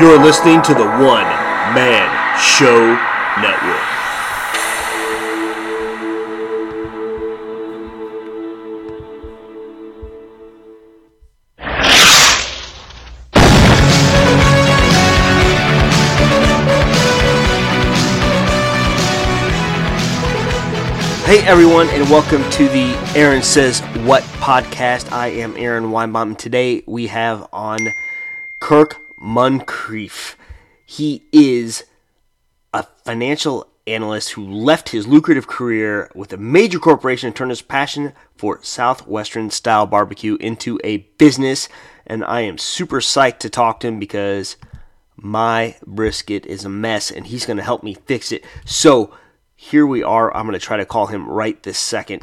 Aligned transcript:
You're 0.00 0.22
listening 0.22 0.62
to 0.62 0.74
the 0.74 0.84
One 0.84 1.26
Man 1.74 2.38
Show 2.38 2.94
Network. 3.40 3.82
Hey 21.26 21.44
everyone, 21.44 21.88
and 21.88 22.08
welcome 22.08 22.48
to 22.52 22.68
the 22.68 22.94
Aaron 23.16 23.42
Says 23.42 23.80
What 24.04 24.22
podcast. 24.22 25.10
I 25.10 25.26
am 25.26 25.56
Aaron 25.56 25.86
Weinbaum. 25.86 26.28
and 26.28 26.38
Today 26.38 26.84
we 26.86 27.08
have 27.08 27.48
on 27.52 27.80
Kirk 28.60 29.07
Muncrief. 29.20 30.36
He 30.86 31.24
is 31.32 31.84
a 32.72 32.84
financial 33.04 33.68
analyst 33.86 34.32
who 34.32 34.46
left 34.46 34.90
his 34.90 35.06
lucrative 35.06 35.46
career 35.46 36.10
with 36.14 36.32
a 36.32 36.36
major 36.36 36.78
corporation 36.78 37.28
and 37.28 37.36
turned 37.36 37.50
his 37.50 37.62
passion 37.62 38.12
for 38.36 38.62
Southwestern 38.62 39.50
style 39.50 39.86
barbecue 39.86 40.36
into 40.36 40.78
a 40.84 40.98
business. 41.18 41.68
And 42.06 42.24
I 42.24 42.42
am 42.42 42.58
super 42.58 43.00
psyched 43.00 43.38
to 43.40 43.50
talk 43.50 43.80
to 43.80 43.88
him 43.88 43.98
because 43.98 44.56
my 45.16 45.76
brisket 45.86 46.46
is 46.46 46.64
a 46.64 46.68
mess 46.68 47.10
and 47.10 47.26
he's 47.26 47.46
going 47.46 47.56
to 47.56 47.62
help 47.62 47.82
me 47.82 47.94
fix 47.94 48.30
it. 48.30 48.44
So 48.64 49.12
here 49.56 49.86
we 49.86 50.02
are. 50.02 50.34
I'm 50.34 50.46
going 50.46 50.58
to 50.58 50.64
try 50.64 50.76
to 50.76 50.86
call 50.86 51.06
him 51.06 51.28
right 51.28 51.60
this 51.62 51.78
second. 51.78 52.22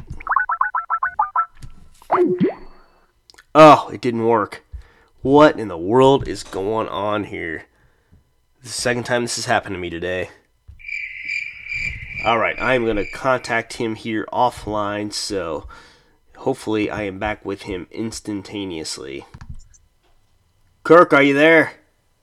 Oh, 3.54 3.90
it 3.92 4.00
didn't 4.00 4.24
work. 4.24 4.65
What 5.26 5.58
in 5.58 5.66
the 5.66 5.76
world 5.76 6.28
is 6.28 6.44
going 6.44 6.86
on 6.86 7.24
here? 7.24 7.64
The 8.62 8.68
second 8.68 9.06
time 9.06 9.22
this 9.22 9.34
has 9.34 9.46
happened 9.46 9.74
to 9.74 9.80
me 9.80 9.90
today. 9.90 10.30
Alright, 12.24 12.62
I 12.62 12.74
am 12.74 12.84
going 12.84 12.94
to 12.94 13.10
contact 13.10 13.72
him 13.72 13.96
here 13.96 14.28
offline, 14.32 15.12
so 15.12 15.66
hopefully 16.36 16.90
I 16.90 17.02
am 17.02 17.18
back 17.18 17.44
with 17.44 17.62
him 17.62 17.88
instantaneously. 17.90 19.26
Kirk, 20.84 21.12
are 21.12 21.24
you 21.24 21.34
there? 21.34 21.72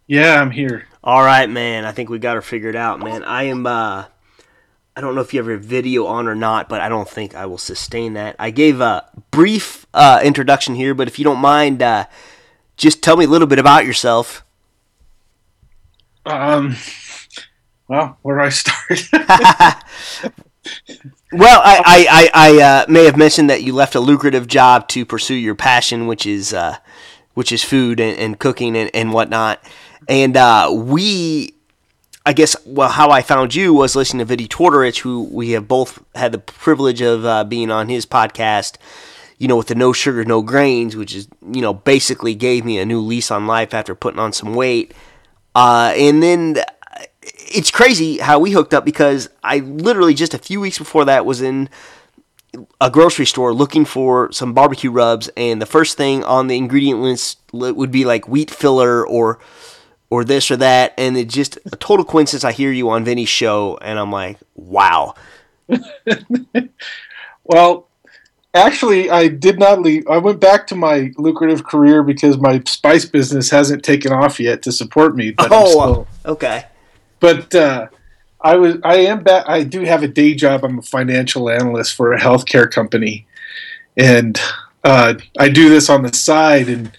Yeah, 0.07 0.39
I'm 0.39 0.51
here. 0.51 0.87
Alright, 1.03 1.49
man, 1.49 1.83
I 1.83 1.91
think 1.91 2.09
we 2.09 2.19
got 2.19 2.35
her 2.35 2.41
figured 2.41 2.77
out, 2.77 3.01
man. 3.01 3.25
I 3.25 3.43
am, 3.43 3.67
uh, 3.67 4.05
I 4.95 5.01
don't 5.01 5.13
know 5.13 5.19
if 5.19 5.33
you 5.33 5.41
have 5.41 5.47
your 5.47 5.57
video 5.57 6.05
on 6.05 6.25
or 6.25 6.35
not, 6.35 6.69
but 6.69 6.79
I 6.79 6.87
don't 6.87 7.09
think 7.09 7.35
I 7.35 7.47
will 7.47 7.57
sustain 7.57 8.13
that. 8.13 8.37
I 8.39 8.49
gave 8.51 8.79
a 8.79 9.09
brief 9.29 9.87
uh, 9.93 10.21
introduction 10.23 10.75
here, 10.75 10.93
but 10.93 11.09
if 11.09 11.19
you 11.19 11.25
don't 11.25 11.39
mind, 11.39 11.81
uh, 11.81 12.05
just 12.77 13.01
tell 13.01 13.17
me 13.17 13.25
a 13.25 13.27
little 13.27 13.47
bit 13.47 13.59
about 13.59 13.85
yourself. 13.85 14.43
Um, 16.25 16.75
well, 17.87 18.17
where 18.21 18.37
do 18.37 18.43
I 18.45 18.49
start? 18.49 19.09
well, 21.31 21.61
I, 21.63 21.83
I, 21.85 22.07
I, 22.09 22.29
I 22.33 22.61
uh, 22.61 22.85
may 22.87 23.05
have 23.05 23.17
mentioned 23.17 23.49
that 23.49 23.63
you 23.63 23.73
left 23.73 23.95
a 23.95 23.99
lucrative 23.99 24.47
job 24.47 24.87
to 24.89 25.05
pursue 25.05 25.35
your 25.35 25.55
passion, 25.55 26.07
which 26.07 26.25
is 26.25 26.53
uh, 26.53 26.77
which 27.33 27.51
is 27.51 27.63
food 27.63 27.99
and, 27.99 28.17
and 28.17 28.39
cooking 28.39 28.77
and, 28.77 28.89
and 28.93 29.11
whatnot. 29.11 29.63
And 30.07 30.37
uh, 30.37 30.69
we 30.73 31.53
I 32.25 32.31
guess 32.31 32.55
well, 32.65 32.89
how 32.89 33.09
I 33.09 33.21
found 33.21 33.53
you 33.53 33.73
was 33.73 33.95
listening 33.95 34.19
to 34.19 34.25
Vinny 34.25 34.47
Tortorich, 34.47 34.99
who 34.99 35.23
we 35.23 35.51
have 35.51 35.67
both 35.67 36.03
had 36.15 36.31
the 36.31 36.37
privilege 36.37 37.01
of 37.01 37.25
uh, 37.25 37.43
being 37.43 37.69
on 37.69 37.89
his 37.89 38.05
podcast. 38.05 38.77
You 39.43 39.49
know, 39.49 39.57
with 39.57 39.67
the 39.67 39.75
no 39.75 39.91
sugar, 39.91 40.23
no 40.23 40.41
grains, 40.41 40.95
which 40.95 41.13
is 41.13 41.27
you 41.51 41.61
know 41.61 41.73
basically 41.73 42.33
gave 42.33 42.63
me 42.63 42.79
a 42.79 42.85
new 42.85 43.01
lease 43.01 43.29
on 43.29 43.45
life 43.45 43.73
after 43.73 43.93
putting 43.93 44.19
on 44.19 44.31
some 44.31 44.55
weight. 44.55 44.93
Uh, 45.53 45.93
and 45.97 46.23
then 46.23 46.55
it's 47.21 47.69
crazy 47.69 48.19
how 48.19 48.39
we 48.39 48.51
hooked 48.51 48.73
up 48.73 48.85
because 48.85 49.29
I 49.43 49.59
literally 49.59 50.13
just 50.13 50.33
a 50.33 50.37
few 50.37 50.61
weeks 50.61 50.77
before 50.77 51.05
that 51.05 51.25
was 51.25 51.41
in 51.41 51.69
a 52.79 52.89
grocery 52.89 53.25
store 53.25 53.53
looking 53.53 53.83
for 53.83 54.31
some 54.31 54.53
barbecue 54.53 54.91
rubs, 54.91 55.29
and 55.35 55.61
the 55.61 55.65
first 55.65 55.97
thing 55.97 56.23
on 56.23 56.47
the 56.47 56.55
ingredient 56.55 57.01
list 57.01 57.39
would 57.51 57.91
be 57.91 58.05
like 58.05 58.27
wheat 58.27 58.49
filler 58.49 59.05
or 59.05 59.39
or 60.09 60.23
this 60.23 60.51
or 60.51 60.57
that, 60.57 60.93
and 60.97 61.17
it 61.17 61.27
just 61.27 61.57
a 61.65 61.75
total 61.77 62.05
coincidence. 62.05 62.43
I 62.43 62.51
hear 62.51 62.71
you 62.71 62.89
on 62.91 63.03
Vinny's 63.03 63.29
show, 63.29 63.77
and 63.81 63.97
I'm 63.99 64.11
like, 64.11 64.37
wow. 64.55 65.15
well, 67.43 67.87
actually, 68.53 69.09
I 69.09 69.27
did 69.27 69.59
not 69.59 69.81
leave. 69.81 70.07
I 70.07 70.17
went 70.17 70.39
back 70.39 70.67
to 70.67 70.75
my 70.75 71.11
lucrative 71.17 71.63
career 71.63 72.03
because 72.03 72.37
my 72.37 72.61
spice 72.65 73.05
business 73.05 73.49
hasn't 73.49 73.83
taken 73.83 74.11
off 74.11 74.39
yet 74.39 74.61
to 74.63 74.71
support 74.71 75.15
me. 75.15 75.31
But 75.31 75.49
oh, 75.51 75.69
still, 75.69 76.07
okay. 76.25 76.65
But 77.19 77.53
uh, 77.55 77.87
I 78.41 78.55
was, 78.55 78.77
I 78.83 78.95
am 78.97 79.23
back. 79.23 79.45
I 79.47 79.63
do 79.63 79.81
have 79.81 80.03
a 80.03 80.07
day 80.07 80.33
job. 80.33 80.63
I'm 80.63 80.79
a 80.79 80.83
financial 80.83 81.49
analyst 81.49 81.95
for 81.95 82.13
a 82.13 82.19
healthcare 82.19 82.69
company, 82.69 83.25
and 83.97 84.39
uh, 84.83 85.15
I 85.39 85.49
do 85.49 85.69
this 85.69 85.89
on 85.89 86.03
the 86.03 86.13
side 86.13 86.67
and 86.67 86.91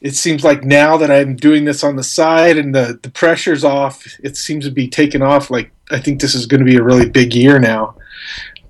it 0.00 0.14
seems 0.14 0.44
like 0.44 0.62
now 0.62 0.96
that 0.98 1.10
I'm 1.10 1.36
doing 1.36 1.64
this 1.64 1.82
on 1.82 1.96
the 1.96 2.04
side 2.04 2.58
and 2.58 2.74
the, 2.74 2.98
the 3.02 3.10
pressure's 3.10 3.64
off, 3.64 4.06
it 4.22 4.36
seems 4.36 4.64
to 4.64 4.70
be 4.70 4.88
taking 4.88 5.22
off. 5.22 5.50
Like, 5.50 5.72
I 5.90 5.98
think 5.98 6.20
this 6.20 6.34
is 6.34 6.46
going 6.46 6.60
to 6.60 6.64
be 6.64 6.76
a 6.76 6.82
really 6.82 7.08
big 7.08 7.34
year 7.34 7.58
now. 7.58 7.96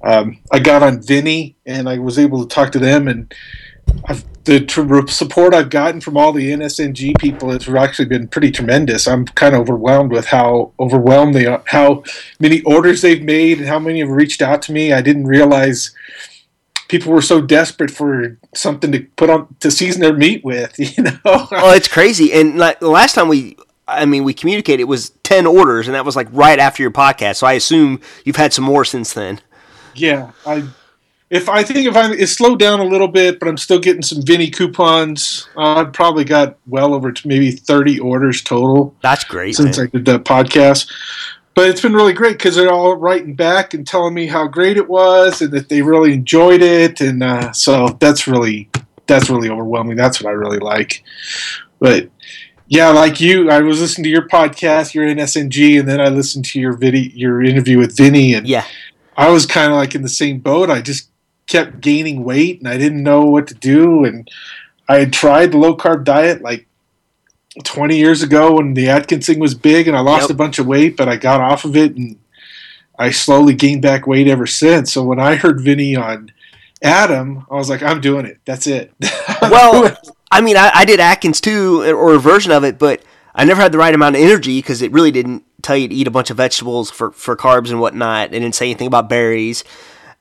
Um, 0.07 0.39
I 0.53 0.61
got 0.61 0.85
on 0.85 1.03
Vinny 1.03 1.57
and 1.67 1.89
I 1.89 1.99
was 1.99 2.19
able 2.19 2.47
to 2.47 2.55
talk 2.55 2.71
to 2.73 2.79
them, 2.79 3.09
and 3.09 3.35
I've, 4.05 4.25
the 4.45 4.61
tr- 4.61 5.07
support 5.09 5.53
I've 5.53 5.71
gotten 5.71 6.01
from 6.01 6.17
all 6.17 6.33
the 6.33 6.53
NSNG 6.53 7.19
people 7.19 7.51
has 7.51 7.69
actually 7.69 8.07
been 8.07 8.29
pretty 8.29 8.53
tremendous. 8.53 9.09
I'm 9.09 9.25
kind 9.27 9.55
of 9.55 9.63
overwhelmed 9.63 10.13
with 10.13 10.27
how 10.27 10.73
overwhelmed 10.79 11.35
they 11.35 11.47
are, 11.47 11.63
how 11.67 12.05
many 12.39 12.63
orders 12.63 13.03
they've 13.03 13.23
made, 13.23 13.59
and 13.59 13.67
how 13.67 13.81
many 13.81 13.99
have 13.99 14.09
reached 14.11 14.43
out 14.43 14.63
to 14.63 14.73
me. 14.73 14.93
I 14.93 15.01
didn't 15.01 15.27
realize 15.27 15.93
people 16.87 17.13
were 17.13 17.23
so 17.23 17.41
desperate 17.41 17.91
for 17.91 18.39
something 18.55 18.93
to 18.93 19.01
put 19.17 19.29
on 19.29 19.57
to 19.59 19.73
season 19.73 20.03
their 20.03 20.15
meat 20.15 20.45
with. 20.45 20.79
You 20.97 21.03
know, 21.03 21.19
oh, 21.25 21.75
it's 21.75 21.89
crazy. 21.89 22.33
And 22.33 22.59
like 22.59 22.79
the 22.79 22.89
last 22.89 23.15
time 23.15 23.27
we, 23.27 23.57
I 23.89 24.05
mean, 24.05 24.23
we 24.23 24.35
communicated, 24.35 24.83
it 24.83 24.85
was 24.85 25.11
ten 25.25 25.47
orders, 25.47 25.89
and 25.89 25.97
that 25.97 26.05
was 26.05 26.15
like 26.15 26.29
right 26.31 26.61
after 26.61 26.83
your 26.83 26.93
podcast. 26.93 27.37
So 27.37 27.47
I 27.49 27.55
assume 27.55 28.01
you've 28.25 28.37
had 28.37 28.53
some 28.53 28.65
more 28.65 28.85
since 28.85 29.13
then. 29.13 29.41
Yeah, 29.97 30.33
I. 30.45 30.65
If 31.29 31.49
I 31.49 31.65
think 31.65 31.89
if 31.89 31.97
I 31.97 32.13
it 32.13 32.29
slowed 32.29 32.61
down 32.61 32.79
a 32.79 32.85
little 32.85 33.09
bit, 33.09 33.41
but 33.41 33.49
I'm 33.49 33.57
still 33.57 33.81
getting 33.81 34.03
some 34.03 34.23
Vinny 34.23 34.49
coupons. 34.49 35.49
Uh, 35.57 35.81
I've 35.81 35.93
probably 35.93 36.23
got 36.23 36.57
well 36.69 36.95
over 36.95 37.13
maybe 37.25 37.51
30 37.51 37.99
orders 37.99 38.43
total. 38.43 38.95
That's 39.03 39.25
great 39.25 39.57
since 39.57 39.77
man. 39.77 39.89
I 39.89 39.91
did 39.91 40.05
that 40.05 40.25
podcast 40.25 40.89
but 41.57 41.71
it's 41.71 41.81
been 41.81 41.95
really 41.95 42.13
great 42.13 42.37
because 42.37 42.55
they're 42.55 42.71
all 42.71 42.95
writing 42.95 43.35
back 43.35 43.73
and 43.73 43.87
telling 43.87 44.13
me 44.13 44.27
how 44.27 44.47
great 44.47 44.77
it 44.77 44.89
was 44.89 45.41
and 45.41 45.51
that 45.53 45.71
they 45.71 45.81
really 45.81 46.13
enjoyed 46.13 46.61
it, 46.61 47.01
and 47.01 47.23
uh, 47.23 47.51
so 47.53 47.97
that's 47.99 48.29
really 48.29 48.69
that's 49.07 49.31
really 49.31 49.49
overwhelming. 49.49 49.97
That's 49.97 50.23
what 50.23 50.29
I 50.29 50.35
really 50.35 50.59
like. 50.59 51.03
But 51.81 52.11
yeah, 52.69 52.91
like 52.91 53.23
you, 53.23 53.51
I 53.51 53.63
was 53.63 53.81
listening 53.81 54.05
to 54.05 54.11
your 54.11 54.29
podcast, 54.29 54.93
your 54.93 55.07
NSNG, 55.07 55.81
and 55.81 55.89
then 55.89 55.99
I 55.99 56.09
listened 56.09 56.45
to 56.47 56.61
your 56.61 56.75
video, 56.75 57.11
your 57.15 57.43
interview 57.43 57.79
with 57.79 57.97
Vinny, 57.97 58.35
and 58.35 58.47
yeah, 58.47 58.67
I 59.17 59.31
was 59.31 59.47
kind 59.47 59.73
of 59.73 59.79
like 59.79 59.95
in 59.95 60.03
the 60.03 60.09
same 60.09 60.39
boat. 60.39 60.71
I 60.71 60.81
just 60.81 61.11
kept 61.47 61.81
gaining 61.81 62.25
weight, 62.25 62.61
and 62.61 62.69
I 62.69 62.77
didn't 62.77 63.03
know 63.03 63.25
what 63.25 63.47
to 63.49 63.55
do, 63.55 64.05
and 64.05 64.29
I 64.89 64.99
had 64.99 65.13
tried 65.13 65.53
the 65.53 65.59
low 65.59 65.77
carb 65.77 66.05
diet 66.05 66.43
like 66.43 66.67
20 67.65 67.97
years 67.97 68.23
ago 68.23 68.55
when 68.55 68.75
the 68.75 68.89
Atkins 68.89 69.27
thing 69.27 69.39
was 69.39 69.55
big 69.55 69.89
and 69.89 69.97
I 69.97 70.01
lost 70.01 70.25
yep. 70.25 70.31
a 70.31 70.35
bunch 70.35 70.59
of 70.59 70.67
weight, 70.67 70.97
but 70.97 71.09
I 71.09 71.17
got 71.17 71.41
off 71.41 71.65
of 71.65 71.77
it 71.77 71.97
and 71.97 72.19
I 72.99 73.11
slowly 73.11 73.55
gained 73.55 73.83
back 73.83 74.07
weight 74.07 74.29
ever 74.29 74.47
since. 74.47 74.93
So 74.93 75.03
when 75.05 75.19
I 75.19 75.37
heard 75.37 75.61
Vinny 75.61 75.97
on 75.97 76.33
Adam, 76.83 77.47
I 77.51 77.55
was 77.55 77.69
like, 77.69 77.83
I'm 77.83 78.01
doing 78.01 78.27
it. 78.27 78.39
That's 78.45 78.67
it. 78.67 78.93
well, 79.43 79.97
I 80.31 80.41
mean, 80.41 80.57
I, 80.57 80.71
I, 80.75 80.85
did 80.85 81.01
Atkins 81.01 81.41
too, 81.41 81.83
or 81.83 82.15
a 82.15 82.19
version 82.19 82.53
of 82.53 82.65
it, 82.65 82.79
but 82.79 83.03
I 83.35 83.45
never 83.45 83.61
had 83.61 83.73
the 83.73 83.79
right 83.79 83.95
amount 83.95 84.17
of 84.17 84.23
energy 84.23 84.59
because 84.59 84.83
it 84.83 84.93
really 84.93 85.11
didn't 85.11 85.45
tell 85.67 85.77
you 85.77 85.89
to 85.89 85.95
eat 85.95 86.07
a 86.07 86.11
bunch 86.11 86.31
of 86.31 86.37
vegetables 86.37 86.91
for, 86.91 87.11
for 87.13 87.37
carbs 87.37 87.71
and 87.71 87.81
whatnot. 87.81 88.29
It 88.29 88.41
didn't 88.41 88.55
say 88.55 88.67
anything 88.67 88.87
about 88.87 89.09
berries. 89.09 89.65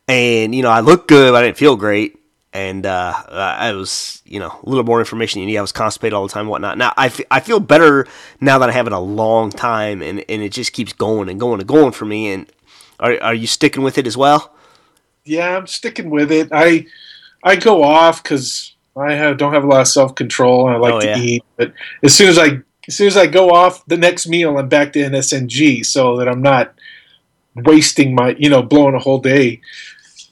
And, 0.07 0.53
you 0.53 0.61
know, 0.61 0.69
I 0.69 0.81
looked 0.81 1.07
good, 1.07 1.31
but 1.31 1.43
I 1.43 1.47
didn't 1.47 1.57
feel 1.57 1.75
great 1.75 2.19
and 2.55 2.85
uh, 2.85 3.13
I 3.27 3.73
was, 3.73 4.21
you 4.25 4.39
know, 4.39 4.57
a 4.63 4.69
little 4.69 4.85
more 4.85 4.99
information 4.99 5.41
you 5.41 5.45
need. 5.45 5.57
I 5.57 5.61
was 5.61 5.73
constipated 5.73 6.13
all 6.13 6.25
the 6.25 6.31
time, 6.31 6.43
and 6.43 6.49
whatnot. 6.49 6.77
Now 6.77 6.93
I, 6.95 7.07
f- 7.07 7.19
I 7.29 7.41
feel 7.41 7.59
better 7.59 8.07
now 8.39 8.59
that 8.59 8.69
I 8.69 8.71
have 8.71 8.87
it 8.87 8.93
a 8.93 8.99
long 8.99 9.51
time, 9.51 10.01
and, 10.01 10.23
and 10.29 10.41
it 10.41 10.53
just 10.53 10.71
keeps 10.71 10.93
going 10.93 11.27
and 11.27 11.37
going 11.37 11.59
and 11.59 11.67
going 11.67 11.91
for 11.91 12.05
me. 12.05 12.31
And 12.31 12.49
are 12.97 13.21
are 13.21 13.33
you 13.33 13.45
sticking 13.45 13.83
with 13.83 13.97
it 13.97 14.07
as 14.07 14.15
well? 14.15 14.55
Yeah, 15.25 15.57
I'm 15.57 15.67
sticking 15.67 16.09
with 16.09 16.31
it. 16.31 16.47
I 16.53 16.85
I 17.43 17.57
go 17.57 17.83
off 17.83 18.23
because 18.23 18.73
I 18.95 19.11
have, 19.15 19.37
don't 19.37 19.51
have 19.51 19.65
a 19.65 19.67
lot 19.67 19.81
of 19.81 19.89
self 19.89 20.15
control. 20.15 20.69
I 20.69 20.77
like 20.77 20.93
oh, 20.93 20.99
to 21.01 21.07
yeah. 21.07 21.17
eat, 21.17 21.43
but 21.57 21.73
as 22.03 22.15
soon 22.15 22.29
as 22.29 22.37
I 22.37 22.61
as 22.87 22.95
soon 22.95 23.07
as 23.07 23.17
I 23.17 23.27
go 23.27 23.49
off 23.51 23.85
the 23.85 23.97
next 23.97 24.27
meal, 24.27 24.57
I'm 24.57 24.69
back 24.69 24.93
to 24.93 24.99
NSNG, 24.99 25.85
so 25.85 26.17
that 26.17 26.27
I'm 26.27 26.41
not 26.41 26.73
wasting 27.55 28.13
my 28.15 28.35
you 28.37 28.49
know 28.49 28.61
blowing 28.61 28.95
a 28.95 28.99
whole 28.99 29.19
day. 29.19 29.61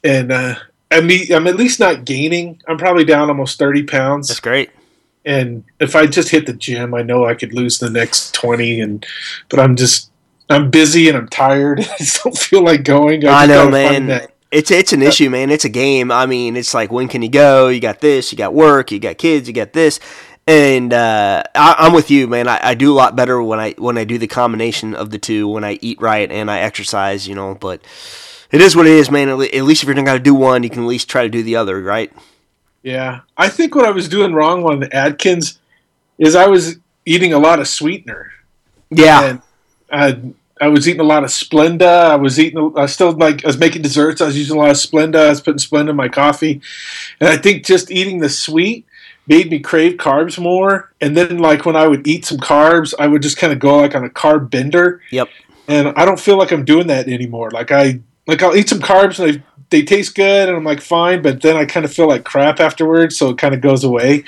And 0.04 0.32
uh, 0.32 0.56
I 0.92 1.02
mean, 1.02 1.32
I'm 1.34 1.48
at 1.48 1.56
least 1.56 1.80
not 1.80 2.06
gaining. 2.06 2.62
I'm 2.68 2.78
probably 2.78 3.06
down 3.06 3.30
almost 3.30 3.58
30 3.58 3.84
pounds. 3.84 4.28
That's 4.28 4.40
great. 4.40 4.70
and 5.26 5.64
if 5.80 5.96
I 5.96 6.06
just 6.06 6.30
hit 6.30 6.46
the 6.46 6.54
gym, 6.54 6.94
I 6.94 7.02
know 7.02 7.26
I 7.26 7.34
could 7.36 7.54
lose 7.54 7.80
the 7.80 7.90
next 7.90 8.34
twenty. 8.34 8.82
And 8.82 9.06
but 9.50 9.60
I'm 9.60 9.76
just 9.76 10.12
I'm 10.50 10.70
busy 10.70 11.08
and 11.08 11.18
I'm 11.18 11.30
tired. 11.30 11.80
I 11.94 11.98
just 11.98 12.24
don't 12.24 12.38
feel 12.38 12.64
like 12.64 12.84
going. 12.84 13.26
I, 13.26 13.44
I 13.44 13.46
know, 13.46 13.70
man. 13.70 14.28
It's 14.52 14.70
it's 14.70 14.94
an 14.94 15.02
issue, 15.02 15.32
man. 15.32 15.50
It's 15.50 15.66
a 15.66 15.70
game. 15.70 16.12
I 16.12 16.28
mean, 16.28 16.56
it's 16.56 16.76
like 16.76 16.92
when 16.92 17.08
can 17.08 17.24
you 17.24 17.30
go? 17.30 17.70
You 17.70 17.80
got 17.80 18.02
this. 18.02 18.32
You 18.32 18.38
got 18.38 18.54
work. 18.54 18.92
You 18.92 19.00
got 19.00 19.18
kids. 19.18 19.48
You 19.48 19.54
got 19.54 19.74
this. 19.74 20.00
And 20.46 20.92
uh, 20.92 21.44
I, 21.56 21.88
am 21.88 21.94
with 21.94 22.12
you, 22.12 22.28
man. 22.28 22.50
I, 22.50 22.60
I, 22.62 22.74
do 22.74 22.92
a 22.92 22.96
lot 22.96 23.16
better 23.16 23.42
when 23.42 23.60
I 23.60 23.72
when 23.78 23.98
I 23.98 24.04
do 24.04 24.18
the 24.18 24.28
combination 24.28 24.94
of 24.94 25.10
the 25.10 25.18
two. 25.18 25.48
When 25.48 25.64
I 25.64 25.80
eat 25.82 26.02
right 26.02 26.30
and 26.30 26.52
I 26.52 26.60
exercise, 26.60 27.28
you 27.28 27.34
know. 27.34 27.56
But 27.56 27.82
it 28.52 28.60
is 28.60 28.76
what 28.76 28.86
it 28.86 28.92
is, 28.92 29.10
man. 29.10 29.30
At 29.30 29.38
least 29.38 29.84
if 29.84 29.88
you're 29.88 29.96
not 29.96 30.06
going 30.06 30.18
to 30.18 30.24
do 30.24 30.36
one, 30.36 30.64
you 30.64 30.70
can 30.70 30.84
at 30.84 30.88
least 30.88 31.10
try 31.10 31.24
to 31.24 31.30
do 31.30 31.44
the 31.44 31.56
other, 31.56 31.82
right? 31.82 32.12
Yeah, 32.82 33.22
I 33.38 33.48
think 33.48 33.74
what 33.74 33.86
I 33.86 33.92
was 33.92 34.10
doing 34.10 34.34
wrong 34.34 34.66
on 34.66 34.82
the 34.82 34.94
Atkins 34.94 35.60
is 36.18 36.36
I 36.36 36.48
was 36.48 36.76
eating 37.06 37.32
a 37.32 37.40
lot 37.40 37.60
of 37.60 37.68
sweetener. 37.70 38.32
Yeah, 38.90 39.24
and 39.24 39.42
I, 39.90 40.66
I 40.66 40.68
was 40.68 40.90
eating 40.90 41.00
a 41.00 41.06
lot 41.06 41.24
of 41.24 41.30
Splenda. 41.30 42.10
I 42.12 42.18
was 42.18 42.38
eating. 42.38 42.74
I 42.76 42.88
still 42.88 43.14
like. 43.14 43.46
I 43.46 43.48
was 43.48 43.58
making 43.58 43.82
desserts. 43.82 44.20
I 44.20 44.26
was 44.26 44.38
using 44.38 44.58
a 44.58 44.60
lot 44.60 44.72
of 44.72 44.76
Splenda. 44.76 45.28
I 45.28 45.30
was 45.30 45.40
putting 45.40 45.60
Splenda 45.60 45.92
in 45.92 45.96
my 45.96 46.10
coffee, 46.10 46.62
and 47.22 47.30
I 47.30 47.38
think 47.38 47.66
just 47.66 47.90
eating 47.90 48.20
the 48.20 48.30
sweet 48.30 48.86
made 49.28 49.50
me 49.50 49.60
crave 49.60 49.98
carbs 49.98 50.40
more. 50.40 50.92
And 51.02 51.16
then, 51.16 51.38
like 51.38 51.66
when 51.66 51.76
I 51.76 51.88
would 51.88 52.08
eat 52.08 52.26
some 52.26 52.38
carbs, 52.38 52.94
I 52.98 53.08
would 53.08 53.22
just 53.22 53.38
kind 53.38 53.54
of 53.54 53.60
go 53.60 53.78
like 53.78 53.96
on 53.96 54.04
a 54.04 54.10
carb 54.10 54.50
bender. 54.50 55.02
Yep. 55.12 55.30
And 55.68 55.90
I 55.96 56.06
don't 56.06 56.20
feel 56.20 56.38
like 56.38 56.52
I'm 56.52 56.66
doing 56.66 56.88
that 56.88 57.08
anymore. 57.08 57.50
Like 57.52 57.72
I 57.72 58.02
like 58.28 58.42
I'll 58.42 58.56
eat 58.56 58.70
some 58.70 58.80
carbs 58.80 59.20
and 59.20 59.34
they 59.34 59.44
they 59.70 59.84
taste 59.84 60.16
good 60.16 60.50
and 60.50 60.58
I'm 60.58 60.64
like 60.64 60.82
fine, 60.82 61.22
but 61.22 61.42
then 61.42 61.58
I 61.58 61.66
kind 61.66 61.86
of 61.86 61.92
feel 61.92 62.08
like 62.08 62.24
crap 62.24 62.60
afterwards, 62.60 63.18
so 63.18 63.30
it 63.30 63.38
kind 63.38 63.56
of 63.56 63.62
goes 63.62 63.84
away. 63.84 64.24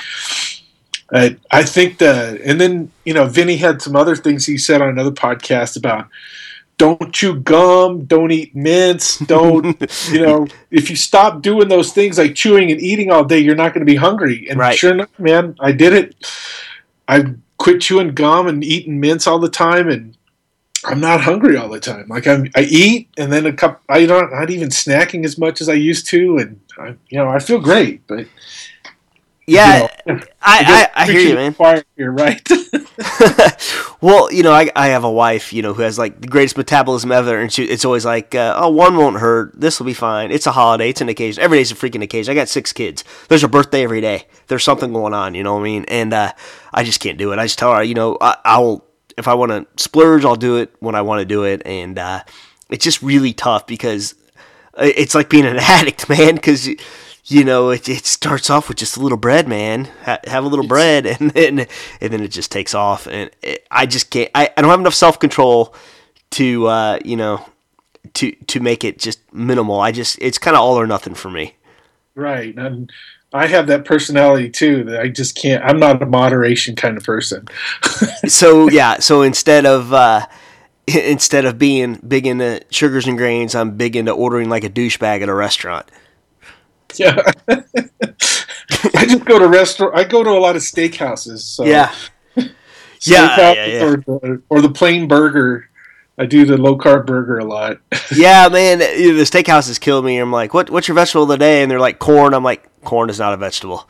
I, 1.13 1.38
I 1.51 1.63
think 1.63 2.00
the 2.00 2.42
and 2.44 2.59
then 2.59 2.92
you 3.06 3.13
know 3.13 3.27
Vinny 3.27 3.57
had 3.57 3.81
some 3.81 3.95
other 3.95 4.15
things 4.15 4.45
he 4.45 4.57
said 4.57 4.81
on 4.81 4.89
another 4.89 5.12
podcast 5.12 5.77
about 5.77 6.07
don't 6.77 7.13
chew 7.13 7.39
gum, 7.39 8.06
don't 8.06 8.31
eat 8.31 8.56
mints, 8.56 9.19
don't 9.19 9.66
you 10.12 10.22
know 10.22 10.48
if 10.72 10.89
you 10.89 10.95
stop 10.95 11.42
doing 11.42 11.68
those 11.68 11.94
things 11.94 12.18
like 12.18 12.36
chewing 12.36 12.72
and 12.72 12.81
eating 12.81 13.12
all 13.12 13.24
day, 13.24 13.39
you're 13.39 13.56
not 13.56 13.74
going 13.74 13.86
to 13.86 13.92
be 13.92 13.95
hungry. 13.95 14.48
And 14.50 14.60
right. 14.60 14.77
sure 14.77 14.92
enough, 14.92 15.18
man, 15.19 15.56
I 15.60 15.72
did 15.72 15.94
it. 15.94 16.16
I 17.07 17.36
quit 17.57 17.81
chewing 17.81 18.13
gum 18.13 18.48
and 18.48 18.63
eating 18.63 19.00
mints 19.00 19.27
all 19.27 19.39
the 19.39 19.50
time, 19.50 19.89
and 19.89 20.18
I'm 20.86 21.00
not 21.00 21.22
hungry 21.22 21.57
all 21.57 21.69
the 21.69 21.80
time. 21.80 22.07
Like 22.07 22.27
I'm, 22.27 22.50
I 22.56 22.62
eat 22.62 23.10
and 23.18 23.31
then 23.31 23.45
a 23.45 23.54
cup. 23.54 23.81
I 23.89 24.06
don't 24.06 24.31
not 24.31 24.50
even 24.50 24.69
snacking 24.69 25.25
as 25.25 25.38
much 25.38 25.62
as 25.62 25.69
I 25.69 25.74
used 25.74 26.07
to, 26.07 26.38
and 26.38 26.60
I, 26.78 26.95
you 27.10 27.18
know 27.18 27.30
I 27.30 27.39
feel 27.39 27.60
great. 27.60 28.06
But 28.07 28.28
yeah, 29.47 29.88
you 30.06 30.13
know, 30.13 30.19
I, 30.42 30.89
I, 30.95 31.03
I 31.03 31.12
hear 31.12 31.21
you, 31.21 31.36
man. 31.36 31.83
You're 31.95 32.12
right. 32.12 32.42
well, 34.01 34.31
you 34.31 34.44
know, 34.44 34.51
I, 34.51 34.69
I 34.75 34.88
have 34.88 35.03
a 35.03 35.12
wife, 35.12 35.53
you 35.53 35.62
know, 35.62 35.74
who 35.74 35.81
has 35.81 36.00
like 36.00 36.21
the 36.21 36.27
greatest 36.27 36.57
metabolism 36.57 37.12
ever, 37.12 37.38
and 37.38 37.51
she, 37.51 37.65
it's 37.65 37.86
always 37.86 38.06
like, 38.06 38.33
uh, 38.33 38.56
oh, 38.57 38.69
one 38.69 38.95
won't 38.97 39.18
hurt. 39.18 39.59
This 39.59 39.80
will 39.80 39.86
be 39.86 39.94
fine. 39.94 40.31
It's 40.31 40.47
a 40.47 40.51
holiday. 40.51 40.89
It's 40.89 41.01
an 41.01 41.09
occasion. 41.09 41.44
Every 41.44 41.57
day's 41.57 41.71
a 41.71 41.75
freaking 41.75 42.03
occasion. 42.03 42.31
I 42.31 42.36
got 42.36 42.50
six 42.50 42.71
kids. 42.71 43.03
There's 43.27 43.44
a 43.44 43.47
birthday 43.47 43.83
every 43.83 44.01
day. 44.01 44.27
There's 44.47 44.63
something 44.63 44.94
going 44.94 45.13
on. 45.13 45.36
You 45.36 45.44
know 45.44 45.53
what 45.56 45.62
I 45.62 45.63
mean? 45.63 45.86
And 45.88 46.13
uh, 46.13 46.33
I 46.74 46.83
just 46.83 47.00
can't 47.00 47.18
do 47.18 47.31
it. 47.31 47.39
I 47.39 47.45
just 47.45 47.59
tell 47.59 47.74
her, 47.74 47.83
you 47.83 47.94
know, 47.94 48.18
I, 48.21 48.38
I'll 48.45 48.86
if 49.18 49.27
I 49.27 49.33
want 49.33 49.51
to 49.51 49.65
splurge, 49.81 50.25
I'll 50.25 50.36
do 50.36 50.57
it 50.57 50.74
when 50.80 50.95
I 50.95 51.01
want 51.01 51.19
to 51.19 51.25
do 51.25 51.44
it, 51.44 51.62
and 51.65 51.97
uh, 51.97 52.24
it's 52.69 52.83
just 52.83 53.01
really 53.01 53.33
tough 53.33 53.65
because 53.65 54.15
it's 54.77 55.15
like 55.15 55.30
being 55.30 55.45
an 55.45 55.57
addict, 55.59 56.09
man. 56.09 56.36
Because 56.36 56.69
you 57.27 57.44
know 57.44 57.69
it, 57.72 57.89
it 57.89 58.06
starts 58.06 58.50
off 58.50 58.68
with 58.69 58.77
just 58.77 58.98
a 58.98 59.00
little 59.00 59.18
bread, 59.18 59.48
man. 59.48 59.86
Ha- 60.04 60.19
have 60.25 60.44
a 60.44 60.48
little 60.48 60.68
bread, 60.68 61.06
and 61.19 61.31
then 61.31 61.68
and 62.01 62.13
then 62.13 62.22
it 62.22 62.30
just 62.30 62.51
takes 62.51 62.74
off, 62.74 63.07
and 63.07 63.31
it, 63.42 63.66
I 63.72 63.86
just 63.86 64.10
can't. 64.10 64.30
I, 64.36 64.50
I 64.56 64.62
don't 64.62 64.72
have 64.72 64.80
enough 64.80 64.94
self 64.94 65.19
control 65.19 65.75
to 66.31 66.68
uh, 66.68 67.00
you 67.04 67.16
know 67.16 67.45
to 68.13 68.31
to 68.31 68.60
make 68.60 68.83
it 68.83 69.00
just 69.00 69.19
minimal. 69.33 69.80
I 69.80 69.92
just 69.92 70.18
it's 70.22 70.38
kind 70.38 70.56
of 70.56 70.62
all 70.62 70.80
or 70.80 70.88
nothing 70.88 71.16
for 71.16 71.30
me. 71.30 71.56
Right, 72.16 72.56
and 72.57 72.92
I 73.33 73.48
have 73.48 73.68
that 73.68 73.83
personality 73.83 74.50
too 74.50 74.86
that 74.86 75.01
I 75.01 75.10
just 75.10 75.36
can't. 75.36 75.63
I'm 75.63 75.80
not 75.80 76.01
a 76.01 76.06
moderation 76.06 76.75
kind 76.75 76.95
of 76.95 77.04
person. 77.04 77.48
so 78.28 78.69
yeah, 78.69 79.00
so 79.00 79.24
instead 79.24 79.66
of 79.66 79.92
uh, 79.92 80.25
instead 80.88 81.45
of 81.45 81.57
being 81.57 81.95
big 82.07 82.28
into 82.28 82.62
sugars 82.69 83.07
and 83.07 83.18
grains, 83.18 83.56
I'm 83.56 83.75
big 83.75 83.95
into 83.95 84.12
ordering 84.12 84.50
like 84.50 84.63
a 84.63 84.69
douchebag 84.69 85.21
at 85.21 85.30
a 85.30 85.33
restaurant. 85.33 85.86
Yeah, 87.00 87.21
I 88.95 89.06
just 89.06 89.25
go 89.25 89.39
to 89.39 89.47
restaurant. 89.47 89.95
I 89.95 90.03
go 90.03 90.24
to 90.24 90.30
a 90.30 90.39
lot 90.39 90.56
of 90.56 90.62
steakhouses. 90.62 91.39
So 91.39 91.65
yeah, 91.65 91.94
yeah, 92.36 92.44
yeah, 93.01 93.65
yeah. 93.65 93.83
Or, 93.83 93.97
the, 93.97 94.42
or 94.50 94.62
the 94.62 94.69
plain 94.69 95.07
burger. 95.07 95.69
I 96.18 96.25
do 96.25 96.45
the 96.45 96.57
low 96.57 96.77
carb 96.77 97.06
burger 97.06 97.39
a 97.39 97.44
lot. 97.44 97.80
yeah, 98.15 98.47
man, 98.47 98.80
the 98.80 98.86
steakhouses 99.24 99.80
kill 99.80 100.01
me. 100.01 100.18
I'm 100.18 100.31
like, 100.31 100.53
what? 100.53 100.69
What's 100.69 100.88
your 100.88 100.95
vegetable 100.95 101.24
of 101.24 101.30
the 101.30 101.38
day? 101.38 101.62
And 101.62 101.69
they're 101.69 101.80
like 101.80 102.00
corn. 102.00 102.33
I'm 102.33 102.44
like, 102.44 102.69
corn 102.83 103.09
is 103.09 103.19
not 103.19 103.33
a 103.33 103.38
vegetable. 103.38 103.89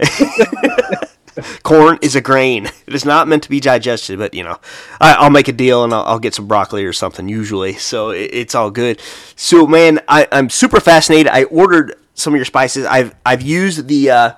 corn 1.62 1.98
is 2.02 2.16
a 2.16 2.20
grain. 2.20 2.66
It 2.86 2.94
is 2.94 3.04
not 3.04 3.28
meant 3.28 3.44
to 3.44 3.50
be 3.50 3.60
digested, 3.60 4.18
but 4.18 4.34
you 4.34 4.42
know, 4.42 4.58
I, 5.00 5.22
will 5.22 5.30
make 5.30 5.48
a 5.48 5.52
deal 5.52 5.84
and 5.84 5.92
I'll, 5.92 6.04
I'll, 6.04 6.18
get 6.18 6.34
some 6.34 6.48
broccoli 6.48 6.84
or 6.84 6.92
something 6.92 7.28
usually. 7.28 7.74
So 7.74 8.10
it, 8.10 8.30
it's 8.32 8.54
all 8.54 8.70
good. 8.70 9.00
So 9.36 9.66
man, 9.66 10.00
I, 10.08 10.26
am 10.32 10.50
super 10.50 10.80
fascinated. 10.80 11.28
I 11.28 11.44
ordered 11.44 11.94
some 12.20 12.34
of 12.34 12.38
your 12.38 12.44
spices. 12.44 12.86
I've 12.86 13.14
I've 13.24 13.42
used 13.42 13.88
the 13.88 14.10
uh, 14.10 14.32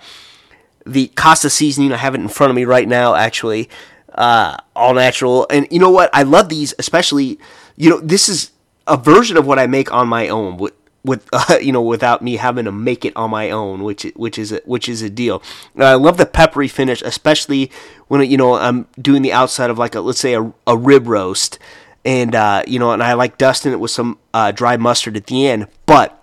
the 0.86 1.08
Casa 1.08 1.50
seasoning. 1.50 1.92
I 1.92 1.96
have 1.96 2.14
it 2.14 2.20
in 2.20 2.28
front 2.28 2.50
of 2.50 2.56
me 2.56 2.64
right 2.64 2.88
now, 2.88 3.14
actually 3.14 3.68
uh, 4.14 4.56
all 4.76 4.94
natural. 4.94 5.46
And 5.50 5.66
you 5.70 5.78
know 5.78 5.90
what? 5.90 6.10
I 6.12 6.22
love 6.22 6.48
these, 6.48 6.74
especially. 6.78 7.38
You 7.76 7.90
know, 7.90 8.00
this 8.00 8.28
is 8.28 8.52
a 8.86 8.96
version 8.96 9.36
of 9.36 9.46
what 9.46 9.58
I 9.58 9.66
make 9.66 9.92
on 9.92 10.08
my 10.08 10.28
own 10.28 10.56
with 10.56 10.74
with 11.04 11.28
uh, 11.32 11.58
you 11.60 11.72
know 11.72 11.82
without 11.82 12.22
me 12.22 12.36
having 12.36 12.64
to 12.66 12.72
make 12.72 13.04
it 13.04 13.16
on 13.16 13.30
my 13.30 13.50
own, 13.50 13.82
which 13.82 14.04
which 14.16 14.38
is 14.38 14.52
a, 14.52 14.60
which 14.64 14.88
is 14.88 15.02
a 15.02 15.10
deal. 15.10 15.42
I 15.76 15.94
love 15.94 16.16
the 16.16 16.26
peppery 16.26 16.68
finish, 16.68 17.02
especially 17.02 17.70
when 18.08 18.28
you 18.30 18.36
know 18.36 18.54
I'm 18.54 18.86
doing 19.00 19.22
the 19.22 19.32
outside 19.32 19.70
of 19.70 19.78
like 19.78 19.94
a 19.94 20.00
let's 20.00 20.20
say 20.20 20.34
a, 20.34 20.52
a 20.66 20.76
rib 20.76 21.06
roast, 21.06 21.58
and 22.04 22.34
uh, 22.34 22.62
you 22.66 22.78
know, 22.78 22.92
and 22.92 23.02
I 23.02 23.14
like 23.14 23.38
dusting 23.38 23.72
it 23.72 23.80
with 23.80 23.90
some 23.90 24.18
uh, 24.34 24.52
dry 24.52 24.76
mustard 24.76 25.16
at 25.16 25.26
the 25.26 25.46
end. 25.46 25.68
But 25.86 26.21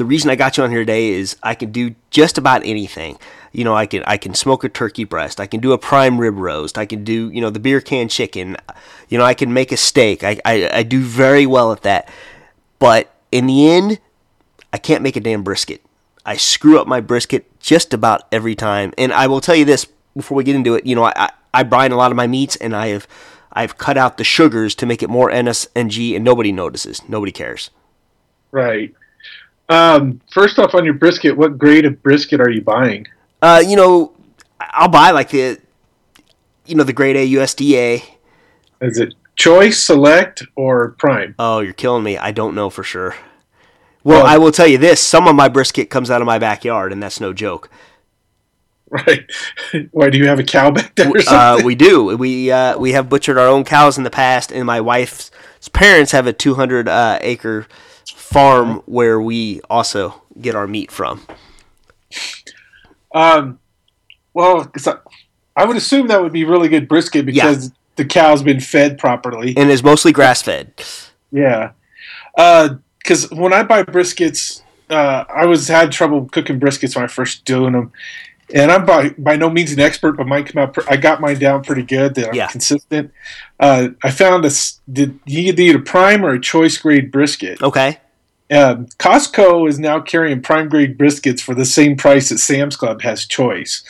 the 0.00 0.04
reason 0.04 0.30
I 0.30 0.36
got 0.36 0.56
you 0.56 0.64
on 0.64 0.70
here 0.70 0.80
today 0.80 1.10
is 1.10 1.36
I 1.42 1.54
can 1.54 1.70
do 1.72 1.94
just 2.10 2.36
about 2.36 2.64
anything 2.64 3.18
you 3.52 3.64
know, 3.64 3.74
I 3.74 3.86
can 3.86 4.04
I 4.06 4.16
can 4.16 4.34
smoke 4.34 4.62
a 4.62 4.68
turkey 4.68 5.04
breast. 5.04 5.40
I 5.40 5.46
can 5.46 5.60
do 5.60 5.72
a 5.72 5.78
prime 5.78 6.18
rib 6.18 6.36
roast. 6.36 6.78
I 6.78 6.86
can 6.86 7.02
do 7.02 7.30
you 7.30 7.40
know 7.40 7.50
the 7.50 7.58
beer 7.58 7.80
can 7.80 8.08
chicken. 8.08 8.56
You 9.08 9.18
know, 9.18 9.24
I 9.24 9.34
can 9.34 9.52
make 9.52 9.72
a 9.72 9.76
steak. 9.76 10.22
I 10.22 10.40
I, 10.44 10.70
I 10.72 10.82
do 10.82 11.00
very 11.00 11.46
well 11.46 11.72
at 11.72 11.82
that. 11.82 12.08
But 12.78 13.12
in 13.32 13.46
the 13.46 13.68
end, 13.68 13.98
I 14.72 14.78
can't 14.78 15.02
make 15.02 15.16
a 15.16 15.20
damn 15.20 15.42
brisket. 15.42 15.82
I 16.24 16.36
screw 16.36 16.78
up 16.78 16.86
my 16.86 17.00
brisket 17.00 17.58
just 17.60 17.92
about 17.92 18.22
every 18.30 18.54
time. 18.54 18.92
And 18.96 19.12
I 19.12 19.26
will 19.26 19.40
tell 19.40 19.56
you 19.56 19.64
this 19.64 19.86
before 20.16 20.36
we 20.36 20.44
get 20.44 20.54
into 20.54 20.74
it. 20.74 20.86
You 20.86 20.94
know, 20.94 21.04
I 21.04 21.30
I 21.52 21.64
brine 21.64 21.90
a 21.90 21.96
lot 21.96 22.12
of 22.12 22.16
my 22.16 22.28
meats, 22.28 22.54
and 22.54 22.76
I 22.76 22.88
have 22.88 23.08
I've 23.52 23.78
cut 23.78 23.96
out 23.96 24.16
the 24.16 24.24
sugars 24.24 24.76
to 24.76 24.86
make 24.86 25.02
it 25.02 25.10
more 25.10 25.28
NSNG, 25.28 26.14
and 26.14 26.24
nobody 26.24 26.52
notices. 26.52 27.02
Nobody 27.08 27.32
cares. 27.32 27.70
Right. 28.52 28.94
Um, 29.70 30.20
first 30.32 30.58
off, 30.58 30.74
on 30.74 30.84
your 30.84 30.94
brisket, 30.94 31.36
what 31.36 31.56
grade 31.56 31.86
of 31.86 32.02
brisket 32.02 32.40
are 32.40 32.50
you 32.50 32.60
buying? 32.60 33.06
Uh, 33.40 33.62
you 33.64 33.76
know, 33.76 34.12
I'll 34.60 34.88
buy 34.88 35.12
like 35.12 35.30
the, 35.30 35.58
you 36.66 36.74
know, 36.74 36.82
the 36.82 36.92
grade 36.92 37.16
A 37.16 37.26
USDA. 37.26 38.02
Is 38.80 38.98
it 38.98 39.14
choice, 39.36 39.80
select, 39.80 40.42
or 40.56 40.90
prime? 40.98 41.36
Oh, 41.38 41.60
you're 41.60 41.72
killing 41.72 42.02
me. 42.02 42.18
I 42.18 42.32
don't 42.32 42.54
know 42.54 42.68
for 42.68 42.82
sure. 42.82 43.14
Well, 44.02 44.26
I 44.26 44.38
will 44.38 44.50
tell 44.50 44.66
you 44.66 44.78
this: 44.78 45.00
some 45.00 45.28
of 45.28 45.36
my 45.36 45.48
brisket 45.48 45.88
comes 45.88 46.10
out 46.10 46.20
of 46.20 46.26
my 46.26 46.38
backyard, 46.38 46.92
and 46.92 47.02
that's 47.02 47.20
no 47.20 47.32
joke. 47.32 47.70
Right? 48.92 49.24
Why 49.92 50.10
do 50.10 50.18
you 50.18 50.26
have 50.26 50.40
a 50.40 50.42
cow 50.42 50.72
back 50.72 50.96
there? 50.96 51.12
Uh, 51.28 51.62
we 51.62 51.76
do. 51.76 52.16
We 52.16 52.50
uh, 52.50 52.76
we 52.76 52.90
have 52.90 53.08
butchered 53.08 53.38
our 53.38 53.46
own 53.46 53.62
cows 53.62 53.96
in 53.96 54.02
the 54.02 54.10
past, 54.10 54.50
and 54.50 54.66
my 54.66 54.80
wife's 54.80 55.30
parents 55.72 56.10
have 56.10 56.26
a 56.26 56.32
200 56.32 56.88
uh, 56.88 57.20
acre 57.20 57.68
farm 58.06 58.82
where 58.86 59.20
we 59.20 59.60
also 59.68 60.22
get 60.40 60.54
our 60.54 60.66
meat 60.66 60.90
from. 60.90 61.26
Um, 63.12 63.58
well, 64.34 64.70
I 65.56 65.64
would 65.64 65.76
assume 65.76 66.08
that 66.08 66.22
would 66.22 66.32
be 66.32 66.44
really 66.44 66.68
good 66.68 66.88
brisket 66.88 67.26
because 67.26 67.66
yeah. 67.66 67.70
the 67.96 68.04
cow's 68.04 68.42
been 68.42 68.60
fed 68.60 68.98
properly 68.98 69.54
and 69.56 69.70
is 69.70 69.82
mostly 69.82 70.12
grass 70.12 70.42
fed. 70.42 70.72
Yeah, 71.32 71.72
because 72.34 73.30
uh, 73.30 73.36
when 73.36 73.52
I 73.52 73.62
buy 73.62 73.82
briskets, 73.82 74.62
uh, 74.88 75.24
I 75.28 75.46
was 75.46 75.68
had 75.68 75.92
trouble 75.92 76.26
cooking 76.26 76.60
briskets 76.60 76.94
when 76.94 77.04
I 77.04 77.08
first 77.08 77.44
doing 77.44 77.72
them, 77.72 77.92
and 78.54 78.70
I'm 78.70 78.84
by 78.84 79.10
by 79.10 79.36
no 79.36 79.50
means 79.50 79.72
an 79.72 79.80
expert, 79.80 80.12
but 80.12 80.26
mine 80.26 80.44
come 80.44 80.62
out. 80.62 80.76
I 80.90 80.96
got 80.96 81.20
mine 81.20 81.38
down 81.38 81.62
pretty 81.62 81.82
good. 81.82 82.14
That 82.14 82.34
yeah. 82.34 82.44
I'm 82.44 82.50
consistent. 82.50 83.12
Uh, 83.58 83.88
I 84.02 84.10
found 84.10 84.44
this. 84.44 84.80
Did 84.90 85.18
you 85.26 85.40
either 85.48 85.62
eat 85.62 85.76
a 85.76 85.80
prime 85.80 86.24
or 86.24 86.30
a 86.30 86.40
choice 86.40 86.76
grade 86.78 87.10
brisket? 87.10 87.62
Okay. 87.62 87.98
Um, 88.50 88.86
Costco 88.98 89.68
is 89.68 89.78
now 89.78 90.00
carrying 90.00 90.42
prime 90.42 90.68
grade 90.68 90.98
briskets 90.98 91.40
for 91.40 91.54
the 91.54 91.64
same 91.64 91.96
price 91.96 92.30
that 92.30 92.38
Sam's 92.38 92.76
Club 92.76 93.02
has 93.02 93.24
choice. 93.24 93.84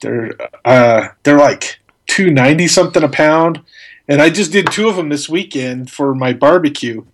they're 0.00 0.32
uh, 0.64 1.08
they're 1.22 1.38
like 1.38 1.78
two 2.06 2.30
ninety 2.30 2.66
something 2.68 3.02
a 3.02 3.08
pound, 3.08 3.60
and 4.08 4.22
I 4.22 4.30
just 4.30 4.52
did 4.52 4.70
two 4.70 4.88
of 4.88 4.96
them 4.96 5.08
this 5.08 5.28
weekend 5.28 5.90
for 5.90 6.14
my 6.14 6.32
barbecue, 6.32 7.04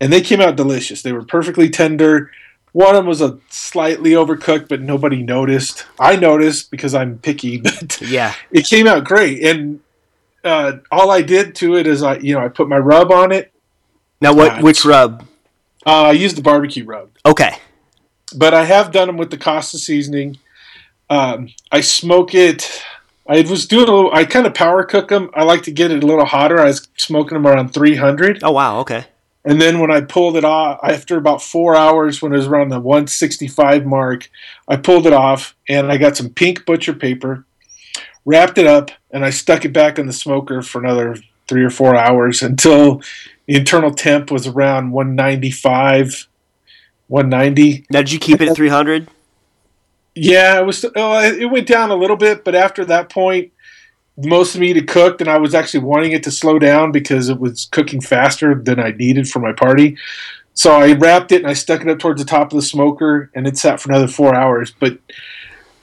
and 0.00 0.12
they 0.12 0.20
came 0.20 0.40
out 0.40 0.56
delicious. 0.56 1.02
They 1.02 1.12
were 1.12 1.24
perfectly 1.24 1.68
tender. 1.68 2.30
One 2.76 2.90
of 2.90 2.96
them 2.96 3.06
was 3.06 3.22
a 3.22 3.38
slightly 3.48 4.10
overcooked, 4.10 4.68
but 4.68 4.82
nobody 4.82 5.22
noticed. 5.22 5.86
I 5.98 6.14
noticed 6.16 6.70
because 6.70 6.94
I'm 6.94 7.16
picky, 7.18 7.56
but 7.62 7.98
Yeah. 8.02 8.34
it 8.50 8.66
came 8.66 8.86
out 8.86 9.04
great. 9.04 9.42
And 9.42 9.80
uh, 10.44 10.72
all 10.90 11.10
I 11.10 11.22
did 11.22 11.54
to 11.54 11.74
it 11.76 11.86
is 11.86 12.02
I, 12.02 12.18
you 12.18 12.34
know, 12.34 12.44
I 12.44 12.48
put 12.48 12.68
my 12.68 12.76
rub 12.76 13.10
on 13.10 13.32
it. 13.32 13.50
Now, 14.20 14.34
what? 14.34 14.58
Uh, 14.58 14.60
Which 14.60 14.84
rub? 14.84 15.26
Uh, 15.86 16.02
I 16.08 16.12
used 16.12 16.36
the 16.36 16.42
barbecue 16.42 16.84
rub, 16.84 17.08
Okay. 17.24 17.52
but 18.36 18.52
I 18.52 18.64
have 18.66 18.92
done 18.92 19.06
them 19.06 19.16
with 19.16 19.30
the 19.30 19.38
Casa 19.38 19.78
seasoning. 19.78 20.36
Um, 21.08 21.48
I 21.72 21.80
smoke 21.80 22.34
it. 22.34 22.82
I 23.26 23.40
was 23.40 23.66
doing 23.66 23.88
a 23.88 23.92
little. 23.92 24.12
I 24.12 24.26
kind 24.26 24.46
of 24.46 24.52
power 24.52 24.84
cook 24.84 25.08
them. 25.08 25.30
I 25.32 25.44
like 25.44 25.62
to 25.62 25.70
get 25.70 25.90
it 25.92 26.04
a 26.04 26.06
little 26.06 26.26
hotter. 26.26 26.60
I 26.60 26.66
was 26.66 26.86
smoking 26.98 27.36
them 27.36 27.46
around 27.46 27.72
300. 27.72 28.40
Oh 28.42 28.50
wow. 28.52 28.80
Okay. 28.80 29.06
And 29.46 29.60
then 29.60 29.78
when 29.78 29.92
I 29.92 30.00
pulled 30.00 30.36
it 30.36 30.44
off, 30.44 30.80
after 30.82 31.16
about 31.16 31.40
four 31.40 31.76
hours, 31.76 32.20
when 32.20 32.32
it 32.32 32.36
was 32.36 32.48
around 32.48 32.70
the 32.70 32.80
165 32.80 33.86
mark, 33.86 34.28
I 34.66 34.74
pulled 34.74 35.06
it 35.06 35.12
off 35.12 35.54
and 35.68 35.90
I 35.90 35.98
got 35.98 36.16
some 36.16 36.30
pink 36.30 36.66
butcher 36.66 36.92
paper, 36.92 37.46
wrapped 38.24 38.58
it 38.58 38.66
up, 38.66 38.90
and 39.12 39.24
I 39.24 39.30
stuck 39.30 39.64
it 39.64 39.72
back 39.72 40.00
in 40.00 40.08
the 40.08 40.12
smoker 40.12 40.62
for 40.62 40.80
another 40.80 41.16
three 41.46 41.62
or 41.62 41.70
four 41.70 41.94
hours 41.94 42.42
until 42.42 43.00
the 43.46 43.54
internal 43.54 43.94
temp 43.94 44.32
was 44.32 44.48
around 44.48 44.90
195, 44.90 46.26
190. 47.06 47.86
Now, 47.88 48.00
did 48.00 48.10
you 48.10 48.18
keep 48.18 48.40
it 48.40 48.48
at 48.48 48.56
300? 48.56 49.08
Yeah, 50.16 50.58
it 50.58 50.64
was. 50.64 50.84
Uh, 50.84 51.34
it 51.38 51.50
went 51.50 51.68
down 51.68 51.90
a 51.90 51.94
little 51.94 52.16
bit, 52.16 52.42
but 52.42 52.54
after 52.54 52.84
that 52.86 53.10
point, 53.10 53.52
most 54.16 54.54
of 54.54 54.60
meat 54.60 54.76
had 54.76 54.88
cooked, 54.88 55.20
and 55.20 55.28
I 55.28 55.38
was 55.38 55.54
actually 55.54 55.84
wanting 55.84 56.12
it 56.12 56.22
to 56.24 56.30
slow 56.30 56.58
down 56.58 56.92
because 56.92 57.28
it 57.28 57.38
was 57.38 57.66
cooking 57.66 58.00
faster 58.00 58.54
than 58.54 58.80
I 58.80 58.90
needed 58.92 59.28
for 59.28 59.40
my 59.40 59.52
party. 59.52 59.96
So 60.54 60.72
I 60.72 60.92
wrapped 60.94 61.32
it 61.32 61.42
and 61.42 61.50
I 61.50 61.52
stuck 61.52 61.82
it 61.82 61.88
up 61.88 61.98
towards 61.98 62.20
the 62.20 62.28
top 62.28 62.52
of 62.52 62.56
the 62.56 62.62
smoker, 62.62 63.30
and 63.34 63.46
it 63.46 63.58
sat 63.58 63.80
for 63.80 63.90
another 63.90 64.08
four 64.08 64.34
hours. 64.34 64.72
But 64.78 64.98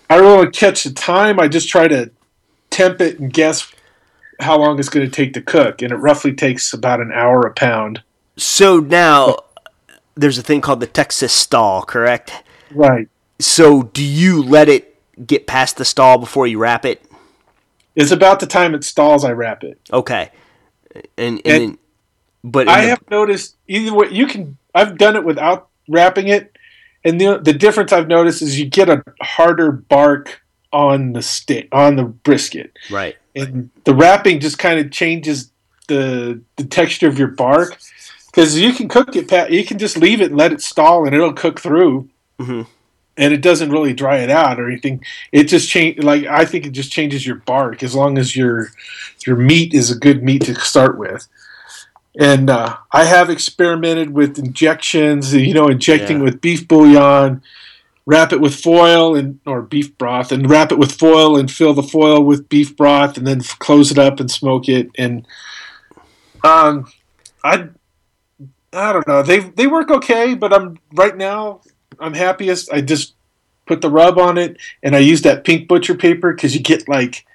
I 0.09 0.17
don't 0.17 0.37
want 0.37 0.53
to 0.53 0.59
catch 0.59 0.83
the 0.83 0.91
time. 0.91 1.39
I 1.39 1.47
just 1.47 1.69
try 1.69 1.87
to 1.87 2.11
temp 2.71 3.01
it 3.01 3.19
and 3.19 3.31
guess 3.31 3.71
how 4.39 4.57
long 4.57 4.79
it's 4.79 4.89
going 4.89 5.05
to 5.05 5.11
take 5.11 5.33
to 5.33 5.41
cook, 5.41 5.81
and 5.81 5.91
it 5.91 5.97
roughly 5.97 6.33
takes 6.33 6.73
about 6.73 7.01
an 7.01 7.11
hour 7.11 7.41
a 7.41 7.53
pound. 7.53 8.01
So 8.35 8.79
now, 8.79 9.37
there's 10.15 10.39
a 10.39 10.43
thing 10.43 10.61
called 10.61 10.79
the 10.79 10.87
Texas 10.87 11.31
stall, 11.31 11.83
correct? 11.83 12.43
Right. 12.71 13.07
So, 13.39 13.83
do 13.83 14.03
you 14.03 14.41
let 14.41 14.69
it 14.69 14.95
get 15.27 15.45
past 15.45 15.77
the 15.77 15.85
stall 15.85 16.17
before 16.17 16.47
you 16.47 16.57
wrap 16.57 16.83
it? 16.83 17.03
It's 17.95 18.11
about 18.11 18.39
the 18.39 18.47
time 18.47 18.73
it 18.75 18.83
stalls. 18.83 19.23
I 19.23 19.31
wrap 19.31 19.63
it. 19.63 19.79
Okay. 19.91 20.31
And, 20.93 21.03
and, 21.17 21.41
And 21.45 21.61
then, 21.61 21.77
but 22.43 22.67
I 22.67 22.81
the- 22.81 22.87
have 22.89 23.09
noticed 23.09 23.55
either 23.67 23.93
way 23.93 24.07
you 24.11 24.25
can. 24.27 24.57
I've 24.75 24.97
done 24.97 25.15
it 25.15 25.23
without 25.23 25.67
wrapping 25.87 26.27
it, 26.27 26.55
and 27.03 27.19
the 27.21 27.39
the 27.39 27.53
difference 27.53 27.91
I've 27.93 28.07
noticed 28.07 28.41
is 28.41 28.59
you 28.59 28.65
get 28.65 28.89
a 28.89 29.03
harder 29.21 29.71
bark 29.71 30.41
on 30.71 31.13
the 31.13 31.21
stick 31.21 31.67
on 31.71 31.95
the 31.95 32.03
brisket, 32.03 32.71
right. 32.91 33.15
and 33.35 33.69
the 33.85 33.93
wrapping 33.93 34.39
just 34.39 34.57
kind 34.57 34.79
of 34.79 34.91
changes 34.91 35.51
the 35.87 36.41
the 36.57 36.63
texture 36.63 37.07
of 37.07 37.17
your 37.19 37.27
bark 37.29 37.77
because 38.31 38.57
you 38.59 38.73
can 38.73 38.87
cook 38.89 39.15
it. 39.15 39.27
Pat, 39.29 39.51
you 39.51 39.63
can 39.65 39.77
just 39.77 39.97
leave 39.97 40.19
it 40.21 40.29
and 40.31 40.37
let 40.37 40.51
it 40.51 40.61
stall, 40.61 41.05
and 41.05 41.13
it'll 41.15 41.33
cook 41.33 41.59
through. 41.59 42.09
Mhm. 42.39 42.65
And 43.15 43.31
it 43.33 43.41
doesn't 43.41 43.69
really 43.69 43.93
dry 43.93 44.17
it 44.19 44.31
out 44.31 44.59
or 44.59 44.67
anything. 44.67 45.03
It 45.31 45.43
just 45.43 45.69
change 45.69 46.01
like 46.03 46.25
I 46.25 46.45
think 46.45 46.65
it 46.65 46.71
just 46.71 46.91
changes 46.91 47.25
your 47.27 47.35
bark 47.37 47.83
as 47.83 47.93
long 47.93 48.17
as 48.17 48.35
your 48.35 48.69
your 49.27 49.35
meat 49.35 49.73
is 49.73 49.91
a 49.91 49.95
good 49.97 50.23
meat 50.23 50.43
to 50.45 50.55
start 50.55 50.97
with. 50.97 51.27
And 52.19 52.49
uh, 52.49 52.77
I 52.91 53.05
have 53.05 53.29
experimented 53.29 54.11
with 54.11 54.37
injections, 54.39 55.33
you 55.33 55.53
know, 55.53 55.67
injecting 55.67 56.17
Yeah. 56.17 56.23
with 56.23 56.41
beef 56.41 56.67
bouillon, 56.67 57.41
wrap 58.05 58.33
it 58.33 58.41
with 58.41 58.55
foil 58.55 59.15
and 59.15 59.39
or 59.45 59.61
beef 59.61 59.95
broth, 59.97 60.31
and 60.31 60.49
wrap 60.49 60.71
it 60.71 60.79
with 60.79 60.91
foil 60.91 61.37
and 61.37 61.51
fill 61.51 61.73
the 61.73 61.83
foil 61.83 62.23
with 62.23 62.49
beef 62.49 62.75
broth, 62.75 63.17
and 63.17 63.25
then 63.27 63.39
f- 63.41 63.57
close 63.59 63.91
it 63.91 63.97
up 63.99 64.19
and 64.19 64.29
smoke 64.29 64.67
it. 64.69 64.89
And 64.97 65.25
um, 66.43 66.91
I 67.43 67.69
I 68.73 68.91
don't 68.93 69.07
know, 69.07 69.21
they 69.23 69.39
they 69.39 69.67
work 69.67 69.91
okay, 69.91 70.33
but 70.33 70.51
I'm 70.53 70.77
right 70.93 71.15
now 71.15 71.61
I'm 71.99 72.13
happiest. 72.13 72.71
I 72.71 72.81
just 72.81 73.15
put 73.65 73.81
the 73.81 73.89
rub 73.89 74.17
on 74.17 74.37
it, 74.37 74.57
and 74.81 74.95
I 74.95 74.99
use 74.99 75.21
that 75.23 75.43
pink 75.43 75.67
butcher 75.67 75.95
paper 75.95 76.33
because 76.33 76.55
you 76.55 76.61
get 76.61 76.87
like 76.87 77.25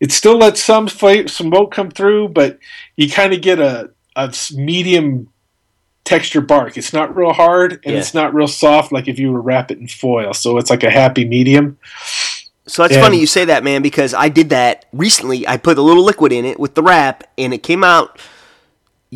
it 0.00 0.12
still 0.12 0.36
lets 0.38 0.62
some 0.62 0.86
flavor, 0.88 1.28
smoke 1.28 1.72
come 1.72 1.90
through, 1.90 2.28
but 2.28 2.58
you 2.96 3.08
kind 3.10 3.32
of 3.32 3.40
get 3.40 3.58
a, 3.58 3.90
a 4.16 4.32
medium 4.54 5.28
texture 6.04 6.40
bark. 6.42 6.76
It's 6.76 6.92
not 6.92 7.16
real 7.16 7.32
hard 7.32 7.80
and 7.84 7.94
Yeah. 7.94 7.98
it's 8.00 8.12
not 8.12 8.34
real 8.34 8.46
soft 8.48 8.92
like 8.92 9.08
if 9.08 9.18
you 9.18 9.30
were 9.32 9.38
to 9.38 9.42
wrap 9.42 9.70
it 9.70 9.78
in 9.78 9.88
foil. 9.88 10.34
So 10.34 10.58
it's 10.58 10.68
like 10.68 10.82
a 10.82 10.90
happy 10.90 11.24
medium. 11.24 11.78
So 12.66 12.82
that's 12.82 12.94
And- 12.94 13.02
funny 13.02 13.18
you 13.18 13.26
say 13.26 13.44
that, 13.46 13.64
man, 13.64 13.80
because 13.82 14.12
I 14.14 14.28
did 14.28 14.50
that 14.50 14.84
recently. 14.92 15.46
I 15.48 15.56
put 15.56 15.78
a 15.78 15.82
little 15.82 16.04
liquid 16.04 16.32
in 16.32 16.44
it 16.44 16.58
with 16.60 16.74
the 16.74 16.82
wrap, 16.82 17.24
and 17.38 17.54
it 17.54 17.62
came 17.62 17.82
out. 17.84 18.18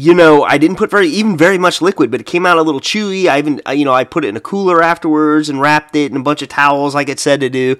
You 0.00 0.14
know, 0.14 0.44
I 0.44 0.58
didn't 0.58 0.76
put 0.76 0.92
very 0.92 1.08
even 1.08 1.36
very 1.36 1.58
much 1.58 1.82
liquid, 1.82 2.12
but 2.12 2.20
it 2.20 2.24
came 2.24 2.46
out 2.46 2.56
a 2.56 2.62
little 2.62 2.80
chewy. 2.80 3.26
I 3.28 3.38
even, 3.38 3.60
you 3.74 3.84
know, 3.84 3.92
I 3.92 4.04
put 4.04 4.24
it 4.24 4.28
in 4.28 4.36
a 4.36 4.40
cooler 4.40 4.80
afterwards 4.80 5.48
and 5.48 5.60
wrapped 5.60 5.96
it 5.96 6.12
in 6.12 6.16
a 6.16 6.22
bunch 6.22 6.40
of 6.40 6.48
towels, 6.48 6.94
like 6.94 7.08
it 7.08 7.18
said 7.18 7.40
to 7.40 7.50
do. 7.50 7.74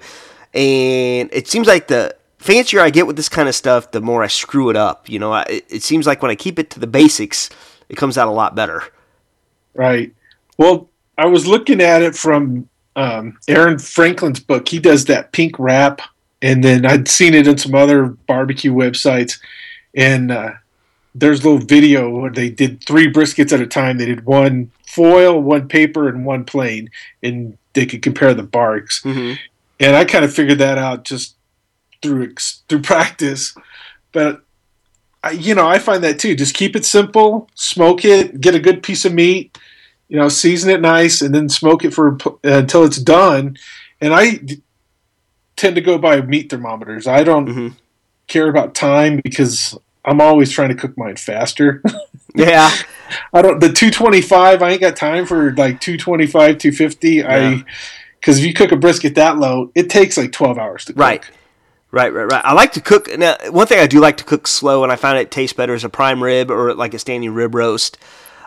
And 0.53 1.29
it 1.31 1.47
seems 1.47 1.65
like 1.65 1.87
the 1.87 2.13
fancier 2.37 2.81
I 2.81 2.89
get 2.89 3.07
with 3.07 3.15
this 3.15 3.29
kind 3.29 3.47
of 3.47 3.55
stuff, 3.55 3.91
the 3.91 4.01
more 4.01 4.21
I 4.21 4.27
screw 4.27 4.69
it 4.69 4.75
up. 4.75 5.07
You 5.07 5.17
know, 5.17 5.31
I, 5.31 5.43
it, 5.43 5.65
it 5.69 5.83
seems 5.83 6.05
like 6.05 6.21
when 6.21 6.29
I 6.29 6.35
keep 6.35 6.59
it 6.59 6.69
to 6.71 6.79
the 6.81 6.87
basics, 6.87 7.49
it 7.87 7.95
comes 7.95 8.17
out 8.17 8.27
a 8.27 8.31
lot 8.31 8.53
better. 8.53 8.83
Right. 9.73 10.13
Well, 10.57 10.89
I 11.17 11.27
was 11.27 11.47
looking 11.47 11.79
at 11.79 12.01
it 12.01 12.17
from 12.17 12.67
um, 12.97 13.37
Aaron 13.47 13.79
Franklin's 13.79 14.41
book. 14.41 14.67
He 14.67 14.79
does 14.79 15.05
that 15.05 15.31
pink 15.31 15.57
wrap, 15.57 16.01
and 16.41 16.65
then 16.65 16.85
I'd 16.85 17.07
seen 17.07 17.33
it 17.33 17.47
in 17.47 17.57
some 17.57 17.75
other 17.75 18.07
barbecue 18.07 18.73
websites. 18.73 19.39
And 19.95 20.31
uh, 20.31 20.51
there's 21.19 21.41
a 21.43 21.49
little 21.49 21.65
video 21.65 22.09
where 22.09 22.31
they 22.31 22.49
did 22.49 22.83
three 22.85 23.11
briskets 23.11 23.51
at 23.51 23.61
a 23.61 23.67
time. 23.67 23.97
They 23.97 24.05
did 24.05 24.25
one 24.25 24.71
foil, 24.87 25.41
one 25.41 25.67
paper, 25.67 26.07
and 26.07 26.25
one 26.25 26.45
plain, 26.45 26.89
and 27.21 27.57
they 27.73 27.85
could 27.85 28.01
compare 28.01 28.33
the 28.33 28.43
barks. 28.43 29.01
hmm 29.03 29.33
And 29.79 29.95
I 29.95 30.05
kind 30.05 30.25
of 30.25 30.33
figured 30.33 30.59
that 30.59 30.77
out 30.77 31.05
just 31.05 31.35
through 32.01 32.33
through 32.67 32.81
practice. 32.93 33.55
But 34.11 34.43
I, 35.23 35.31
you 35.31 35.53
know, 35.55 35.67
I 35.67 35.79
find 35.79 36.03
that 36.03 36.19
too. 36.19 36.35
Just 36.35 36.55
keep 36.55 36.75
it 36.75 36.85
simple, 36.85 37.49
smoke 37.55 38.05
it, 38.05 38.39
get 38.41 38.55
a 38.55 38.59
good 38.59 38.83
piece 38.83 39.05
of 39.05 39.13
meat, 39.13 39.57
you 40.07 40.17
know, 40.17 40.29
season 40.29 40.69
it 40.69 40.81
nice, 40.81 41.21
and 41.21 41.35
then 41.35 41.49
smoke 41.49 41.83
it 41.83 41.93
for 41.93 42.17
uh, 42.25 42.37
until 42.43 42.85
it's 42.85 42.97
done. 43.01 43.57
And 44.01 44.13
I 44.13 44.35
d- 44.35 44.61
tend 45.57 45.75
to 45.75 45.81
go 45.81 45.97
by 45.97 46.21
meat 46.21 46.49
thermometers. 46.49 47.07
I 47.07 47.23
don't 47.23 47.47
hmm 47.47 47.67
care 48.27 48.47
about 48.47 48.75
time 48.75 49.19
because 49.23 49.75
I'm 50.09 50.19
always 50.21 50.51
trying 50.51 50.69
to 50.69 50.75
cook 50.75 50.97
mine 50.97 51.15
faster. 51.15 51.81
Yeah. 52.35 52.71
I 53.33 53.41
don't 53.41 53.59
the 53.59 53.73
225. 53.73 54.61
I 54.61 54.69
ain't 54.69 54.79
got 54.81 54.95
time 54.95 55.25
for 55.25 55.51
like 55.55 55.81
225, 55.81 56.59
250. 56.59 57.09
Yeah. 57.09 57.25
I 57.27 57.63
because 58.19 58.37
if 58.37 58.45
you 58.45 58.53
cook 58.53 58.71
a 58.71 58.75
brisket 58.75 59.15
that 59.15 59.37
low, 59.39 59.71
it 59.73 59.89
takes 59.89 60.15
like 60.15 60.31
12 60.31 60.57
hours 60.59 60.85
to 60.85 60.93
cook. 60.93 60.99
Right. 61.01 61.23
Right, 61.91 62.13
right, 62.13 62.31
right. 62.31 62.45
I 62.45 62.53
like 62.53 62.73
to 62.73 62.81
cook. 62.81 63.09
Now, 63.17 63.35
one 63.49 63.65
thing 63.65 63.79
I 63.79 63.87
do 63.87 63.99
like 63.99 64.17
to 64.17 64.23
cook 64.23 64.45
slow, 64.45 64.83
and 64.83 64.91
I 64.91 64.95
find 64.95 65.17
it 65.17 65.31
tastes 65.31 65.53
better 65.53 65.73
as 65.73 65.83
a 65.83 65.89
prime 65.89 66.21
rib 66.21 66.51
or 66.51 66.75
like 66.75 66.93
a 66.93 66.99
standing 66.99 67.33
rib 67.33 67.55
roast. 67.55 67.97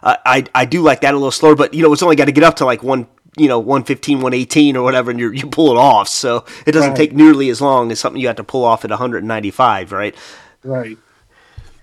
Uh, 0.00 0.16
I 0.25 0.45
I 0.54 0.64
do 0.64 0.81
like 0.81 1.00
that 1.00 1.12
a 1.12 1.16
little 1.16 1.33
slower, 1.33 1.57
but 1.57 1.75
you 1.75 1.83
know 1.83 1.92
it's 1.92 2.04
only 2.04 2.14
got 2.16 2.26
to 2.26 2.33
get 2.33 2.45
up 2.45 2.54
to 2.57 2.64
like 2.64 2.85
one 2.85 3.09
you 3.37 3.49
know 3.49 3.59
115, 3.59 4.19
118 4.19 4.76
or 4.76 4.85
whatever, 4.85 5.11
and 5.11 5.19
you 5.19 5.33
you 5.33 5.49
pull 5.49 5.73
it 5.73 5.76
off. 5.76 6.07
So 6.09 6.45
it 6.66 6.71
doesn't 6.73 6.90
Right. 6.90 6.97
take 6.97 7.12
nearly 7.14 7.49
as 7.50 7.61
long 7.61 7.90
as 7.90 7.99
something 7.99 8.23
you 8.23 8.28
have 8.28 8.37
to 8.37 8.45
pull 8.45 8.64
off 8.64 8.85
at 8.85 8.90
195, 8.90 9.90
right? 9.90 10.14
Right. 10.62 10.97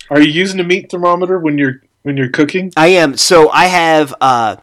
Are 0.09 0.19
you 0.19 0.31
using 0.31 0.59
a 0.59 0.63
meat 0.63 0.89
thermometer 0.89 1.39
when 1.39 1.57
you're 1.57 1.81
when 2.03 2.17
you're 2.17 2.29
cooking? 2.29 2.71
I 2.75 2.87
am. 2.87 3.17
So 3.17 3.49
I 3.49 3.65
have 3.65 4.13
uh, 4.21 4.57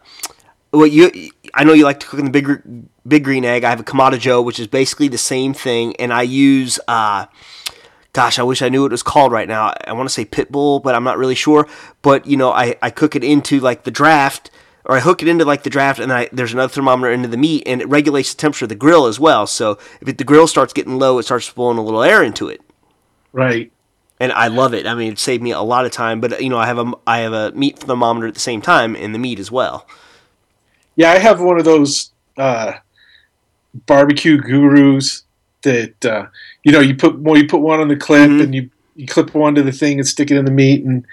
what 0.71 0.91
you. 0.91 1.31
I 1.53 1.63
know 1.63 1.73
you 1.73 1.85
like 1.85 1.99
to 2.01 2.07
cook 2.07 2.19
in 2.19 2.25
the 2.25 2.31
big 2.31 2.61
big 3.07 3.23
green 3.23 3.45
egg. 3.45 3.63
I 3.63 3.69
have 3.69 3.79
a 3.79 3.83
Kamado 3.83 4.19
Joe, 4.19 4.41
which 4.41 4.59
is 4.59 4.67
basically 4.67 5.07
the 5.07 5.17
same 5.17 5.53
thing, 5.53 5.95
and 5.97 6.11
I 6.11 6.23
use. 6.23 6.79
Uh, 6.87 7.27
gosh, 8.13 8.39
I 8.39 8.43
wish 8.43 8.61
I 8.61 8.69
knew 8.69 8.81
what 8.81 8.91
it 8.91 8.93
was 8.93 9.03
called 9.03 9.31
right 9.31 9.47
now. 9.47 9.73
I 9.85 9.93
want 9.93 10.09
to 10.09 10.13
say 10.13 10.25
Pitbull, 10.25 10.81
but 10.83 10.95
I'm 10.95 11.03
not 11.03 11.17
really 11.17 11.35
sure. 11.35 11.67
But 12.01 12.25
you 12.25 12.37
know, 12.37 12.51
I 12.51 12.75
I 12.81 12.89
cook 12.89 13.15
it 13.15 13.23
into 13.23 13.59
like 13.59 13.83
the 13.83 13.91
draft. 13.91 14.51
Or 14.89 14.95
I 14.95 15.01
hook 15.01 15.21
it 15.21 15.27
into 15.27 15.43
like 15.43 15.63
the 15.63 15.69
draft, 15.69 15.99
and 15.99 16.13
I, 16.13 16.29
there's 16.31 16.53
another 16.53 16.71
thermometer 16.71 17.11
into 17.11 17.27
the 17.27 17.35
meat, 17.35 17.63
and 17.65 17.81
it 17.81 17.89
regulates 17.89 18.33
the 18.33 18.39
temperature 18.39 18.63
of 18.63 18.69
the 18.69 18.75
grill 18.75 19.05
as 19.05 19.19
well. 19.19 19.45
So 19.45 19.71
if 19.99 20.07
it, 20.07 20.17
the 20.17 20.23
grill 20.23 20.47
starts 20.47 20.71
getting 20.71 20.97
low, 20.97 21.17
it 21.17 21.23
starts 21.23 21.51
blowing 21.51 21.77
a 21.77 21.83
little 21.83 22.03
air 22.03 22.23
into 22.23 22.47
it 22.47 22.61
Right. 23.33 23.71
And 24.19 24.31
I 24.31 24.47
love 24.47 24.73
it. 24.73 24.85
I 24.87 24.95
mean, 24.95 25.13
it 25.13 25.19
saved 25.19 25.43
me 25.43 25.51
a 25.51 25.61
lot 25.61 25.85
of 25.85 25.91
time. 25.91 26.19
But 26.19 26.41
you 26.41 26.49
know, 26.49 26.57
I 26.57 26.65
have 26.65 26.79
a 26.79 26.91
I 27.05 27.19
have 27.19 27.33
a 27.33 27.51
meat 27.51 27.79
thermometer 27.79 28.27
at 28.27 28.33
the 28.33 28.39
same 28.39 28.61
time 28.61 28.95
in 28.95 29.11
the 29.11 29.19
meat 29.19 29.39
as 29.39 29.51
well. 29.51 29.87
Yeah, 30.95 31.11
I 31.11 31.19
have 31.19 31.39
one 31.41 31.59
of 31.59 31.65
those 31.65 32.11
uh, 32.37 32.73
barbecue 33.85 34.37
gurus 34.37 35.23
that 35.63 36.05
uh, 36.05 36.27
you 36.63 36.71
know, 36.71 36.79
you 36.79 36.95
put 36.95 37.19
well, 37.19 37.37
you 37.37 37.47
put 37.47 37.61
one 37.61 37.79
on 37.79 37.87
the 37.87 37.95
clip 37.95 38.29
Mhm. 38.29 38.43
and 38.43 38.55
you 38.55 38.69
you 38.95 39.05
clip 39.05 39.33
one 39.35 39.53
to 39.55 39.61
the 39.61 39.71
thing 39.71 39.99
and 39.99 40.07
stick 40.07 40.31
it 40.31 40.37
in 40.37 40.45
the 40.45 40.51
meat, 40.51 40.83
and 40.83 41.05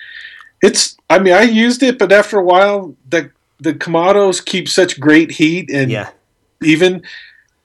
it's. 0.62 0.96
I 1.10 1.18
mean, 1.18 1.34
I 1.34 1.42
used 1.42 1.82
it, 1.82 1.98
but 1.98 2.10
after 2.12 2.38
a 2.38 2.42
while, 2.44 2.96
the 3.08 3.30
the 3.60 3.74
Kamados 3.74 4.44
keep 4.44 4.68
such 4.68 4.98
great 4.98 5.32
heat, 5.32 5.70
and 5.70 5.90
Yeah. 5.90 6.08
even 6.62 7.02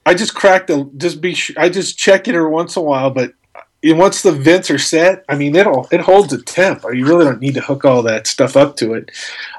I 0.05 0.13
just 0.13 0.36
crack 0.36 0.67
the 0.67 0.89
just 0.98 1.22
be 1.22 1.38
I 1.55 1.69
just 1.69 1.98
check 1.98 2.27
it 2.27 2.36
every 2.36 2.50
once 2.50 2.75
in 2.75 2.81
a 2.81 2.86
while, 2.86 3.10
but 3.12 3.34
and 3.81 3.98
once 3.98 4.21
the 4.21 4.31
vents 4.31 4.69
are 4.69 4.77
set, 4.77 5.24
I 5.29 5.36
mean 5.36 5.55
it'll 5.55 5.88
it 5.91 6.01
holds 6.01 6.33
a 6.33 6.41
temp. 6.41 6.83
You 6.83 7.05
really 7.05 7.25
don't 7.25 7.41
need 7.41 7.53
to 7.55 7.62
hook 7.62 7.86
all 7.86 8.03
that 8.03 8.27
stuff 8.27 8.57
up 8.57 8.75
to 8.77 8.93
it. 8.93 9.12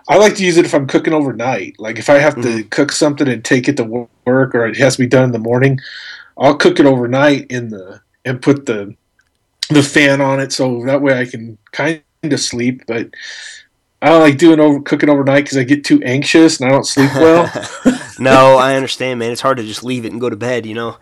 I 0.08 0.16
like 0.16 0.34
to 0.36 0.44
use 0.44 0.56
it 0.56 0.64
if 0.64 0.74
I'm 0.74 0.86
cooking 0.86 1.14
overnight. 1.14 1.76
Like 1.78 1.98
if 1.98 2.10
I 2.10 2.18
have 2.18 2.34
to 2.36 2.40
mm-hmm. 2.40 2.68
cook 2.68 2.92
something 2.92 3.28
and 3.28 3.44
take 3.44 3.68
it 3.68 3.76
to 3.78 3.84
work, 3.84 4.54
or 4.54 4.66
it 4.66 4.76
has 4.76 4.96
to 4.96 5.02
be 5.02 5.08
done 5.08 5.24
in 5.24 5.32
the 5.32 5.38
morning, 5.38 5.78
I'll 6.38 6.56
cook 6.56 6.80
it 6.80 6.86
overnight 6.86 7.46
in 7.50 7.70
the 7.70 8.00
and 8.24 8.42
put 8.42 8.66
the 8.66 8.94
the 9.70 9.82
fan 9.82 10.20
on 10.20 10.40
it 10.40 10.52
so 10.52 10.84
that 10.84 11.00
way 11.00 11.18
I 11.18 11.24
can 11.24 11.56
kind 11.72 12.02
of 12.22 12.40
sleep. 12.40 12.82
But 12.86 13.10
I 14.02 14.08
don't 14.08 14.20
like 14.20 14.38
doing 14.38 14.60
over 14.60 14.80
cooking 14.80 15.08
overnight 15.08 15.44
because 15.44 15.58
I 15.58 15.64
get 15.64 15.84
too 15.84 16.02
anxious 16.02 16.60
and 16.60 16.68
I 16.68 16.72
don't 16.72 16.86
sleep 16.86 17.14
well. 17.14 17.50
no, 18.18 18.56
I 18.56 18.74
understand, 18.74 19.18
man. 19.18 19.32
It's 19.32 19.40
hard 19.40 19.58
to 19.58 19.62
just 19.62 19.84
leave 19.84 20.04
it 20.04 20.12
and 20.12 20.20
go 20.20 20.28
to 20.28 20.36
bed. 20.36 20.66
You 20.66 20.74
know, 20.74 20.98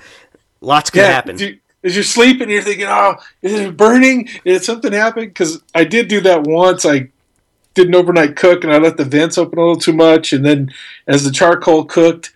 lots 0.60 0.90
can 0.90 1.04
happen. 1.04 1.36
do- 1.36 1.58
As 1.84 1.94
you're 1.94 2.02
sleeping, 2.04 2.50
you're 2.50 2.62
thinking, 2.62 2.86
"Oh, 2.88 3.16
is 3.42 3.52
it 3.52 3.76
burning? 3.76 4.28
Did 4.44 4.64
something 4.64 4.92
happen?" 4.92 5.24
Because 5.26 5.62
I 5.74 5.84
did 5.84 6.08
do 6.08 6.20
that 6.22 6.42
once. 6.44 6.84
I 6.84 7.08
did 7.74 7.86
an 7.88 7.94
overnight 7.94 8.34
cook, 8.36 8.64
and 8.64 8.72
I 8.72 8.78
let 8.78 8.96
the 8.96 9.04
vents 9.04 9.38
open 9.38 9.58
a 9.58 9.62
little 9.62 9.76
too 9.80 9.92
much, 9.92 10.32
and 10.32 10.44
then 10.44 10.72
as 11.06 11.22
the 11.24 11.30
charcoal 11.30 11.84
cooked 11.84 12.32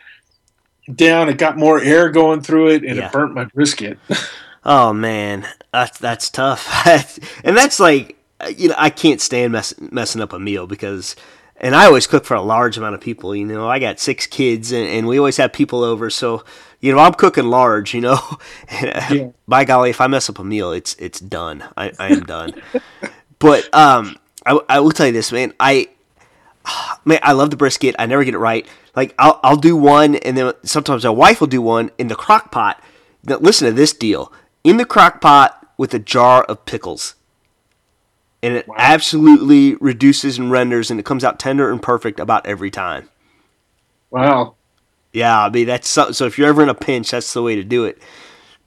down, 0.94 1.28
it 1.28 1.38
got 1.38 1.56
more 1.58 1.80
air 1.80 2.08
going 2.10 2.40
through 2.42 2.68
it, 2.68 2.84
and 2.84 2.96
Yeah. 2.96 3.06
it 3.06 3.12
burnt 3.12 3.34
my 3.34 3.44
brisket. 3.44 3.98
Oh 4.64 4.92
man, 4.92 5.44
that's 5.72 5.98
that's 5.98 6.30
tough. 6.30 6.68
and 7.44 7.56
that's 7.56 7.80
like 7.80 8.16
you 8.56 8.68
know 8.68 8.76
I 8.78 8.90
can't 8.90 9.20
stand 9.20 9.50
mess, 9.52 9.74
messing 9.80 10.20
up 10.22 10.32
a 10.32 10.38
meal 10.38 10.66
because. 10.68 11.16
And 11.62 11.76
I 11.76 11.86
always 11.86 12.08
cook 12.08 12.24
for 12.24 12.34
a 12.34 12.42
large 12.42 12.76
amount 12.76 12.96
of 12.96 13.00
people. 13.00 13.36
You 13.36 13.46
know, 13.46 13.68
I 13.68 13.78
got 13.78 14.00
six 14.00 14.26
kids, 14.26 14.72
and, 14.72 14.84
and 14.86 15.06
we 15.06 15.16
always 15.18 15.36
have 15.36 15.52
people 15.52 15.84
over. 15.84 16.10
So, 16.10 16.44
you 16.80 16.92
know, 16.92 16.98
I'm 16.98 17.14
cooking 17.14 17.46
large. 17.46 17.94
You 17.94 18.00
know, 18.00 18.18
Yeah. 18.70 19.28
by 19.46 19.64
golly, 19.64 19.90
if 19.90 20.00
I 20.00 20.08
mess 20.08 20.28
up 20.28 20.38
a 20.40 20.44
meal, 20.44 20.72
it's 20.72 20.94
it's 20.98 21.20
done. 21.20 21.62
I, 21.76 21.92
I 22.00 22.08
am 22.08 22.24
done. 22.24 22.60
but 23.38 23.72
um, 23.74 24.16
I, 24.44 24.58
I 24.68 24.80
will 24.80 24.90
tell 24.90 25.06
you 25.06 25.12
this, 25.12 25.30
man. 25.30 25.54
I 25.60 25.88
man, 27.04 27.20
I 27.22 27.32
love 27.32 27.50
the 27.50 27.56
brisket. 27.56 27.94
I 27.98 28.06
never 28.06 28.24
get 28.24 28.34
it 28.34 28.38
right. 28.38 28.66
Like 28.96 29.14
I'll 29.18 29.38
I'll 29.44 29.56
do 29.56 29.76
one, 29.76 30.16
and 30.16 30.36
then 30.36 30.52
sometimes 30.64 31.04
my 31.04 31.10
wife 31.10 31.40
will 31.40 31.46
do 31.48 31.62
one 31.62 31.90
in 31.96 32.08
the 32.08 32.16
crock 32.16 32.50
pot. 32.50 32.82
Now, 33.24 33.36
listen 33.38 33.68
to 33.68 33.72
this 33.72 33.92
deal: 33.92 34.32
in 34.64 34.78
the 34.78 34.84
crock 34.84 35.20
pot 35.20 35.64
with 35.78 35.94
a 35.94 35.98
jar 36.00 36.42
of 36.44 36.64
pickles, 36.66 37.14
and 38.42 38.54
it 38.54 38.66
absolutely 38.76 39.76
reduces 39.76 40.38
and 40.38 40.50
renders, 40.50 40.90
and 40.90 40.98
it 40.98 41.06
comes 41.06 41.24
out 41.24 41.38
tender 41.38 41.70
and 41.70 41.82
perfect 41.82 42.20
about 42.20 42.46
every 42.46 42.70
time. 42.70 43.08
wow. 44.10 44.54
Yeah, 45.12 45.44
I 45.44 45.50
mean 45.50 45.66
that's 45.66 45.88
so, 45.88 46.10
so. 46.12 46.24
If 46.24 46.38
you're 46.38 46.48
ever 46.48 46.62
in 46.62 46.70
a 46.70 46.74
pinch, 46.74 47.10
that's 47.10 47.34
the 47.34 47.42
way 47.42 47.54
to 47.56 47.64
do 47.64 47.84
it. 47.84 48.00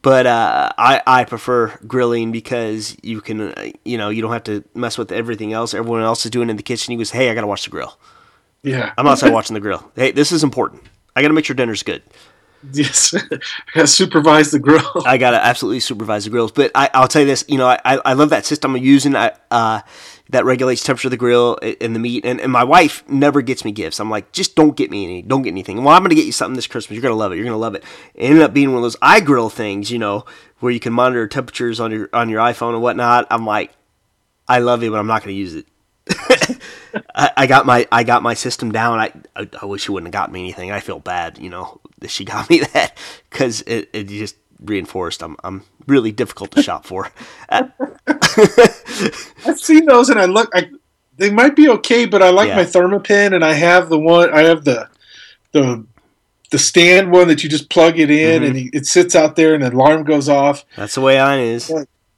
But 0.03 0.27
uh, 0.27 0.71
I 0.77 1.01
I 1.07 1.23
prefer 1.23 1.75
grilling 1.87 2.31
because 2.31 2.95
you 3.01 3.19
can 3.19 3.41
uh, 3.41 3.71
you 3.83 3.97
know 3.97 4.09
you 4.09 4.21
don't 4.21 4.31
have 4.31 4.43
to 4.43 4.63
mess 4.75 4.95
with 4.95 5.11
everything 5.11 5.53
else. 5.53 5.73
Everyone 5.73 6.03
else 6.03 6.23
is 6.23 6.29
doing 6.29 6.51
in 6.51 6.57
the 6.57 6.61
kitchen. 6.61 6.91
He 6.91 6.97
goes, 6.97 7.09
hey, 7.09 7.31
I 7.31 7.33
gotta 7.33 7.47
watch 7.47 7.63
the 7.63 7.71
grill. 7.71 7.97
Yeah. 8.65 8.93
I'm 8.97 9.07
outside 9.07 9.31
watching 9.31 9.53
the 9.53 9.59
grill. 9.59 9.91
Hey, 9.95 10.11
this 10.11 10.31
is 10.31 10.43
important. 10.43 10.83
I 11.15 11.21
got 11.21 11.29
to 11.29 11.33
make 11.35 11.45
sure 11.45 11.55
dinner's 11.55 11.83
good. 11.83 12.01
Yes. 12.73 13.13
I 13.13 13.39
gotta 13.73 13.87
supervise 13.87 14.51
the 14.51 14.59
grill. 14.59 14.91
I 15.05 15.17
got 15.17 15.31
to 15.31 15.43
absolutely 15.43 15.79
supervise 15.79 16.25
the 16.25 16.29
grills. 16.29 16.51
But 16.51 16.71
I, 16.75 16.89
I'll 16.93 17.07
tell 17.07 17.21
you 17.21 17.27
this, 17.27 17.45
you 17.47 17.57
know, 17.57 17.67
I, 17.67 17.79
I 17.83 18.13
love 18.13 18.29
that 18.29 18.45
system 18.45 18.75
I'm 18.75 18.83
using 18.83 19.15
I, 19.15 19.33
uh, 19.51 19.81
that 20.29 20.45
regulates 20.45 20.83
temperature 20.83 21.07
of 21.07 21.11
the 21.11 21.17
grill 21.17 21.59
and 21.61 21.95
the 21.95 21.99
meat. 21.99 22.25
And, 22.25 22.41
and 22.41 22.51
my 22.51 22.63
wife 22.63 23.07
never 23.07 23.41
gets 23.41 23.63
me 23.63 23.71
gifts. 23.71 23.99
I'm 23.99 24.09
like, 24.09 24.31
just 24.31 24.55
don't 24.55 24.75
get 24.75 24.89
me 24.89 25.05
any, 25.05 25.21
don't 25.21 25.43
get 25.43 25.51
anything. 25.51 25.83
Well, 25.83 25.95
I'm 25.95 26.03
to 26.03 26.15
get 26.15 26.25
you 26.25 26.31
something 26.31 26.55
this 26.55 26.67
Christmas. 26.67 26.95
You're 26.95 27.09
to 27.09 27.15
love 27.15 27.31
it. 27.31 27.35
You're 27.35 27.45
to 27.45 27.55
love 27.55 27.75
it. 27.75 27.83
It 28.15 28.25
ended 28.25 28.41
up 28.41 28.53
being 28.53 28.69
one 28.69 28.77
of 28.77 28.83
those 28.83 28.95
iGrill 28.97 29.51
things, 29.51 29.91
you 29.91 29.99
know, 29.99 30.25
where 30.59 30.71
you 30.71 30.79
can 30.79 30.93
monitor 30.93 31.27
temperatures 31.27 31.79
on 31.79 31.91
your 31.91 32.09
on 32.11 32.29
your 32.29 32.41
iPhone 32.41 32.73
and 32.73 32.81
whatnot. 32.81 33.27
I'm 33.29 33.45
like, 33.45 33.73
I 34.47 34.59
love 34.59 34.83
it, 34.83 34.89
but 34.91 34.99
I'm 34.99 35.07
not 35.07 35.21
to 35.33 35.39
use 35.39 35.55
it. 35.55 35.67
I, 37.15 37.31
I 37.37 37.47
got 37.47 37.65
my 37.65 37.87
I 37.91 38.03
got 38.03 38.23
my 38.23 38.33
system 38.33 38.71
down. 38.71 38.99
I, 38.99 39.11
I 39.35 39.49
I 39.61 39.65
wish 39.65 39.87
you 39.87 39.93
wouldn't 39.93 40.13
have 40.13 40.23
got 40.23 40.31
me 40.31 40.39
anything. 40.39 40.71
I 40.71 40.79
feel 40.79 40.99
bad, 40.99 41.37
you 41.39 41.49
know, 41.49 41.81
that 42.05 42.11
she 42.11 42.23
got 42.23 42.49
me 42.49 42.59
that 42.59 42.97
because 43.29 43.61
it, 43.63 43.89
it 43.91 44.07
just 44.07 44.35
reinforced 44.63 45.21
I'm 45.23 45.35
I'm 45.43 45.63
really 45.87 46.11
difficult 46.11 46.51
to 46.51 46.61
shop 46.63 46.85
for. 46.85 47.11
I've 47.49 47.71
seen 49.59 49.85
those, 49.85 50.09
and 50.09 50.19
I 50.19 50.25
look. 50.25 50.49
I, 50.53 50.69
they 51.17 51.31
might 51.31 51.55
be 51.55 51.69
okay, 51.69 52.05
but 52.05 52.21
I 52.21 52.29
like 52.29 52.49
Yeah. 52.49 52.57
my 52.57 52.63
Thermapen 52.63 53.33
and 53.33 53.43
I 53.43 53.53
have 53.53 53.89
the 53.89 53.99
one. 53.99 54.33
I 54.33 54.43
have 54.43 54.65
the 54.65 54.89
the 55.51 55.85
the 56.51 56.59
stand 56.59 57.11
one 57.11 57.27
that 57.27 57.43
you 57.43 57.49
just 57.49 57.69
plug 57.69 57.99
it 57.99 58.11
in, 58.11 58.43
Mhm. 58.43 58.47
and 58.47 58.75
it 58.75 58.85
sits 58.85 59.15
out 59.15 59.35
there, 59.35 59.53
and 59.55 59.63
an 59.63 59.73
alarm 59.73 60.03
goes 60.03 60.29
off. 60.29 60.63
that's 60.75 60.95
the 60.95 61.01
way 61.01 61.17
mine 61.17 61.39
is. 61.39 61.71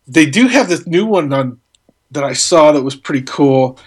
They 0.08 0.26
do 0.26 0.48
have 0.48 0.70
this 0.70 0.88
new 0.88 1.06
one 1.06 1.32
on 1.34 1.60
that 2.12 2.24
I 2.24 2.34
saw 2.34 2.72
that 2.72 2.84
was 2.84 2.96
pretty 2.96 3.24
cool. 3.26 3.78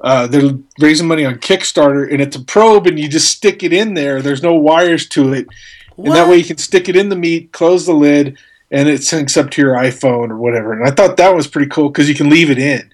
Uh, 0.00 0.26
they're 0.26 0.52
raising 0.80 1.08
money 1.08 1.24
on 1.24 1.34
Kickstarter, 1.36 2.10
and 2.12 2.22
it's 2.22 2.36
a 2.36 2.40
probe, 2.44 2.86
and 2.86 2.98
you 2.98 3.08
just 3.08 3.30
stick 3.30 3.62
it 3.62 3.72
in 3.72 3.94
there. 3.94 4.22
There's 4.22 4.42
no 4.42 4.54
wires 4.54 5.06
to 5.08 5.32
it, 5.32 5.48
and 5.96 6.06
that 6.12 6.28
way 6.28 6.36
you 6.36 6.44
can 6.44 6.58
stick 6.58 6.88
it 6.88 6.94
in 6.96 7.08
the 7.08 7.16
meat, 7.16 7.52
close 7.52 7.84
the 7.86 7.92
lid, 7.94 8.38
and 8.70 8.88
it 8.88 9.00
syncs 9.00 9.36
up 9.36 9.50
to 9.50 9.62
your 9.62 9.74
iPhone 9.74 10.30
or 10.30 10.36
whatever. 10.36 10.72
And 10.72 10.86
I 10.86 10.92
thought 10.92 11.16
that 11.16 11.34
was 11.34 11.46
pretty 11.48 11.68
cool 11.68 11.88
because 11.88 12.08
you 12.08 12.14
can 12.14 12.30
leave 12.30 12.50
it 12.50 12.58
in. 12.58 12.92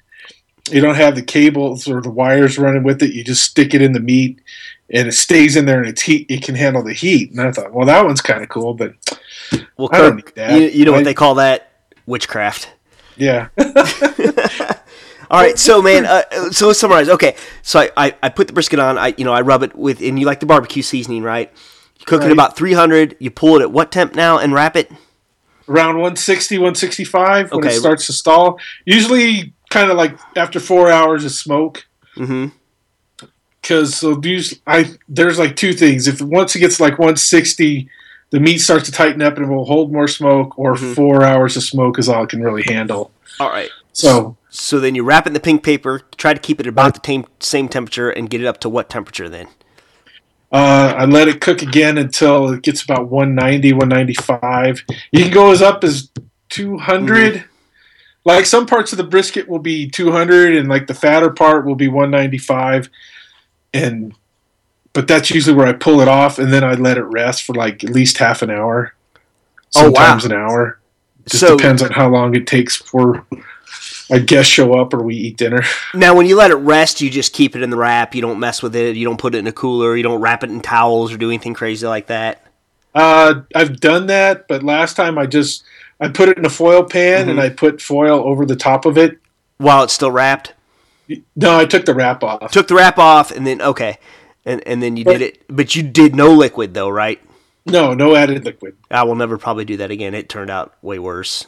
You 0.70 0.80
don't 0.80 0.94
have 0.94 1.14
the 1.14 1.22
cables 1.22 1.86
or 1.86 2.00
the 2.00 2.08
wires 2.10 2.56
running 2.58 2.84
with 2.84 3.02
it. 3.02 3.12
You 3.12 3.22
just 3.22 3.44
stick 3.44 3.74
it 3.74 3.82
in 3.82 3.92
the 3.92 4.00
meat, 4.00 4.40
and 4.88 5.06
it 5.06 5.12
stays 5.12 5.56
in 5.56 5.66
there, 5.66 5.80
and 5.80 5.88
it's 5.88 6.00
heat. 6.00 6.24
It 6.30 6.42
can 6.42 6.54
handle 6.54 6.82
the 6.82 6.94
heat. 6.94 7.30
And 7.32 7.40
I 7.42 7.52
thought, 7.52 7.74
well, 7.74 7.86
that 7.86 8.04
one's 8.06 8.22
kind 8.22 8.42
of 8.42 8.48
cool, 8.48 8.72
but 8.72 8.94
Well, 9.76 9.90
I 9.92 9.98
don't 9.98 10.16
Kirk, 10.22 10.26
need 10.26 10.34
that. 10.36 10.58
you, 10.58 10.68
you 10.68 10.84
know 10.86 10.92
I- 10.94 10.96
what 10.98 11.04
they 11.04 11.12
call 11.12 11.34
that? 11.34 11.70
Witchcraft. 12.06 12.70
yeah, 13.16 13.48
All 15.34 15.40
right, 15.40 15.58
so 15.58 15.82
man, 15.82 16.06
uh, 16.06 16.50
so 16.52 16.68
let's 16.68 16.78
summarize. 16.78 17.08
Okay, 17.08 17.34
so 17.62 17.80
I, 17.80 17.90
I, 17.96 18.14
I 18.22 18.28
put 18.28 18.46
the 18.46 18.52
brisket 18.52 18.78
on. 18.78 18.96
I 18.98 19.14
you 19.16 19.24
know 19.24 19.32
I 19.32 19.40
rub 19.40 19.64
it 19.64 19.74
with, 19.74 20.00
and 20.00 20.16
you 20.18 20.26
like 20.26 20.38
the 20.38 20.46
barbecue 20.46 20.82
seasoning, 20.82 21.24
right? 21.24 21.50
You 21.98 22.06
cook 22.06 22.22
it 22.22 22.30
about 22.30 22.56
300. 22.56 23.16
You 23.18 23.30
pull 23.32 23.56
it 23.56 23.62
at 23.62 23.72
what 23.72 23.90
temp 23.90 24.14
now 24.14 24.38
and 24.38 24.52
wrap 24.52 24.76
it? 24.76 24.90
around 25.66 25.94
160, 25.94 26.58
165 26.58 27.50
when 27.50 27.60
Okay. 27.64 27.74
it 27.74 27.78
starts 27.80 28.04
to 28.06 28.12
stall. 28.12 28.60
Usually, 28.84 29.54
kind 29.70 29.90
of 29.90 29.96
like 29.96 30.16
after 30.36 30.60
four 30.60 30.90
hours 30.90 31.24
of 31.24 31.32
smoke. 31.32 31.86
Mm-hmm. 32.16 32.48
because 33.60 33.96
so 33.96 34.14
these 34.14 34.60
I 34.68 34.94
there's 35.08 35.38
like 35.38 35.56
two 35.56 35.72
things. 35.72 36.06
If 36.06 36.20
once 36.22 36.54
it 36.54 36.60
gets 36.60 36.78
like 36.78 36.92
160, 36.98 37.88
the 38.30 38.38
meat 38.40 38.58
starts 38.58 38.84
to 38.86 38.92
tighten 38.92 39.20
up 39.22 39.36
and 39.36 39.46
it 39.46 39.48
will 39.52 39.64
hold 39.64 39.90
more 39.92 40.06
smoke, 40.06 40.56
or 40.58 40.74
Mhm. 40.74 40.94
four 40.94 41.24
hours 41.24 41.56
of 41.56 41.64
smoke 41.64 41.98
is 41.98 42.08
all 42.08 42.22
it 42.22 42.28
can 42.28 42.40
really 42.42 42.62
handle. 42.62 43.10
All 43.40 43.48
right. 43.48 43.70
So 43.92 44.36
So 44.56 44.78
then 44.78 44.94
you 44.94 45.02
wrap 45.02 45.26
it 45.26 45.30
in 45.30 45.34
the 45.34 45.40
pink 45.40 45.64
paper. 45.64 46.02
Try 46.16 46.32
to 46.32 46.38
keep 46.38 46.60
it 46.60 46.66
about 46.68 46.94
the 46.94 47.00
tam- 47.00 47.24
same 47.40 47.68
temperature 47.68 48.08
and 48.08 48.30
get 48.30 48.40
it 48.40 48.46
up 48.46 48.60
to 48.60 48.68
what 48.68 48.88
temperature 48.88 49.28
then? 49.28 49.48
uh, 50.52 50.94
I 50.96 51.04
let 51.06 51.26
it 51.26 51.40
cook 51.40 51.62
again 51.62 51.98
until 51.98 52.50
it 52.52 52.62
gets 52.62 52.80
about 52.84 53.08
190, 53.08 53.72
195. 53.72 54.84
You 55.10 55.24
can 55.24 55.32
go 55.32 55.50
as 55.50 55.60
up 55.60 55.82
as 55.82 56.08
200. 56.50 57.44
Like 58.24 58.46
some 58.46 58.64
parts 58.64 58.92
of 58.92 58.98
the 58.98 59.02
brisket 59.04 59.48
will 59.48 59.58
be 59.58 59.90
200, 59.90 60.54
and 60.54 60.68
like 60.68 60.86
the 60.86 60.94
fatter 60.94 61.30
part 61.30 61.66
will 61.66 61.74
be 61.74 61.88
195. 61.88 62.88
And 63.72 64.14
but 64.92 65.08
that's 65.08 65.30
usually 65.32 65.56
where 65.56 65.66
I 65.66 65.72
pull 65.72 66.00
it 66.00 66.06
off, 66.06 66.38
and 66.38 66.52
then 66.52 66.62
I 66.62 66.74
let 66.74 66.96
it 66.98 67.02
rest 67.02 67.42
for 67.42 67.54
like 67.54 67.82
at 67.82 67.90
least 67.90 68.18
half 68.18 68.40
an 68.40 68.50
hour. 68.50 68.94
Oh, 69.74 69.90
wow. 69.90 69.94
Sometimes 69.94 70.24
an 70.26 70.32
hour. 70.32 70.78
Just 71.28 71.40
So- 71.40 71.56
depends 71.56 71.82
on 71.82 71.90
how 71.90 72.08
long 72.08 72.36
it 72.36 72.46
takes 72.46 72.76
for 72.76 73.26
I 74.10 74.18
guess 74.18 74.46
show 74.46 74.78
up 74.78 74.92
or 74.92 75.02
we 75.02 75.14
eat 75.16 75.36
dinner. 75.38 75.62
Now, 75.94 76.14
when 76.14 76.26
you 76.26 76.36
let 76.36 76.50
it 76.50 76.56
rest, 76.56 77.00
you 77.00 77.08
just 77.10 77.32
keep 77.32 77.56
it 77.56 77.62
in 77.62 77.70
the 77.70 77.76
wrap. 77.76 78.14
You 78.14 78.20
don't 78.20 78.38
mess 78.38 78.62
with 78.62 78.76
it. 78.76 78.96
You 78.96 79.04
don't 79.06 79.18
put 79.18 79.34
it 79.34 79.38
in 79.38 79.46
a 79.46 79.52
cooler. 79.52 79.96
You 79.96 80.02
don't 80.02 80.20
wrap 80.20 80.44
it 80.44 80.50
in 80.50 80.60
towels 80.60 81.12
or 81.12 81.16
do 81.16 81.28
anything 81.30 81.54
crazy 81.54 81.86
like 81.86 82.08
that. 82.08 82.42
Uh, 82.94 83.40
I've 83.54 83.80
done 83.80 84.06
that, 84.08 84.46
but 84.46 84.62
last 84.62 84.94
time 84.94 85.18
I 85.18 85.26
just 85.26 85.64
I 86.00 86.08
put 86.08 86.28
it 86.28 86.36
in 86.38 86.44
a 86.44 86.50
foil 86.50 86.84
pan 86.84 87.28
and 87.28 87.38
Mhm. 87.38 87.42
I 87.42 87.48
put 87.48 87.80
foil 87.80 88.20
over 88.26 88.44
the 88.44 88.56
top 88.56 88.84
of 88.84 88.98
it. 88.98 89.18
While 89.58 89.84
it's 89.84 89.92
still 89.94 90.10
wrapped, 90.10 90.52
No, 91.36 91.58
I 91.58 91.64
took 91.64 91.84
the 91.86 91.94
wrap 91.94 92.22
off. 92.22 92.50
took 92.50 92.68
the 92.68 92.74
wrap 92.74 92.98
off, 92.98 93.30
and 93.30 93.46
then 93.46 93.60
okay, 93.62 93.98
and 94.44 94.62
and 94.66 94.82
then 94.82 94.96
you 94.96 95.04
did 95.04 95.22
it. 95.22 95.42
But 95.48 95.74
you 95.74 95.82
did 95.82 96.14
no 96.14 96.32
liquid 96.32 96.74
though, 96.74 96.88
right? 96.88 97.20
No, 97.66 97.94
no 97.94 98.14
added 98.14 98.44
liquid. 98.44 98.74
I 98.90 99.02
will 99.04 99.14
never 99.14 99.38
probably 99.38 99.64
do 99.64 99.76
that 99.78 99.90
again. 99.90 100.14
It 100.14 100.28
turned 100.28 100.50
out 100.50 100.74
way 100.82 100.98
worse. 100.98 101.46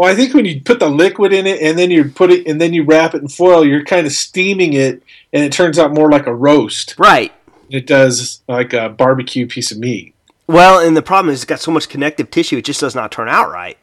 Well, 0.00 0.10
I 0.10 0.14
think 0.14 0.32
when 0.32 0.46
you 0.46 0.62
put 0.62 0.80
the 0.80 0.88
liquid 0.88 1.30
in 1.30 1.46
it 1.46 1.60
and 1.60 1.78
then 1.78 1.90
you 1.90 2.08
put 2.08 2.30
it 2.30 2.46
and 2.46 2.58
then 2.58 2.72
you 2.72 2.84
wrap 2.84 3.14
it 3.14 3.20
in 3.20 3.28
foil, 3.28 3.66
you're 3.66 3.84
kind 3.84 4.06
of 4.06 4.14
steaming 4.14 4.72
it, 4.72 5.02
and 5.30 5.44
it 5.44 5.52
turns 5.52 5.78
out 5.78 5.92
more 5.92 6.10
like 6.10 6.26
a 6.26 6.34
roast. 6.34 6.94
Right. 6.96 7.34
It 7.68 7.86
does 7.86 8.40
like 8.48 8.72
a 8.72 8.88
barbecue 8.88 9.46
piece 9.46 9.70
of 9.70 9.76
meat. 9.76 10.14
Well, 10.46 10.80
and 10.80 10.96
the 10.96 11.02
problem 11.02 11.30
is 11.30 11.40
it's 11.40 11.44
got 11.44 11.60
so 11.60 11.70
much 11.70 11.90
connective 11.90 12.30
tissue, 12.30 12.56
it 12.56 12.64
just 12.64 12.80
does 12.80 12.94
not 12.94 13.12
turn 13.12 13.28
out 13.28 13.50
right. 13.50 13.76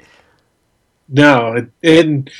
No, 1.08 1.68
and 1.84 2.32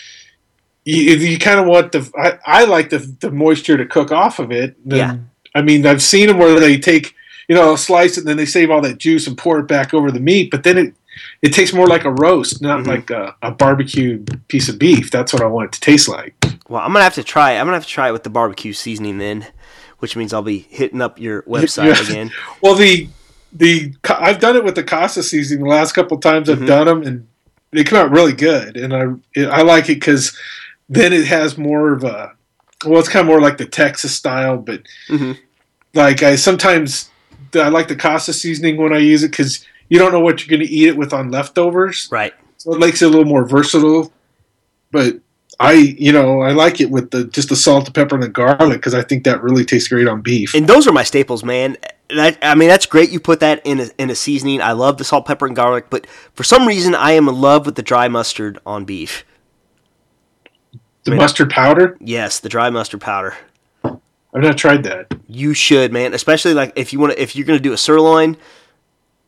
you, 0.84 1.14
you 1.14 1.38
kind 1.38 1.60
of 1.60 1.68
want 1.68 1.92
the. 1.92 2.12
I, 2.18 2.64
I 2.64 2.66
like 2.66 2.90
the 2.90 2.98
the 2.98 3.30
moisture 3.30 3.78
to 3.78 3.86
cook 3.86 4.12
off 4.12 4.40
of 4.40 4.52
it. 4.52 4.76
And, 4.86 4.94
Yeah. 4.94 5.18
I 5.54 5.62
mean, 5.62 5.86
I've 5.86 6.02
seen 6.02 6.30
them 6.30 6.40
where 6.40 6.60
they 6.60 6.80
take 6.80 7.14
you 7.48 7.54
know 7.54 7.76
slice 7.76 8.18
it 8.18 8.22
and 8.22 8.28
then 8.28 8.38
they 8.38 8.46
save 8.48 8.72
all 8.72 8.82
that 8.82 8.98
juice 8.98 9.28
and 9.28 9.38
pour 9.38 9.60
it 9.60 9.68
back 9.68 9.94
over 9.94 10.12
the 10.12 10.20
meat, 10.20 10.50
but 10.50 10.64
then 10.64 10.80
it 10.80 10.96
it 11.42 11.54
tastes 11.54 11.74
more 11.74 11.88
like 11.88 12.06
a 12.06 12.12
roast, 12.12 12.62
not 12.62 12.82
Mhm. 12.82 12.88
like 12.88 13.10
a, 13.10 13.36
a 13.42 13.52
barbecue 13.52 14.24
piece 14.48 14.70
of 14.70 14.78
beef. 14.80 15.12
That's 15.12 15.34
what 15.34 15.42
I 15.42 15.46
want 15.48 15.68
it 15.68 15.72
to 15.74 15.80
taste 15.82 16.08
like. 16.08 16.36
Well, 16.70 16.82
I'm 16.82 16.92
gonna 16.94 17.04
have 17.04 17.16
to 17.16 17.24
try. 17.24 17.52
it. 17.54 17.60
I'm 17.60 17.66
gonna 17.66 17.78
have 17.78 17.86
to 17.86 17.90
try 17.92 18.10
it 18.10 18.12
with 18.12 18.24
the 18.24 18.30
barbecue 18.30 18.74
seasoning 18.74 19.18
then, 19.18 19.48
which 20.00 20.16
means 20.16 20.34
I'll 20.34 20.42
be 20.42 20.60
hitting 20.70 21.02
up 21.02 21.20
your 21.20 21.42
website 21.48 21.96
Yeah. 21.96 22.04
again. 22.04 22.32
Well, 22.62 22.76
the 22.76 23.08
the 23.54 23.94
I've 24.10 24.40
done 24.40 24.56
it 24.58 24.64
with 24.64 24.76
the 24.76 24.84
Casa 24.84 25.24
seasoning 25.24 25.64
the 25.64 25.70
last 25.70 25.94
couple 25.94 26.18
times 26.20 26.50
I've 26.50 26.60
Mhm. 26.60 26.68
done 26.68 26.86
them, 26.88 27.02
and 27.04 27.28
they 27.72 27.84
come 27.84 27.98
out 28.00 28.12
really 28.12 28.34
good. 28.34 28.76
And 28.78 28.94
I 28.94 29.06
I 29.50 29.62
like 29.62 29.86
it 29.90 29.96
because 29.96 30.38
then 30.90 31.14
it 31.14 31.26
has 31.26 31.58
more 31.58 31.94
of 31.94 32.04
a 32.04 32.32
well, 32.86 33.00
it's 33.00 33.10
kind 33.10 33.22
of 33.22 33.28
more 33.28 33.42
like 33.42 33.58
the 33.58 33.66
Texas 33.66 34.14
style, 34.14 34.58
but 34.58 34.82
hmm 35.08 35.32
like 35.94 36.22
I 36.22 36.36
sometimes 36.36 37.10
I 37.56 37.70
like 37.70 37.88
the 37.88 37.96
Casa 37.96 38.34
seasoning 38.34 38.78
when 38.78 38.94
I 38.94 38.98
use 39.00 39.24
it 39.24 39.32
because 39.32 39.66
you 39.90 39.98
don't 40.00 40.12
know 40.12 40.20
what 40.20 40.46
you're 40.46 40.58
going 40.58 40.68
to 40.68 40.74
eat 40.74 40.88
it 40.90 40.98
with 40.98 41.14
on 41.14 41.32
leftovers, 41.32 42.08
Right. 42.12 42.34
so 42.58 42.74
it 42.74 42.80
makes 42.80 43.02
it 43.02 43.06
a 43.06 43.10
little 43.10 43.26
more 43.26 43.46
versatile. 43.48 44.12
But 44.92 45.20
I, 45.60 45.74
you 45.74 46.12
know, 46.12 46.42
I 46.42 46.52
like 46.52 46.80
it 46.82 46.90
with 46.92 47.12
the 47.12 47.26
just 47.26 47.50
the 47.50 47.56
salt, 47.56 47.86
the 47.86 47.92
pepper, 47.92 48.16
and 48.16 48.24
the 48.24 48.30
garlic 48.30 48.78
because 48.80 48.94
I 48.94 49.02
think 49.04 49.24
that 49.26 49.42
really 49.42 49.66
tastes 49.66 49.88
great 49.90 50.08
on 50.08 50.22
beef. 50.22 50.54
And 50.54 50.68
those 50.68 50.88
are 50.88 50.92
my 50.92 51.04
staples, 51.04 51.44
man. 51.44 51.78
That, 52.10 52.38
I 52.42 52.56
mean, 52.56 52.70
that's 52.70 52.86
great. 52.86 53.10
You 53.10 53.20
put 53.20 53.40
that 53.42 53.62
in 53.66 53.82
a, 53.82 53.90
in 53.98 54.10
a 54.10 54.16
seasoning. 54.16 54.62
I 54.62 54.72
love 54.72 54.98
the 54.98 55.04
salt, 55.04 55.26
pepper, 55.26 55.46
and 55.46 55.56
garlic, 55.56 55.90
but 55.90 56.08
for 56.34 56.44
some 56.44 56.66
reason, 56.68 56.96
I 56.96 57.12
am 57.12 57.28
in 57.28 57.36
love 57.36 57.66
with 57.66 57.76
the 57.76 57.82
dry 57.84 58.08
mustard 58.08 58.60
on 58.66 58.86
beef. 58.86 59.26
the 61.04 61.12
Right. 61.12 61.18
mustard 61.22 61.50
powder, 61.50 61.98
Yes, 62.00 62.40
the 62.40 62.50
dry 62.50 62.70
mustard 62.70 63.02
powder. 63.02 63.36
I've 63.84 64.44
not 64.44 64.58
tried 64.58 64.84
that. 64.84 65.08
You 65.28 65.54
should, 65.54 65.92
man. 65.92 66.14
Especially 66.14 66.54
like 66.54 66.74
if 66.76 66.94
you 66.94 67.00
want 67.00 67.14
to, 67.14 67.22
if 67.22 67.36
you're 67.36 67.46
gonna 67.46 67.60
do 67.60 67.74
a 67.74 67.78
sirloin. 67.78 68.38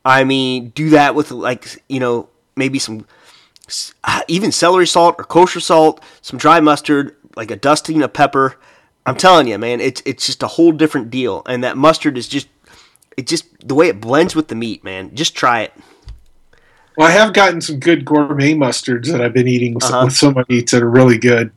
I 0.10 0.24
mean, 0.24 0.70
do 0.70 0.90
that 0.90 1.14
with 1.14 1.30
like 1.32 1.84
you 1.88 2.00
know 2.00 2.30
maybe 2.56 2.80
some 2.80 3.06
uh, 4.04 4.22
even 4.28 4.52
celery 4.52 4.88
salt 4.88 5.16
or 5.20 5.24
kosher 5.24 5.60
salt, 5.60 6.04
some 6.22 6.40
dry 6.40 6.60
mustard, 6.60 7.16
like 7.36 7.52
a 7.52 7.56
dusting 7.56 8.02
of 8.02 8.12
pepper. 8.12 8.56
I'm 9.06 9.16
telling 9.16 9.48
you, 9.48 9.58
man, 9.58 9.80
it's 9.82 10.02
it's 10.06 10.26
just 10.26 10.44
a 10.44 10.48
whole 10.48 10.72
different 10.72 11.10
deal. 11.12 11.44
And 11.46 11.64
that 11.64 11.78
mustard 11.78 12.18
is 12.18 12.28
just 12.28 12.48
it 13.18 13.28
just 13.28 13.46
the 13.68 13.76
way 13.76 13.88
it 13.88 14.02
blends 14.02 14.36
with 14.36 14.48
the 14.48 14.56
meat, 14.56 14.84
man. 14.84 15.14
Just 15.16 15.36
try 15.36 15.62
it. 15.62 15.74
Well, 16.98 17.08
I 17.08 17.12
have 17.12 17.34
gotten 17.34 17.62
some 17.62 17.80
good 17.80 18.04
gourmet 18.04 18.54
mustards 18.56 19.12
that 19.12 19.22
I've 19.22 19.34
been 19.34 19.48
eating 19.48 19.74
with, 19.76 19.84
Uh-huh. 19.86 20.06
with 20.06 20.16
some 20.18 20.30
of 20.30 20.36
my 20.36 20.44
eats 20.50 20.72
that 20.74 20.84
are 20.84 20.90
really 20.90 21.18
good. 21.18 21.52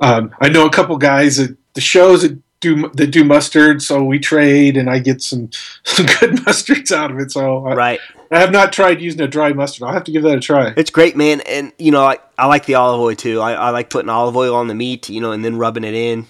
Um, 0.00 0.30
I 0.40 0.48
know 0.50 0.66
a 0.66 0.70
couple 0.70 0.96
guys 0.98 1.40
at 1.40 1.50
the 1.74 1.80
shows 1.80 2.22
that 2.22 2.38
do 2.60 2.88
that 2.94 3.08
do 3.08 3.24
mustard, 3.24 3.82
so 3.82 4.02
we 4.02 4.18
trade, 4.18 4.76
and 4.76 4.88
I 4.88 4.98
get 4.98 5.22
some 5.22 5.50
some 5.84 6.06
good 6.06 6.36
mustards 6.44 6.92
out 6.92 7.10
of 7.10 7.18
it. 7.18 7.30
So 7.30 7.66
I, 7.66 7.74
Right. 7.74 8.00
I 8.30 8.40
have 8.40 8.50
not 8.50 8.72
tried 8.72 9.00
using 9.00 9.20
a 9.20 9.28
dry 9.28 9.52
mustard. 9.52 9.84
I'll 9.84 9.92
have 9.92 10.04
to 10.04 10.10
give 10.12 10.24
that 10.24 10.36
a 10.36 10.40
try. 10.40 10.74
It's 10.76 10.90
great, 10.90 11.16
man. 11.16 11.42
And 11.42 11.72
you 11.78 11.92
know, 11.92 12.04
I, 12.04 12.18
I 12.36 12.46
like 12.46 12.66
the 12.66 12.74
olive 12.74 13.00
oil 13.00 13.14
too. 13.14 13.40
I, 13.40 13.52
I 13.52 13.70
like 13.70 13.88
putting 13.90 14.08
olive 14.08 14.36
oil 14.36 14.54
on 14.54 14.66
the 14.66 14.74
meat, 14.74 15.08
you 15.08 15.20
know, 15.20 15.32
and 15.32 15.44
then 15.44 15.58
rubbing 15.58 15.84
it 15.84 15.94
in, 15.94 16.26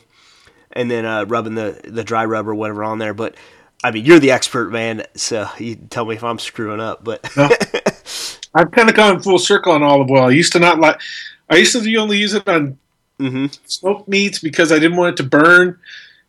and 0.73 0.91
then 0.91 1.05
uh, 1.07 1.25
rubbing 1.25 1.55
the 1.55 1.81
the 1.85 2.05
dry 2.05 2.25
rub 2.25 2.49
or 2.49 2.55
whatever 2.55 2.85
on 2.85 2.99
there. 2.99 3.15
But 3.15 3.35
I 3.83 3.91
mean, 3.91 4.05
you're 4.05 4.19
the 4.19 4.33
expert, 4.33 4.71
man. 4.71 5.05
So 5.15 5.49
you 5.59 5.77
tell 5.77 6.05
me 6.05 6.17
if 6.17 6.25
I'm 6.25 6.39
screwing 6.39 6.81
up. 6.81 7.05
But 7.05 7.35
No. 7.37 7.49
I've 8.55 8.71
kind 8.71 8.89
of 8.89 8.97
gone 8.97 9.21
full 9.23 9.39
circle 9.39 9.73
on 9.73 9.83
olive 9.83 10.11
oil. 10.11 10.25
I 10.25 10.31
used 10.31 10.53
to 10.53 10.59
not 10.59 10.81
like. 10.81 11.01
I 11.49 11.57
used 11.57 11.73
to 11.73 11.97
only 11.97 12.19
use 12.19 12.35
it 12.35 12.49
on 12.49 12.79
hmm 13.19 13.47
smoked 13.65 14.09
meats 14.09 14.39
because 14.41 14.73
I 14.73 14.79
didn't 14.79 14.97
want 14.97 15.15
it 15.15 15.23
to 15.23 15.29
burn. 15.29 15.79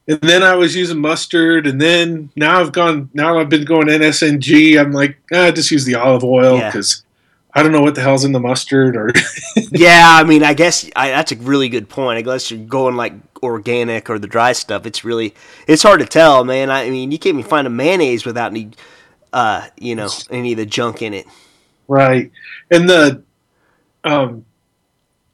And 0.09 0.21
then 0.21 0.41
I 0.41 0.55
was 0.55 0.75
using 0.75 0.99
mustard, 1.01 1.67
and 1.67 1.81
then 1.81 2.29
now 2.35 2.61
I've 2.61 2.71
gone. 2.71 3.09
Now 3.13 3.37
I've 3.39 3.49
been 3.49 3.65
going 3.65 3.87
NSNG. 3.87 4.79
I'm 4.79 4.91
like, 4.93 5.17
ah, 5.33 5.51
just 5.51 5.69
use 5.71 5.83
the 5.85 5.95
olive 5.95 6.23
oil 6.23 6.57
Yeah. 6.57 6.69
because 6.69 7.03
I 7.53 7.61
don't 7.61 7.71
know 7.73 7.81
what 7.81 7.95
the 7.95 8.01
hell's 8.01 8.23
in 8.23 8.31
the 8.31 8.39
mustard. 8.39 8.95
Or 8.95 9.11
yeah, 9.71 10.03
I 10.05 10.23
mean, 10.23 10.43
I 10.43 10.53
guess 10.53 10.89
I, 10.95 11.09
that's 11.09 11.33
a 11.33 11.35
really 11.35 11.67
good 11.67 11.89
point. 11.89 12.17
I 12.17 12.21
guess 12.21 12.49
you're 12.49 12.65
going 12.65 12.95
like 12.95 13.13
organic 13.43 14.09
or 14.09 14.17
the 14.17 14.27
dry 14.27 14.53
stuff. 14.53 14.85
It's 14.85 15.03
really 15.03 15.33
it's 15.67 15.83
hard 15.83 15.99
to 15.99 16.05
tell, 16.05 16.45
man. 16.45 16.69
I 16.71 16.89
mean, 16.89 17.11
you 17.11 17.19
can't 17.19 17.37
even 17.37 17.49
find 17.49 17.67
a 17.67 17.69
mayonnaise 17.69 18.25
without 18.25 18.51
any, 18.51 18.69
uh, 19.33 19.67
you 19.77 19.93
know, 19.95 20.09
any 20.29 20.53
of 20.53 20.57
the 20.57 20.65
junk 20.65 21.01
in 21.01 21.13
it. 21.13 21.27
right, 21.89 22.31
and 22.71 22.89
the 22.89 23.21
um, 24.05 24.45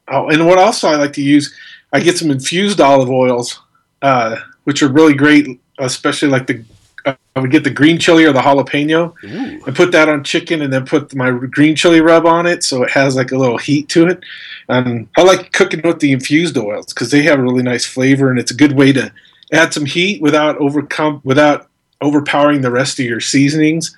oh, 0.08 0.28
and 0.30 0.46
what 0.46 0.58
also 0.58 0.88
I 0.88 0.96
like 0.96 1.12
to 1.12 1.22
use, 1.22 1.54
I 1.92 2.00
get 2.00 2.18
some 2.18 2.32
infused 2.32 2.80
olive 2.80 3.08
oils, 3.10 3.60
uh, 4.02 4.36
which 4.64 4.82
are 4.82 4.88
really 4.88 5.14
great, 5.14 5.60
especially 5.78 6.28
like 6.28 6.46
the. 6.46 6.64
uh, 7.06 7.14
I 7.36 7.40
would 7.40 7.50
get 7.50 7.64
the 7.64 7.70
green 7.70 7.98
chili 7.98 8.24
or 8.24 8.32
the 8.32 8.40
jalapeno. 8.40 9.12
Ooh. 9.24 9.62
I 9.66 9.70
put 9.72 9.92
that 9.92 10.08
on 10.08 10.22
chicken 10.24 10.62
and 10.62 10.72
then 10.72 10.86
put 10.86 11.14
my 11.14 11.30
green 11.30 11.74
chili 11.74 12.00
rub 12.00 12.26
on 12.26 12.46
it, 12.46 12.62
so 12.62 12.82
it 12.84 12.90
has 12.90 13.16
like 13.16 13.32
a 13.32 13.36
little 13.36 13.58
heat 13.58 13.88
to 13.90 14.06
it. 14.06 14.20
And 14.68 15.08
I 15.16 15.22
like 15.22 15.52
cooking 15.52 15.82
with 15.82 16.00
the 16.00 16.12
infused 16.12 16.56
oils 16.56 16.86
because 16.92 17.10
they 17.10 17.22
have 17.22 17.38
a 17.38 17.42
really 17.42 17.62
nice 17.62 17.84
flavor, 17.84 18.30
and 18.30 18.38
it's 18.38 18.50
a 18.50 18.56
good 18.56 18.72
way 18.72 18.92
to 18.92 19.12
add 19.52 19.74
some 19.74 19.84
heat 19.84 20.22
without 20.22 20.56
overcome 20.58 21.20
without 21.24 21.68
overpowering 22.00 22.60
the 22.60 22.70
rest 22.70 22.98
of 22.98 23.04
your 23.04 23.20
seasonings. 23.20 23.96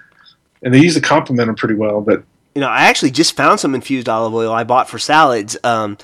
And 0.63 0.73
they 0.73 0.81
usually 0.81 1.03
complement 1.03 1.47
them 1.47 1.57
pretty 1.57 1.75
well. 1.75 2.01
But 2.01 2.25
You 2.55 2.61
know, 2.63 2.69
I 2.69 2.85
actually 2.85 3.11
just 3.11 3.37
found 3.37 3.61
some 3.61 3.75
infused 3.75 4.09
olive 4.09 4.35
oil 4.35 4.51
I 4.53 4.65
bought 4.65 4.89
for 4.89 4.99
salads 4.99 5.57
um, 5.63 5.99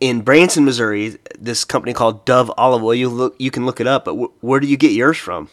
in 0.00 0.20
Branson, 0.22 0.64
Missouri. 0.64 1.16
This 1.38 1.64
company 1.64 1.92
called 1.92 2.24
Dove 2.24 2.50
Olive 2.56 2.82
Oil. 2.82 2.94
You 2.94 3.08
look, 3.08 3.34
you 3.38 3.50
can 3.50 3.66
look 3.66 3.80
it 3.80 3.86
up. 3.86 4.04
But 4.04 4.14
wh- 4.16 4.44
where 4.44 4.60
do 4.60 4.66
you 4.66 4.76
get 4.76 4.92
yours 4.92 5.16
from? 5.16 5.48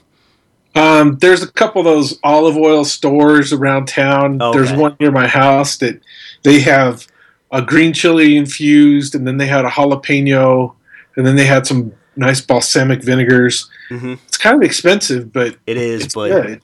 um, 0.76 1.18
there's 1.20 1.42
a 1.42 1.50
couple 1.54 1.80
of 1.80 1.86
those 1.86 2.20
olive 2.22 2.58
oil 2.58 2.84
stores 2.84 3.54
around 3.54 3.88
town. 3.88 4.42
Okay. 4.42 4.58
There's 4.58 4.74
one 4.74 4.98
near 5.00 5.10
my 5.12 5.26
house 5.28 5.78
that 5.78 6.02
they 6.44 6.60
have 6.62 7.08
a 7.52 7.62
green 7.62 7.94
chili 7.94 8.36
infused, 8.36 9.16
and 9.16 9.26
then 9.26 9.38
they 9.38 9.46
had 9.48 9.64
a 9.64 9.70
jalapeno, 9.70 10.74
and 11.16 11.26
then 11.26 11.38
they 11.38 11.46
had 11.46 11.66
some 11.66 11.94
nice 12.18 12.42
balsamic 12.42 13.02
vinegars. 13.04 13.70
hmm 13.90 14.16
It's 14.28 14.38
kind 14.38 14.56
of 14.58 14.64
expensive, 14.64 15.32
but 15.32 15.56
It 15.66 15.78
is, 15.78 16.14
but 16.14 16.30
good. 16.30 16.62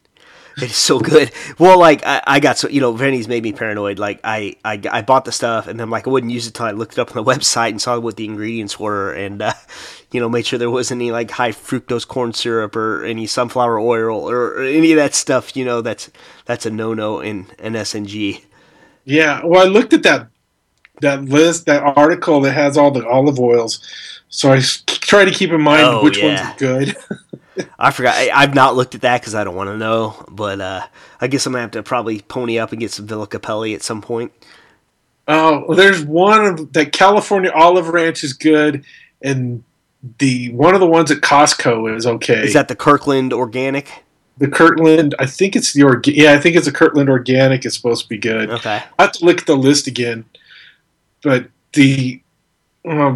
It's 0.57 0.75
so 0.75 0.99
good. 0.99 1.31
Well, 1.57 1.79
like 1.79 2.05
I, 2.05 2.21
I 2.27 2.39
got 2.39 2.57
so 2.57 2.67
you 2.67 2.81
know, 2.81 2.91
Vinny's 2.93 3.27
made 3.27 3.41
me 3.43 3.53
paranoid. 3.53 3.99
Like 3.99 4.19
I, 4.23 4.57
I, 4.65 4.81
I 4.91 5.01
bought 5.01 5.25
the 5.25 5.31
stuff 5.31 5.67
and 5.67 5.79
then 5.79 5.85
I'm 5.85 5.89
like 5.89 6.07
I 6.07 6.09
wouldn't 6.09 6.31
use 6.31 6.45
it 6.45 6.53
till 6.53 6.65
I 6.65 6.71
looked 6.71 6.93
it 6.93 6.99
up 6.99 7.15
on 7.15 7.23
the 7.23 7.31
website 7.33 7.69
and 7.69 7.81
saw 7.81 7.97
what 7.99 8.17
the 8.17 8.25
ingredients 8.25 8.79
were 8.79 9.13
and 9.13 9.41
uh, 9.41 9.53
you 10.11 10.19
know 10.19 10.27
made 10.29 10.45
sure 10.45 10.59
there 10.59 10.69
wasn't 10.69 11.01
any 11.01 11.11
like 11.11 11.31
high 11.31 11.51
fructose 11.51 12.05
corn 12.07 12.33
syrup 12.33 12.75
or 12.75 13.03
any 13.05 13.25
sunflower 13.27 13.79
oil 13.79 14.29
or, 14.29 14.55
or 14.57 14.63
any 14.63 14.91
of 14.91 14.97
that 14.97 15.15
stuff. 15.15 15.55
You 15.55 15.63
know 15.65 15.81
that's 15.81 16.11
that's 16.45 16.65
a 16.65 16.69
no 16.69 16.93
no 16.93 17.21
in 17.21 17.45
NSNG. 17.57 18.43
Yeah, 19.05 19.41
well, 19.45 19.65
I 19.65 19.69
looked 19.69 19.93
at 19.93 20.03
that 20.03 20.27
that 21.01 21.23
list, 21.25 21.65
that 21.65 21.81
article 21.81 22.41
that 22.41 22.51
has 22.51 22.77
all 22.77 22.91
the 22.91 23.07
olive 23.07 23.39
oils. 23.39 23.79
So 24.29 24.51
I 24.51 24.59
try 24.87 25.25
to 25.25 25.31
keep 25.31 25.51
in 25.51 25.61
mind 25.61 25.83
Oh, 25.83 26.03
which 26.03 26.19
yeah. 26.19 26.25
ones 26.25 26.39
are 26.41 26.57
good. 26.57 26.95
I 27.77 27.91
forgot. 27.91 28.15
I, 28.15 28.29
I've 28.33 28.55
not 28.55 28.75
looked 28.75 28.95
at 28.95 29.01
that 29.01 29.21
because 29.21 29.35
I 29.35 29.43
don't 29.43 29.55
want 29.55 29.69
to 29.69 29.77
know. 29.77 30.25
But 30.29 30.61
uh, 30.61 30.87
I 31.19 31.27
guess 31.27 31.45
I'm 31.45 31.53
gonna 31.53 31.61
have 31.61 31.71
to 31.71 31.83
probably 31.83 32.21
pony 32.21 32.59
up 32.59 32.71
and 32.71 32.79
get 32.79 32.91
some 32.91 33.07
Villa 33.07 33.27
Capelli 33.27 33.75
at 33.75 33.83
some 33.83 34.01
point. 34.01 34.31
Oh, 35.27 35.65
well, 35.67 35.77
there's 35.77 36.03
one 36.03 36.45
of 36.45 36.73
that 36.73 36.91
California 36.91 37.51
Olive 37.53 37.89
Ranch 37.89 38.23
is 38.23 38.33
good, 38.33 38.83
and 39.21 39.63
the 40.17 40.51
one 40.53 40.73
of 40.73 40.79
the 40.79 40.87
ones 40.87 41.11
at 41.11 41.19
Costco 41.19 41.95
is 41.95 42.07
okay. 42.07 42.43
Is 42.43 42.53
that 42.53 42.67
the 42.67 42.75
Kirkland 42.75 43.33
Organic? 43.33 44.03
the 44.41 44.47
Kirkland? 44.47 45.13
I 45.19 45.27
think 45.27 45.55
it's 45.55 45.73
the 45.73 45.81
orga- 45.81 46.15
Yeah, 46.15 46.33
I 46.33 46.39
think 46.39 46.55
it's 46.55 46.67
a 46.67 46.71
Kirkland 46.71 47.09
Organic. 47.09 47.63
It's 47.63 47.75
supposed 47.75 48.03
to 48.03 48.09
be 48.09 48.17
good. 48.17 48.49
Okay. 48.49 48.81
I 48.97 49.01
have 49.03 49.11
to 49.13 49.25
look 49.25 49.39
at 49.41 49.45
the 49.47 49.55
list 49.55 49.87
again, 49.87 50.25
but 51.21 51.47
the 51.73 52.21
um, 52.85 53.15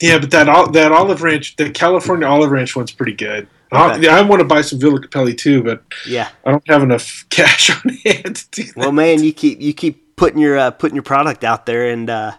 yeah, 0.00 0.18
but 0.18 0.30
that 0.30 0.72
that 0.72 0.92
olive 0.92 1.22
ranch, 1.22 1.56
the 1.56 1.70
California 1.70 2.26
olive 2.26 2.50
ranch 2.50 2.74
one's 2.76 2.92
pretty 2.92 3.14
good. 3.14 3.48
I- 3.72 3.96
Okay. 3.96 4.08
I, 4.08 4.22
want 4.22 4.38
to 4.40 4.44
buy 4.46 4.60
some 4.60 4.78
Villa 4.78 5.00
Capelli 5.00 5.36
too, 5.36 5.60
but 5.62 5.82
Yeah. 6.06 6.28
I 6.44 6.52
don't 6.52 6.68
have 6.68 6.82
enough 6.84 7.24
cash 7.30 7.68
on 7.70 7.94
hand 8.04 8.36
to 8.36 8.50
do 8.52 8.62
that. 8.64 8.76
Well, 8.76 8.92
man, 8.92 9.22
you 9.24 9.32
keep 9.32 9.60
you 9.60 9.72
keep 9.74 10.14
putting 10.16 10.38
your 10.40 10.56
uh, 10.56 10.70
putting 10.70 10.94
your 10.94 11.02
product 11.02 11.42
out 11.44 11.66
there, 11.66 11.90
and 11.90 12.08
uh, 12.08 12.32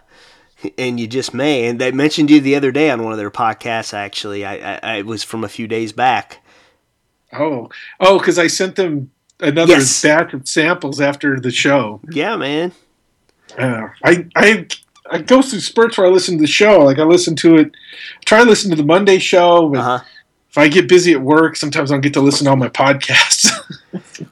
and 0.78 0.98
you 0.98 1.06
just 1.06 1.34
may. 1.34 1.66
And 1.66 1.78
they 1.78 1.92
mentioned 1.92 2.30
you 2.30 2.40
the 2.40 2.56
other 2.56 2.72
day 2.72 2.90
on 2.90 3.02
one 3.02 3.12
of 3.12 3.18
their 3.18 3.30
podcasts. 3.30 3.92
Actually, 3.92 4.44
I, 4.46 4.54
I, 4.76 4.80
I 4.98 5.02
was 5.02 5.22
from 5.22 5.44
a 5.44 5.48
few 5.48 5.68
days 5.68 5.92
back. 5.92 6.42
Oh, 7.32 7.68
oh, 8.00 8.18
because 8.18 8.38
I 8.38 8.46
sent 8.46 8.76
them 8.76 9.10
another 9.38 9.74
Yes. 9.74 10.02
batch 10.02 10.32
of 10.32 10.48
samples 10.48 10.98
after 10.98 11.38
the 11.38 11.50
show. 11.50 12.00
Yeah, 12.10 12.36
man. 12.36 12.72
Uh, 13.58 13.88
I 14.02 14.26
I 14.34 14.66
I 15.10 15.18
go 15.18 15.42
through 15.42 15.60
spurts 15.60 15.96
where 15.98 16.06
I 16.06 16.10
listen 16.10 16.36
to 16.36 16.40
the 16.42 16.46
show. 16.46 16.80
Like 16.84 16.98
I 16.98 17.04
listen 17.04 17.34
to 17.36 17.56
it, 17.56 17.72
try 18.24 18.38
to 18.38 18.44
listen 18.48 18.70
to 18.70 18.76
the 18.76 18.84
Monday 18.84 19.18
show, 19.18 19.68
but 19.68 19.78
Uh 19.78 19.82
huh. 19.82 20.04
if 20.50 20.58
I 20.58 20.68
get 20.68 20.88
busy 20.88 21.12
at 21.12 21.20
work, 21.22 21.56
sometimes 21.56 21.90
I 21.90 21.94
don't 21.94 22.00
get 22.02 22.14
to 22.14 22.20
listen 22.20 22.44
to 22.44 22.50
all 22.50 22.56
my 22.56 22.68
podcasts. 22.68 23.50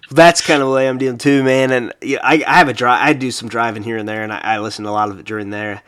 That's 0.11 0.41
kind 0.41 0.63
of 0.63 0.69
the 0.69 0.75
way 0.75 0.89
I'm 0.89 0.99
dealing 0.99 1.19
too, 1.19 1.43
man. 1.43 1.71
And 1.73 1.93
yeah, 2.03 2.19
I, 2.23 2.43
I 2.47 2.59
have 2.59 2.69
a 2.69 2.73
drive. 2.73 3.07
I 3.07 3.13
do 3.13 3.31
some 3.31 3.49
driving 3.49 3.83
here 3.83 3.97
and 3.97 4.09
there, 4.09 4.23
and 4.23 4.33
I, 4.33 4.39
I 4.43 4.59
listen 4.61 4.85
to 4.85 4.91
a 4.91 4.93
lot 4.93 5.11
of 5.11 5.19
it 5.19 5.27
during 5.27 5.51
there. 5.51 5.83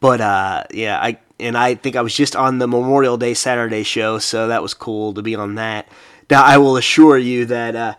But 0.00 0.20
uh, 0.20 0.64
yeah, 0.72 0.98
I 1.00 1.18
and 1.40 1.56
I 1.56 1.74
think 1.74 1.96
I 1.96 2.02
was 2.02 2.14
just 2.14 2.36
on 2.36 2.58
the 2.58 2.68
Memorial 2.68 3.16
Day 3.16 3.34
Saturday 3.34 3.82
show, 3.82 4.18
so 4.18 4.48
that 4.48 4.62
was 4.62 4.74
cool 4.74 5.14
to 5.14 5.22
be 5.22 5.34
on 5.34 5.54
that. 5.56 5.88
Now 6.30 6.44
I 6.44 6.58
will 6.58 6.76
assure 6.76 7.18
you 7.18 7.44
that 7.46 7.74
uh, 7.76 7.94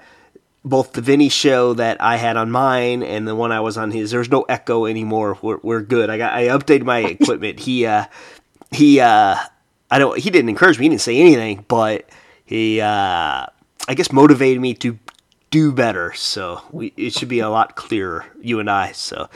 both 0.66 0.94
the 0.94 1.02
Vinny 1.02 1.30
show 1.30 1.76
that 1.76 2.02
I 2.02 2.18
had 2.18 2.36
on 2.36 2.50
mine 2.50 3.04
and 3.04 3.28
the 3.28 3.36
one 3.36 3.52
I 3.52 3.60
was 3.60 3.78
on 3.78 3.92
his, 3.92 4.10
there's 4.10 4.32
no 4.32 4.42
echo 4.50 4.88
anymore. 4.88 5.38
We're, 5.42 5.60
we're 5.62 5.82
good. 5.82 6.10
I 6.10 6.18
got 6.18 6.34
I 6.34 6.48
updated 6.48 6.84
my 6.84 7.00
equipment. 7.20 7.60
he 7.60 7.86
uh, 7.86 8.06
he 8.72 9.00
uh, 9.00 9.38
I 9.92 10.00
don't 10.00 10.18
he 10.18 10.30
didn't 10.32 10.50
encourage 10.50 10.80
me. 10.80 10.86
He 10.86 10.90
didn't 10.90 11.02
say 11.02 11.18
anything, 11.18 11.64
but 11.68 12.10
he 12.46 12.82
uh, 12.82 13.46
I 13.88 13.94
guess 13.96 14.12
motivated 14.12 14.60
me 14.60 14.74
to 14.76 14.98
do 15.52 15.72
better. 15.72 16.14
So 16.14 16.62
we, 16.72 16.92
it 16.98 17.14
should 17.14 17.30
be 17.30 17.40
a 17.40 17.50
lot 17.50 17.76
clearer, 17.76 18.26
you 18.42 18.60
and 18.60 18.70
I. 18.70 18.92
So 18.94 19.30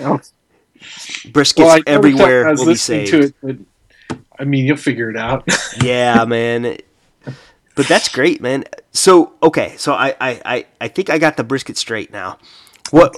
briskets 1.27 1.57
well, 1.57 1.79
everywhere 1.85 2.53
will 2.55 2.65
be 2.65 2.75
saved. 2.75 3.13
It, 3.13 3.35
but, 3.41 3.57
I 4.39 4.45
mean, 4.45 4.65
you'll 4.65 4.77
figure 4.77 5.11
it 5.11 5.17
out. 5.17 5.47
yeah, 5.81 6.25
man. 6.25 6.77
But 7.79 7.87
that's 7.87 8.09
great, 8.09 8.41
man. 8.41 8.65
So 8.91 9.31
okay, 9.41 9.75
so 9.77 9.93
I, 9.93 10.13
I, 10.19 10.41
I 10.43 10.65
I 10.81 10.87
think 10.89 11.09
I 11.09 11.17
got 11.17 11.37
the 11.37 11.45
brisket 11.45 11.77
straight 11.77 12.11
now. 12.11 12.37
What? 12.91 13.15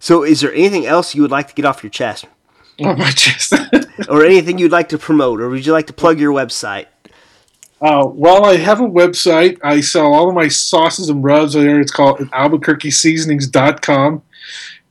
So 0.00 0.24
is 0.24 0.40
there 0.40 0.52
anything 0.52 0.84
else 0.84 1.14
you 1.14 1.22
would 1.22 1.30
like 1.30 1.46
to 1.46 1.54
get 1.54 1.64
off 1.64 1.84
your 1.84 1.90
chest? 1.90 2.24
Off 2.84 2.98
my 2.98 3.12
chest. 3.12 3.54
or 4.08 4.24
anything 4.24 4.58
you'd 4.58 4.72
like 4.72 4.88
to 4.88 4.98
promote, 4.98 5.40
or 5.40 5.48
would 5.48 5.64
you 5.64 5.70
like 5.70 5.86
to 5.86 5.92
plug 5.92 6.18
your 6.18 6.32
website? 6.32 6.86
Uh, 7.80 8.04
well, 8.04 8.46
I 8.46 8.56
have 8.56 8.80
a 8.80 8.84
website. 8.84 9.60
I 9.62 9.80
sell 9.80 10.12
all 10.12 10.28
of 10.28 10.34
my 10.34 10.48
sauces 10.48 11.08
and 11.08 11.22
rubs 11.22 11.52
there. 11.52 11.78
It's 11.78 11.92
called 11.92 12.18
albukirkyseasonings.com. 12.18 14.22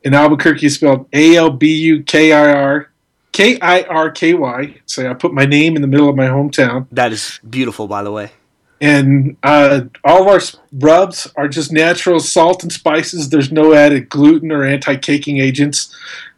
And 0.05 0.13
Albukirky 0.13 0.63
is 0.63 0.75
spelled 0.75 1.09
A 1.11 1.35
L 1.35 1.49
B 1.49 1.75
U 1.75 2.03
K 2.03 2.31
I 2.31 2.53
R 2.53 2.89
K 3.33 3.59
I 3.59 3.81
R 3.81 4.11
K 4.11 4.33
Y. 4.33 4.75
So 4.85 5.11
I 5.11 5.13
put 5.13 5.33
my 5.33 5.45
name 5.45 5.75
in 5.75 5.81
the 5.81 5.89
middle 5.89 6.07
of 6.07 6.15
my 6.15 6.27
hometown. 6.27 6.87
That 6.93 7.11
is 7.11 7.41
beautiful, 7.49 7.89
by 7.89 8.01
the 8.01 8.13
way. 8.13 8.31
And 8.81 9.35
uh, 9.43 9.81
all 10.05 10.21
of 10.21 10.27
our 10.27 10.39
rubs 10.71 11.27
are 11.35 11.49
just 11.49 11.71
natural 11.71 12.19
salt 12.19 12.63
and 12.63 12.71
spices. 12.71 13.29
There's 13.29 13.51
no 13.51 13.73
added 13.73 14.09
gluten 14.09 14.51
or 14.51 14.63
anti 14.63 14.95
caking 14.95 15.39
agents. 15.39 15.93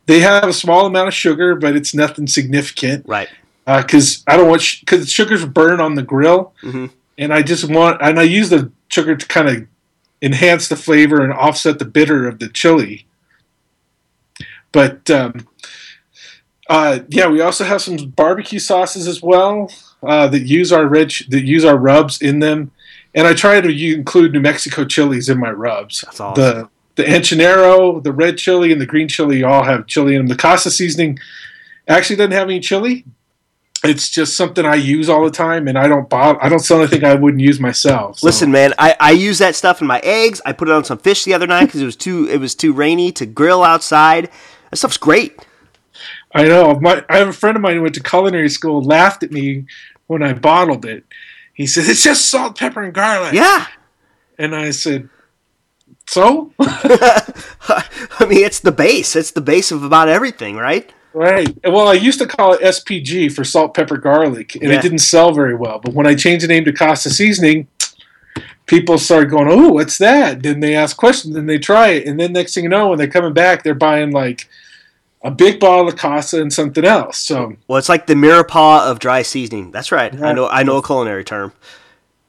They 0.08 0.22
have 0.22 0.46
a 0.46 0.54
small 0.54 0.88
amount 0.88 1.08
of 1.08 1.14
sugar, 1.14 1.56
but 1.56 1.76
it's 1.76 1.94
nothing 1.94 2.28
significant. 2.28 3.06
Right 3.08 3.30
because 3.66 4.24
uh, 4.28 4.34
I 4.34 4.38
don't 4.38 4.50
want 4.50 4.64
because 4.80 5.10
sh- 5.10 5.14
sugars 5.14 5.46
burn 5.46 5.80
on 5.80 5.96
the 5.96 6.04
grill, 6.04 6.54
mm-hmm. 6.64 6.88
and 7.18 7.34
I 7.34 7.42
just 7.42 7.70
want 7.70 8.02
and 8.02 8.20
I 8.20 8.24
use 8.24 8.50
the 8.50 8.72
sugar 8.90 9.16
to 9.16 9.28
kind 9.28 9.48
of 9.48 9.68
enhance 10.22 10.68
the 10.68 10.76
flavor 10.76 11.24
and 11.24 11.34
offset 11.34 11.80
the 11.80 11.86
bitter 11.86 12.28
of 12.28 12.40
the 12.40 12.50
chili. 12.50 13.06
But 14.72 15.10
um, 15.10 15.48
uh, 16.70 17.00
yeah, 17.10 17.28
we 17.28 17.42
also 17.42 17.64
have 17.64 17.82
some 17.82 17.98
barbecue 17.98 18.60
sauces 18.60 19.08
as 19.08 19.22
well 19.22 19.72
uh, 20.04 20.28
that 20.28 20.42
use 20.42 20.72
our 20.72 20.86
red 20.86 21.14
that 21.30 21.44
use 21.44 21.66
our 21.66 21.78
rubs 21.78 22.22
in 22.22 22.40
them, 22.40 22.72
and 23.14 23.28
I 23.28 23.34
try 23.34 23.62
to 23.62 23.94
include 23.94 24.34
New 24.34 24.42
Mexico 24.42 24.86
chilies 24.86 25.30
in 25.30 25.40
my 25.40 25.52
rubs. 25.52 26.02
That's 26.02 26.20
awesome. 26.20 26.44
The 26.44 26.70
the 26.96 27.04
enchinero, 27.04 28.04
the 28.04 28.12
red 28.12 28.38
chili, 28.38 28.72
and 28.72 28.82
the 28.82 28.86
green 28.86 29.08
chili 29.08 29.44
all 29.44 29.64
have 29.64 29.88
chili 29.88 30.16
in 30.16 30.22
them. 30.22 30.28
The 30.28 30.36
casa 30.36 30.70
seasoning 30.70 31.20
actually 31.88 32.18
doesn't 32.18 32.34
have 32.34 32.48
any 32.48 32.60
chili, 32.60 33.06
it's 33.84 34.10
just 34.10 34.38
something 34.38 34.66
I 34.66 34.76
use 34.76 35.10
all 35.10 35.24
the 35.24 35.32
time, 35.32 35.68
and 35.68 35.78
I 35.78 35.88
don't 35.88 36.08
buy, 36.08 36.38
I 36.40 36.50
don't 36.50 36.60
sell 36.60 36.80
anything 36.80 37.04
I 37.04 37.16
wouldn't 37.16 37.42
use 37.42 37.60
myself. 37.60 38.20
So. 38.20 38.28
Listen, 38.28 38.52
man, 38.52 38.74
I, 38.78 38.96
I 39.00 39.12
use 39.12 39.40
that 39.40 39.56
stuff 39.56 39.82
in 39.82 39.88
my 39.88 40.00
eggs. 40.04 40.40
I 40.46 40.54
put 40.54 40.70
it 40.70 40.74
on 40.74 40.84
some 40.84 41.00
fish 41.00 41.24
the 41.24 41.34
other 41.34 41.48
night 41.48 41.66
because 41.66 41.82
it 41.82 41.86
was 41.86 41.96
too 41.96 42.28
it 42.30 42.38
was 42.38 42.54
too 42.54 42.74
rainy 42.74 43.12
to 43.14 43.26
grill 43.26 43.64
outside. 43.64 44.30
That 44.70 44.78
stuff's 44.78 44.98
great. 44.98 45.40
I 46.34 46.44
know. 46.44 46.80
My 46.80 47.04
I 47.10 47.18
have 47.18 47.30
a 47.30 47.34
friend 47.34 47.56
of 47.56 47.62
mine 47.62 47.76
who 47.76 47.82
went 47.82 47.96
to 47.96 48.04
culinary 48.04 48.50
school. 48.50 48.84
Laughed 48.84 49.24
at 49.24 49.32
me 49.32 49.66
when 50.12 50.22
I 50.22 50.34
bottled 50.34 50.86
it. 50.86 51.06
He 51.54 51.66
said 51.66 51.86
it's 51.88 52.04
just 52.04 52.30
salt, 52.30 52.58
pepper, 52.58 52.82
and 52.82 52.94
garlic. 52.94 53.34
Yeah. 53.34 53.66
And 54.38 54.54
I 54.54 54.72
said, 54.72 55.10
so? 56.06 56.52
I 56.60 58.26
mean, 58.28 58.44
it's 58.44 58.60
the 58.60 58.74
base. 58.74 59.16
It's 59.16 59.32
the 59.32 59.42
base 59.42 59.72
of 59.72 59.84
about 59.84 60.10
everything, 60.10 60.58
right? 60.58 60.92
Right. 61.14 61.58
Well, 61.64 61.88
I 61.88 61.94
used 61.94 62.20
to 62.20 62.28
call 62.28 62.54
it 62.54 62.62
SPG 62.62 63.32
for 63.32 63.46
salt, 63.46 63.74
pepper, 63.74 63.98
garlic, 63.98 64.56
and 64.56 64.66
yeah. 64.66 64.80
it 64.80 64.82
didn't 64.82 65.00
sell 65.00 65.34
very 65.34 65.56
well. 65.56 65.80
But 65.80 65.94
when 65.94 66.08
I 66.08 66.16
changed 66.16 66.44
the 66.44 66.50
name 66.50 66.66
to 66.66 66.74
Casa 66.74 67.10
Seasoning, 67.10 67.68
people 68.66 68.98
started 68.98 69.30
going, 69.30 69.48
"Oh, 69.50 69.70
what's 69.70 69.98
that?" 69.98 70.44
Then 70.44 70.62
they 70.62 70.76
ask 70.76 70.96
questions, 70.96 71.36
and 71.36 71.50
they 71.50 71.58
try 71.58 71.90
it, 71.90 72.08
and 72.08 72.18
then 72.18 72.32
next 72.32 72.54
thing 72.54 72.64
you 72.64 72.70
know, 72.70 72.90
when 72.90 72.98
they're 72.98 73.08
coming 73.08 73.34
back, 73.34 73.64
they're 73.64 73.74
buying 73.76 74.12
like 74.12 74.48
a 75.24 75.32
big 75.32 75.60
bottle 75.60 75.88
of 75.88 75.96
Casa 75.96 76.42
and 76.42 76.52
something 76.52 76.84
else. 76.84 77.18
So, 77.18 77.56
well, 77.68 77.78
it's 77.78 77.90
like 77.90 78.08
the 78.08 78.16
Mirepoix 78.16 78.82
of 78.82 79.00
dry 79.00 79.22
seasoning. 79.22 79.72
That's 79.72 79.92
right. 79.92 80.14
I 80.22 80.34
know. 80.34 80.48
I 80.48 80.64
know 80.64 80.78
a 80.78 80.84
culinary 80.84 81.24
term. 81.24 81.54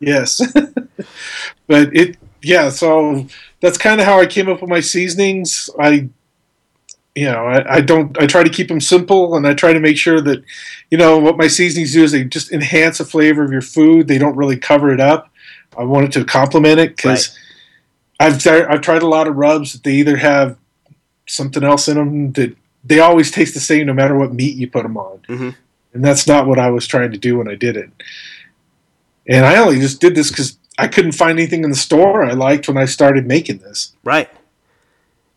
Yes, 0.01 0.41
but 1.67 1.97
it. 1.97 2.17
Yeah. 2.43 2.71
So 2.71 3.27
that's 3.61 3.79
kind 3.79 4.01
of 4.01 4.07
how 4.07 4.21
I 4.21 4.27
came 4.27 4.49
up 4.49 4.61
with 4.61 4.71
my 4.71 4.81
seasonings. 4.81 5.71
I 5.79 6.11
you 7.15 7.27
know, 7.27 7.45
I, 7.45 7.77
I, 7.77 7.81
don't. 7.83 8.19
I 8.21 8.27
try 8.27 8.43
to 8.43 8.49
keep 8.49 8.69
them 8.69 8.81
simple, 8.81 9.37
and 9.37 9.47
I 9.47 9.53
try 9.53 9.73
to 9.73 9.81
make 9.81 9.99
sure 9.99 10.21
that, 10.23 10.43
you 10.91 10.97
know, 10.97 11.19
what 11.19 11.37
my 11.37 11.47
seasonings 11.47 11.93
do 11.93 12.03
is 12.03 12.13
they 12.13 12.25
just 12.25 12.53
enhance 12.53 12.99
the 12.99 13.05
flavor 13.05 13.45
of 13.45 13.53
your 13.53 13.61
food. 13.61 14.09
They 14.09 14.17
don't 14.17 14.37
really 14.37 14.57
cover 14.57 14.91
it 14.91 15.01
up. 15.01 15.31
I 15.77 15.85
want 15.85 16.07
it 16.07 16.13
to 16.13 16.25
complement 16.25 16.81
it 16.81 16.97
because 16.97 17.39
right. 18.19 18.29
I've 18.29 18.47
I've 18.47 18.81
tried 18.81 19.03
a 19.03 19.09
lot 19.09 19.29
of 19.29 19.37
rubs 19.37 19.73
that 19.73 19.85
they 19.85 19.93
either 19.93 20.17
have 20.17 20.57
something 21.27 21.63
else 21.63 21.89
in 21.89 21.97
them 21.97 22.33
that 22.33 22.57
they 22.85 23.01
always 23.01 23.31
taste 23.31 23.55
the 23.55 23.61
same 23.61 23.87
no 23.87 23.95
matter 23.95 24.17
what 24.17 24.33
meat 24.33 24.57
you 24.57 24.69
put 24.69 24.83
them 24.83 24.97
on, 24.97 25.19
mm-hmm. 25.29 25.51
and 25.93 26.05
that's 26.05 26.27
not 26.27 26.47
what 26.47 26.59
I 26.59 26.71
was 26.71 26.87
trying 26.87 27.13
to 27.13 27.19
do 27.19 27.39
when 27.39 27.49
I 27.49 27.55
did 27.55 27.77
it. 27.77 27.91
And 29.27 29.47
I 29.47 29.57
only 29.57 29.79
just 29.79 30.01
did 30.01 30.15
this 30.15 30.31
because 30.31 30.59
I 30.79 30.89
couldn't 30.89 31.13
find 31.13 31.39
anything 31.39 31.65
in 31.65 31.71
the 31.71 31.77
store 31.77 32.25
I 32.25 32.33
liked 32.33 32.67
when 32.67 32.77
I 32.77 32.87
started 32.87 33.27
making 33.27 33.59
this. 33.59 33.95
Right. 34.03 34.29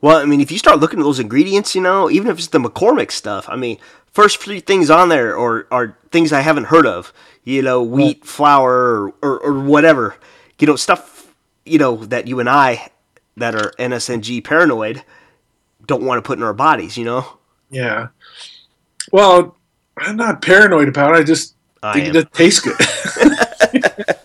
Well, 0.02 0.18
I 0.18 0.26
mean, 0.26 0.42
if 0.42 0.52
you 0.52 0.58
start 0.58 0.80
looking 0.80 1.00
at 1.00 1.04
those 1.04 1.20
ingredients, 1.20 1.76
you 1.76 1.82
know, 1.82 2.10
even 2.10 2.30
if 2.30 2.38
it's 2.38 2.48
the 2.48 2.60
McCormick 2.60 3.12
stuff, 3.12 3.48
I 3.50 3.56
mean, 3.56 3.78
first 4.12 4.40
three 4.40 4.60
things 4.60 4.90
on 4.90 5.10
there 5.10 5.38
are, 5.38 5.68
are 5.72 5.98
things 6.12 6.32
I 6.32 6.42
haven't 6.42 6.66
heard 6.66 6.86
of. 6.86 7.14
You 7.44 7.62
know, 7.62 7.84
wheat, 7.84 8.26
flour, 8.26 8.74
or, 8.74 9.14
or, 9.22 9.40
or 9.40 9.60
whatever. 9.60 10.16
You 10.60 10.68
know, 10.68 10.76
stuff, 10.76 11.34
you 11.64 11.78
know, 11.78 11.98
that 12.06 12.28
you 12.28 12.40
and 12.40 12.50
I 12.50 12.90
that 13.38 13.56
are 13.56 13.72
NSNG 13.78 14.44
paranoid 14.44 15.04
don't 15.88 16.04
want 16.04 16.24
to 16.24 16.28
put 16.28 16.38
in 16.38 16.44
our 16.44 16.54
bodies, 16.54 16.98
you 16.98 17.06
know? 17.06 17.38
Yeah. 17.70 18.10
Well, 19.12 19.56
I'm 19.98 20.18
not 20.18 20.42
paranoid 20.42 20.88
about 20.88 21.16
it. 21.16 21.20
I 21.20 21.24
just 21.24 21.56
I 21.84 21.94
think 21.94 22.08
am. 22.10 22.16
it 22.16 22.34
tastes 22.34 22.60
good. 22.60 22.78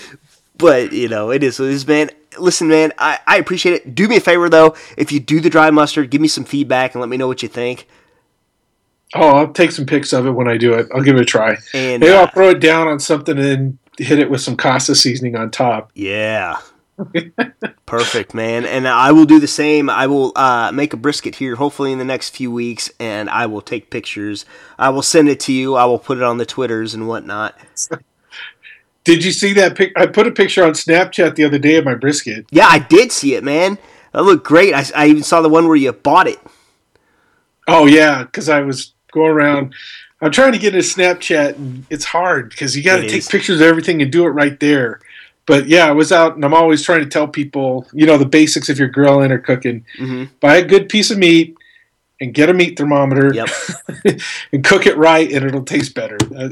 but, 0.58 0.92
you 0.92 1.08
know, 1.08 1.30
it 1.30 1.42
is 1.42 1.58
what 1.58 1.66
it 1.66 1.72
is, 1.72 1.86
man 1.86 2.10
listen, 2.38 2.68
man, 2.68 2.92
I, 2.98 3.18
I 3.26 3.36
appreciate 3.38 3.74
it. 3.74 3.94
Do 3.94 4.08
me 4.08 4.16
a 4.16 4.20
favor 4.20 4.48
though, 4.48 4.74
if 4.96 5.12
you 5.12 5.20
do 5.20 5.40
the 5.40 5.50
dry 5.50 5.70
mustard, 5.70 6.10
give 6.10 6.20
me 6.20 6.28
some 6.28 6.44
feedback 6.44 6.94
and 6.94 7.00
let 7.00 7.08
me 7.08 7.16
know 7.16 7.26
what 7.26 7.42
you 7.42 7.48
think. 7.48 7.86
Oh, 9.14 9.28
I'll 9.28 9.52
take 9.52 9.72
some 9.72 9.86
pics 9.86 10.12
of 10.12 10.26
it 10.26 10.30
when 10.30 10.48
I 10.48 10.56
do 10.56 10.74
it. 10.74 10.86
I'll 10.94 11.02
give 11.02 11.16
it 11.16 11.22
a 11.22 11.24
try. 11.24 11.56
And 11.74 12.00
maybe 12.00 12.12
uh, 12.12 12.20
I'll 12.20 12.30
throw 12.30 12.50
it 12.50 12.60
down 12.60 12.86
on 12.86 13.00
something 13.00 13.38
and 13.38 13.78
hit 13.98 14.20
it 14.20 14.30
with 14.30 14.40
some 14.40 14.56
casa 14.56 14.94
seasoning 14.94 15.34
on 15.36 15.50
top. 15.50 15.90
Yeah. 15.94 16.58
Perfect, 17.86 18.34
man. 18.34 18.64
And 18.64 18.86
I 18.86 19.12
will 19.12 19.24
do 19.24 19.40
the 19.40 19.48
same. 19.48 19.90
I 19.90 20.06
will 20.06 20.32
uh, 20.36 20.70
make 20.72 20.92
a 20.92 20.96
brisket 20.96 21.36
here, 21.36 21.56
hopefully 21.56 21.92
in 21.92 21.98
the 21.98 22.04
next 22.04 22.30
few 22.30 22.50
weeks, 22.50 22.90
and 23.00 23.28
I 23.28 23.46
will 23.46 23.60
take 23.60 23.90
pictures. 23.90 24.44
I 24.78 24.90
will 24.90 25.02
send 25.02 25.28
it 25.28 25.40
to 25.40 25.52
you. 25.52 25.74
I 25.76 25.84
will 25.86 25.98
put 25.98 26.18
it 26.18 26.22
on 26.22 26.38
the 26.38 26.46
Twitters 26.46 26.94
and 26.94 27.08
whatnot. 27.08 27.58
Did 29.04 29.24
you 29.24 29.32
see 29.32 29.52
that 29.54 29.76
pic? 29.76 29.92
I 29.96 30.06
put 30.06 30.26
a 30.26 30.30
picture 30.30 30.62
on 30.64 30.72
Snapchat 30.72 31.34
the 31.34 31.44
other 31.44 31.58
day 31.58 31.76
of 31.76 31.84
my 31.84 31.94
brisket. 31.94 32.46
Yeah, 32.50 32.66
I 32.68 32.78
did 32.78 33.10
see 33.12 33.34
it, 33.34 33.42
man. 33.42 33.78
That 34.12 34.22
looked 34.22 34.46
great. 34.46 34.74
I, 34.74 34.84
I 34.94 35.06
even 35.06 35.22
saw 35.22 35.40
the 35.40 35.48
one 35.48 35.66
where 35.66 35.76
you 35.76 35.92
bought 35.92 36.26
it. 36.26 36.38
Oh 37.66 37.86
yeah, 37.86 38.24
because 38.24 38.48
I 38.48 38.60
was 38.60 38.92
going 39.12 39.30
around. 39.30 39.74
I'm 40.20 40.30
trying 40.30 40.52
to 40.52 40.58
get 40.58 40.74
into 40.74 40.86
Snapchat, 40.86 41.56
and 41.56 41.86
it's 41.88 42.04
hard 42.04 42.50
because 42.50 42.76
you 42.76 42.82
got 42.82 42.96
to 42.96 43.02
take 43.02 43.18
is. 43.18 43.28
pictures 43.28 43.60
of 43.60 43.66
everything 43.66 44.02
and 44.02 44.12
do 44.12 44.26
it 44.26 44.30
right 44.30 44.58
there. 44.60 45.00
But 45.50 45.66
yeah, 45.66 45.88
I 45.88 45.90
was 45.90 46.12
out, 46.12 46.36
and 46.36 46.44
I'm 46.44 46.54
always 46.54 46.84
trying 46.84 47.00
to 47.00 47.08
tell 47.08 47.26
people, 47.26 47.84
you 47.92 48.06
know, 48.06 48.16
the 48.16 48.24
basics 48.24 48.68
if 48.68 48.78
you're 48.78 48.86
grilling 48.86 49.32
or 49.32 49.40
cooking. 49.40 49.84
Mm-hmm. 49.98 50.32
Buy 50.38 50.58
a 50.58 50.64
good 50.64 50.88
piece 50.88 51.10
of 51.10 51.18
meat 51.18 51.56
and 52.20 52.32
get 52.32 52.48
a 52.48 52.54
meat 52.54 52.78
thermometer. 52.78 53.34
Yep. 53.34 53.48
and 54.52 54.62
cook 54.62 54.86
it 54.86 54.96
right, 54.96 55.28
and 55.28 55.44
it'll 55.44 55.64
taste 55.64 55.96
better. 55.96 56.18
Uh, 56.32 56.50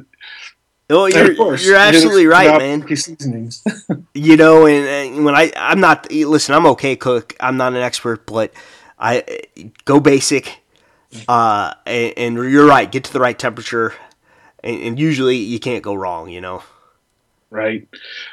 Oh, 0.91 1.07
you're 1.07 1.57
you're 1.59 1.77
absolutely 1.77 2.27
right, 2.27 2.59
man. 2.59 2.97
Seasonings. 2.97 3.63
you 4.15 4.37
know, 4.37 4.67
and, 4.67 4.89
and, 4.89 5.25
when 5.25 5.35
I 5.35 5.53
I'm 5.55 5.81
not 5.81 6.11
listen, 6.11 6.55
I'm 6.55 6.67
okay 6.67 6.97
cook. 6.97 7.37
I'm 7.39 7.59
not 7.59 7.75
an 7.75 7.83
expert, 7.83 8.27
but 8.27 8.53
I 8.99 9.43
go 9.85 10.01
basic. 10.01 10.61
Uh, 11.29 11.75
and, 11.87 12.15
and 12.17 12.35
you're 12.51 12.67
right. 12.67 12.91
Get 12.91 13.05
to 13.05 13.13
the 13.13 13.21
right 13.21 13.39
temperature, 13.39 13.93
and, 14.65 14.81
and, 14.81 14.99
usually 14.99 15.37
you 15.37 15.61
can't 15.61 15.85
go 15.85 15.95
wrong. 15.95 16.31
You 16.31 16.41
know. 16.41 16.63
Right. 17.51 17.89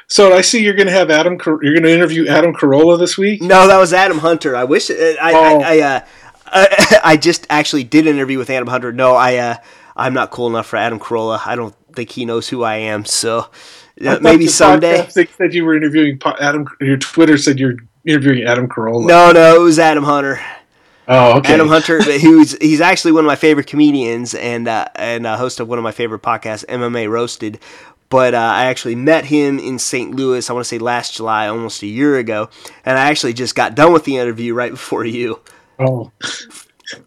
So 0.08 0.34
I 0.34 0.42
see 0.42 0.62
you're 0.62 0.74
going 0.74 0.88
to 0.88 0.92
have 0.92 1.10
Adam. 1.10 1.38
You're 1.46 1.72
going 1.72 1.82
to 1.84 1.92
interview 1.92 2.26
Adam 2.28 2.54
Carolla 2.54 2.98
this 2.98 3.16
week. 3.16 3.40
No, 3.40 3.66
that 3.66 3.78
was 3.78 3.92
Adam 3.92 4.18
Hunter. 4.18 4.54
I 4.54 4.64
wish 4.64 4.90
I 4.90 5.16
oh. 5.32 5.60
I, 5.60 5.78
I, 5.78 5.80
uh, 5.80 6.00
I, 6.46 7.00
I 7.04 7.16
just 7.16 7.46
actually 7.48 7.84
did 7.84 8.06
interview 8.06 8.38
with 8.38 8.50
Adam 8.50 8.68
Hunter. 8.68 8.92
No, 8.92 9.14
I 9.14 9.36
uh, 9.36 9.56
I'm 9.96 10.12
not 10.12 10.30
cool 10.30 10.48
enough 10.48 10.66
for 10.66 10.76
Adam 10.76 10.98
Carolla. 10.98 11.40
I 11.46 11.56
don't 11.56 11.74
think 11.94 12.10
he 12.10 12.26
knows 12.26 12.48
who 12.48 12.62
I 12.62 12.76
am. 12.76 13.06
So 13.06 13.48
uh, 14.04 14.18
maybe 14.20 14.46
someday. 14.46 15.08
They 15.14 15.26
said 15.26 15.54
you 15.54 15.64
were 15.64 15.76
interviewing 15.76 16.20
Adam. 16.40 16.68
Your 16.80 16.98
Twitter 16.98 17.38
said 17.38 17.58
you're 17.58 17.76
interviewing 18.04 18.44
Adam 18.44 18.68
Carolla. 18.68 19.06
No, 19.06 19.32
no, 19.32 19.56
it 19.56 19.60
was 19.60 19.78
Adam 19.78 20.04
Hunter. 20.04 20.40
Oh, 21.08 21.38
okay. 21.38 21.54
Adam 21.54 21.68
Hunter, 21.68 22.02
who's 22.02 22.56
he's 22.58 22.80
actually 22.80 23.12
one 23.12 23.24
of 23.24 23.28
my 23.28 23.36
favorite 23.36 23.68
comedians 23.68 24.34
and 24.34 24.66
uh, 24.66 24.88
and 24.96 25.26
a 25.26 25.36
host 25.36 25.60
of 25.60 25.68
one 25.68 25.78
of 25.78 25.84
my 25.84 25.92
favorite 25.92 26.22
podcasts, 26.22 26.66
MMA 26.66 27.08
Roasted. 27.08 27.60
But 28.08 28.34
uh, 28.34 28.38
I 28.38 28.66
actually 28.66 28.94
met 28.94 29.24
him 29.24 29.58
in 29.58 29.78
St. 29.78 30.14
Louis. 30.14 30.48
I 30.48 30.52
want 30.52 30.64
to 30.64 30.68
say 30.68 30.78
last 30.78 31.14
July, 31.14 31.48
almost 31.48 31.82
a 31.82 31.86
year 31.86 32.18
ago, 32.18 32.48
and 32.84 32.98
I 32.98 33.10
actually 33.10 33.32
just 33.32 33.54
got 33.54 33.74
done 33.74 33.92
with 33.92 34.04
the 34.04 34.16
interview 34.16 34.54
right 34.54 34.70
before 34.70 35.04
you. 35.04 35.40
Oh, 35.78 36.12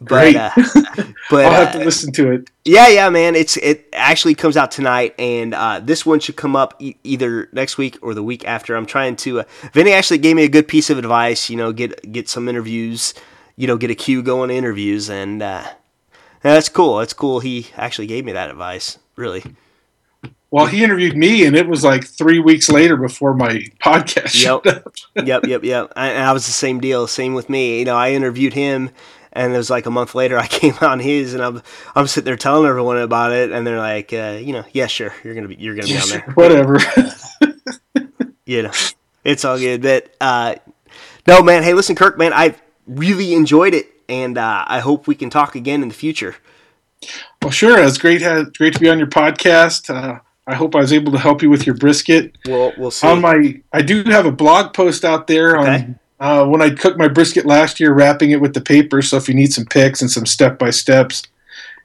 great! 0.03 0.35
But, 0.35 0.57
uh, 0.57 1.03
but 1.29 1.45
I'll 1.45 1.65
have 1.65 1.73
to 1.73 1.81
uh, 1.81 1.85
listen 1.85 2.11
to 2.13 2.31
it. 2.31 2.49
Yeah, 2.65 2.87
yeah, 2.89 3.09
man. 3.09 3.35
It's 3.35 3.55
it 3.57 3.87
actually 3.93 4.35
comes 4.35 4.57
out 4.57 4.71
tonight, 4.71 5.15
and 5.17 5.53
uh, 5.53 5.79
this 5.79 6.05
one 6.05 6.19
should 6.19 6.35
come 6.35 6.55
up 6.55 6.75
e- 6.79 6.95
either 7.03 7.49
next 7.53 7.77
week 7.77 7.97
or 8.01 8.13
the 8.13 8.23
week 8.23 8.45
after. 8.45 8.75
I'm 8.75 8.85
trying 8.85 9.15
to. 9.17 9.41
Uh, 9.41 9.43
Vinny 9.73 9.93
actually 9.93 10.19
gave 10.19 10.35
me 10.35 10.43
a 10.43 10.49
good 10.49 10.67
piece 10.67 10.89
of 10.89 10.97
advice. 10.97 11.49
You 11.49 11.55
know, 11.55 11.71
get 11.71 12.11
get 12.11 12.27
some 12.27 12.49
interviews. 12.49 13.13
You 13.55 13.67
know, 13.67 13.77
get 13.77 13.89
a 13.89 13.95
queue 13.95 14.21
going 14.21 14.49
to 14.49 14.55
interviews, 14.55 15.09
and 15.09 15.41
uh, 15.41 15.65
that's 16.41 16.69
cool. 16.69 16.97
That's 16.97 17.13
cool. 17.13 17.39
He 17.39 17.67
actually 17.75 18.07
gave 18.07 18.25
me 18.25 18.33
that 18.33 18.49
advice. 18.49 18.97
Really. 19.15 19.43
Well, 20.51 20.65
he 20.65 20.83
interviewed 20.83 21.15
me, 21.15 21.45
and 21.45 21.55
it 21.55 21.67
was 21.67 21.83
like 21.83 22.05
three 22.05 22.39
weeks 22.39 22.69
later 22.69 22.97
before 22.97 23.35
my 23.35 23.65
podcast. 23.79 24.43
Yep, 24.43 24.83
yep, 25.27 25.45
yep, 25.45 25.63
yep. 25.63 25.93
I, 25.95 26.15
I 26.15 26.31
was 26.31 26.47
the 26.47 26.51
same 26.51 26.79
deal. 26.79 27.05
Same 27.05 27.35
with 27.35 27.49
me. 27.49 27.79
You 27.79 27.85
know, 27.85 27.95
I 27.95 28.13
interviewed 28.13 28.53
him, 28.53 28.89
and 29.31 29.53
it 29.53 29.57
was 29.57 29.69
like 29.69 29.85
a 29.85 29.91
month 29.91 30.15
later 30.15 30.39
I 30.39 30.47
came 30.47 30.73
on 30.81 30.99
his, 30.99 31.35
and 31.35 31.43
I'm 31.43 31.61
I'm 31.95 32.07
sitting 32.07 32.25
there 32.25 32.35
telling 32.35 32.67
everyone 32.67 32.97
about 32.97 33.31
it, 33.31 33.51
and 33.51 33.65
they're 33.65 33.77
like, 33.77 34.11
uh, 34.11 34.39
you 34.41 34.53
know, 34.53 34.65
yeah, 34.71 34.87
sure, 34.87 35.13
you're 35.23 35.35
gonna 35.35 35.47
be 35.47 35.55
you're 35.55 35.75
gonna 35.75 35.87
yeah, 35.87 35.97
be 35.97 36.01
on 36.01 36.09
there, 36.09 36.33
whatever. 36.33 36.79
you 38.45 38.63
know, 38.63 38.71
it's 39.23 39.45
all 39.45 39.59
good. 39.59 39.83
But 39.83 40.15
uh, 40.19 40.55
no, 41.27 41.43
man. 41.43 41.61
Hey, 41.61 41.75
listen, 41.75 41.95
Kirk, 41.95 42.17
man, 42.17 42.33
I 42.33 42.55
really 42.87 43.35
enjoyed 43.35 43.75
it, 43.75 43.87
and 44.09 44.35
uh, 44.35 44.65
I 44.67 44.79
hope 44.79 45.05
we 45.05 45.13
can 45.13 45.29
talk 45.29 45.53
again 45.53 45.83
in 45.83 45.89
the 45.89 45.95
future. 45.95 46.37
Well, 47.43 47.51
sure. 47.51 47.81
It's 47.83 47.99
great. 47.99 48.23
Great 48.57 48.73
to 48.73 48.79
be 48.79 48.89
on 48.89 48.97
your 48.97 49.07
podcast. 49.07 50.21
I 50.49 50.55
hope 50.55 50.75
I 50.75 50.79
was 50.79 50.91
able 50.91 51.11
to 51.11 51.19
help 51.19 51.43
you 51.43 51.49
with 51.51 51.67
your 51.67 51.75
brisket. 51.75 52.35
Well, 52.47 52.73
we'll 52.75 52.89
see. 52.89 53.05
On 53.05 53.21
my, 53.21 53.61
I 53.71 53.83
do 53.83 54.03
have 54.05 54.25
a 54.25 54.31
blog 54.31 54.73
post 54.73 55.05
out 55.05 55.27
there 55.27 55.55
okay. 55.59 55.69
on 55.69 55.99
uh, 56.19 56.45
when 56.47 56.59
I 56.59 56.71
cooked 56.71 56.97
my 56.97 57.07
brisket 57.07 57.45
last 57.45 57.79
year, 57.79 57.93
wrapping 57.93 58.31
it 58.31 58.41
with 58.41 58.55
the 58.55 58.61
paper. 58.61 59.03
So 59.03 59.17
if 59.17 59.29
you 59.29 59.35
need 59.35 59.53
some 59.53 59.65
pics 59.65 60.01
and 60.01 60.09
some 60.09 60.25
step 60.25 60.57
by 60.57 60.71
steps, 60.71 61.21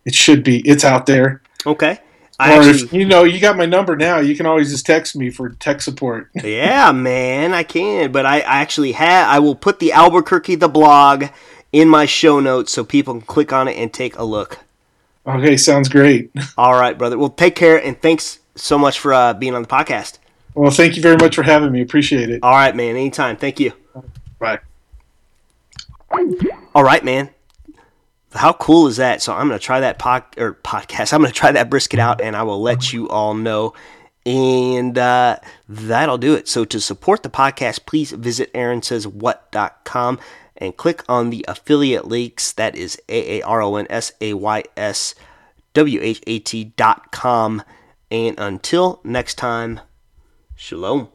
it 0.07 0.15
should 0.15 0.43
be. 0.43 0.61
It's 0.61 0.83
out 0.83 1.05
there. 1.05 1.43
Okay. 1.67 1.99
I 2.41 2.57
or 2.57 2.63
actually, 2.63 2.85
if 2.85 2.93
you 2.95 3.05
know 3.05 3.25
you 3.25 3.39
got 3.39 3.59
my 3.59 3.67
number 3.67 3.97
now, 3.97 4.21
you 4.21 4.35
can 4.35 4.47
always 4.47 4.71
just 4.71 4.87
text 4.87 5.15
me 5.15 5.29
for 5.29 5.51
tech 5.51 5.83
support. 5.83 6.31
yeah, 6.43 6.91
man, 6.91 7.53
I 7.53 7.65
can. 7.65 8.13
But 8.13 8.25
I 8.25 8.41
actually 8.41 8.93
have. 8.93 9.29
I 9.29 9.41
will 9.41 9.55
put 9.55 9.79
the 9.79 9.91
Albukirky 9.91 10.59
the 10.59 10.69
blog 10.69 11.27
in 11.71 11.87
my 11.87 12.07
show 12.07 12.41
notes 12.41 12.73
so 12.73 12.83
people 12.83 13.13
can 13.13 13.23
click 13.23 13.53
on 13.53 13.69
it 13.69 13.77
and 13.77 13.93
take 13.93 14.17
a 14.17 14.25
look. 14.25 14.61
Okay, 15.27 15.59
sounds 15.59 15.91
great. 15.91 16.31
All 16.59 16.75
right, 16.75 16.97
brother. 16.97 17.19
Well, 17.19 17.29
take 17.29 17.55
care 17.55 17.77
and 17.77 18.01
thanks 18.01 18.41
so 18.55 18.79
much 18.79 18.99
for 18.99 19.13
uh, 19.13 19.35
being 19.35 19.55
on 19.55 19.63
the 19.63 19.69
podcast. 19.69 20.19
Well, 20.55 20.71
thank 20.71 20.97
you 20.97 21.03
very 21.03 21.17
much 21.17 21.35
for 21.35 21.43
having 21.43 21.73
me. 21.73 21.83
Appreciate 21.83 22.31
it. 22.31 22.41
All 22.43 22.53
right, 22.53 22.75
man. 22.75 22.91
Anytime. 22.97 23.37
Thank 23.37 23.59
you. 23.59 23.73
Bye. 24.39 24.61
All 26.75 26.85
right, 26.85 27.05
man. 27.05 27.31
How 28.33 28.53
cool 28.53 28.87
is 28.87 28.97
that? 28.97 29.23
So 29.23 29.33
I'm 29.33 29.49
gonna 29.49 29.59
try 29.59 29.81
that 29.81 29.99
pod 29.99 30.25
or 30.37 30.55
podcast. 30.55 31.13
I'm 31.13 31.21
gonna 31.21 31.33
try 31.33 31.53
that 31.53 31.71
brisket 31.71 32.01
out, 32.01 32.21
and 32.21 32.37
I 32.37 32.43
will 32.43 32.61
let 32.61 32.93
you 32.93 33.09
all 33.09 33.35
know. 33.35 33.75
And 34.27 34.97
uh, 34.97 35.39
that'll 35.69 36.19
do 36.19 36.35
it. 36.35 36.49
So 36.49 36.65
to 36.65 36.81
support 36.81 37.23
the 37.23 37.31
podcast, 37.31 37.85
please 37.87 38.13
visit 38.13 38.53
aaronsayswhat.com 38.55 40.19
and 40.57 40.77
click 40.77 41.05
on 41.09 41.31
the 41.31 41.45
affiliate 41.47 42.07
links. 42.07 42.53
That 42.53 42.75
is 42.77 43.01
A 43.09 43.39
A 43.39 43.43
R 43.43 43.63
O 43.63 43.77
N 43.77 43.87
S 43.91 44.13
A 44.21 44.35
Y 44.35 44.65
S 44.77 45.15
W 45.75 46.01
H 46.03 46.21
A 46.27 46.39
T 46.39 46.65
dot 46.77 47.13
com. 47.13 47.63
And 48.11 48.39
until 48.39 49.01
next 49.05 49.37
time, 49.37 49.81
shalom. 50.55 51.09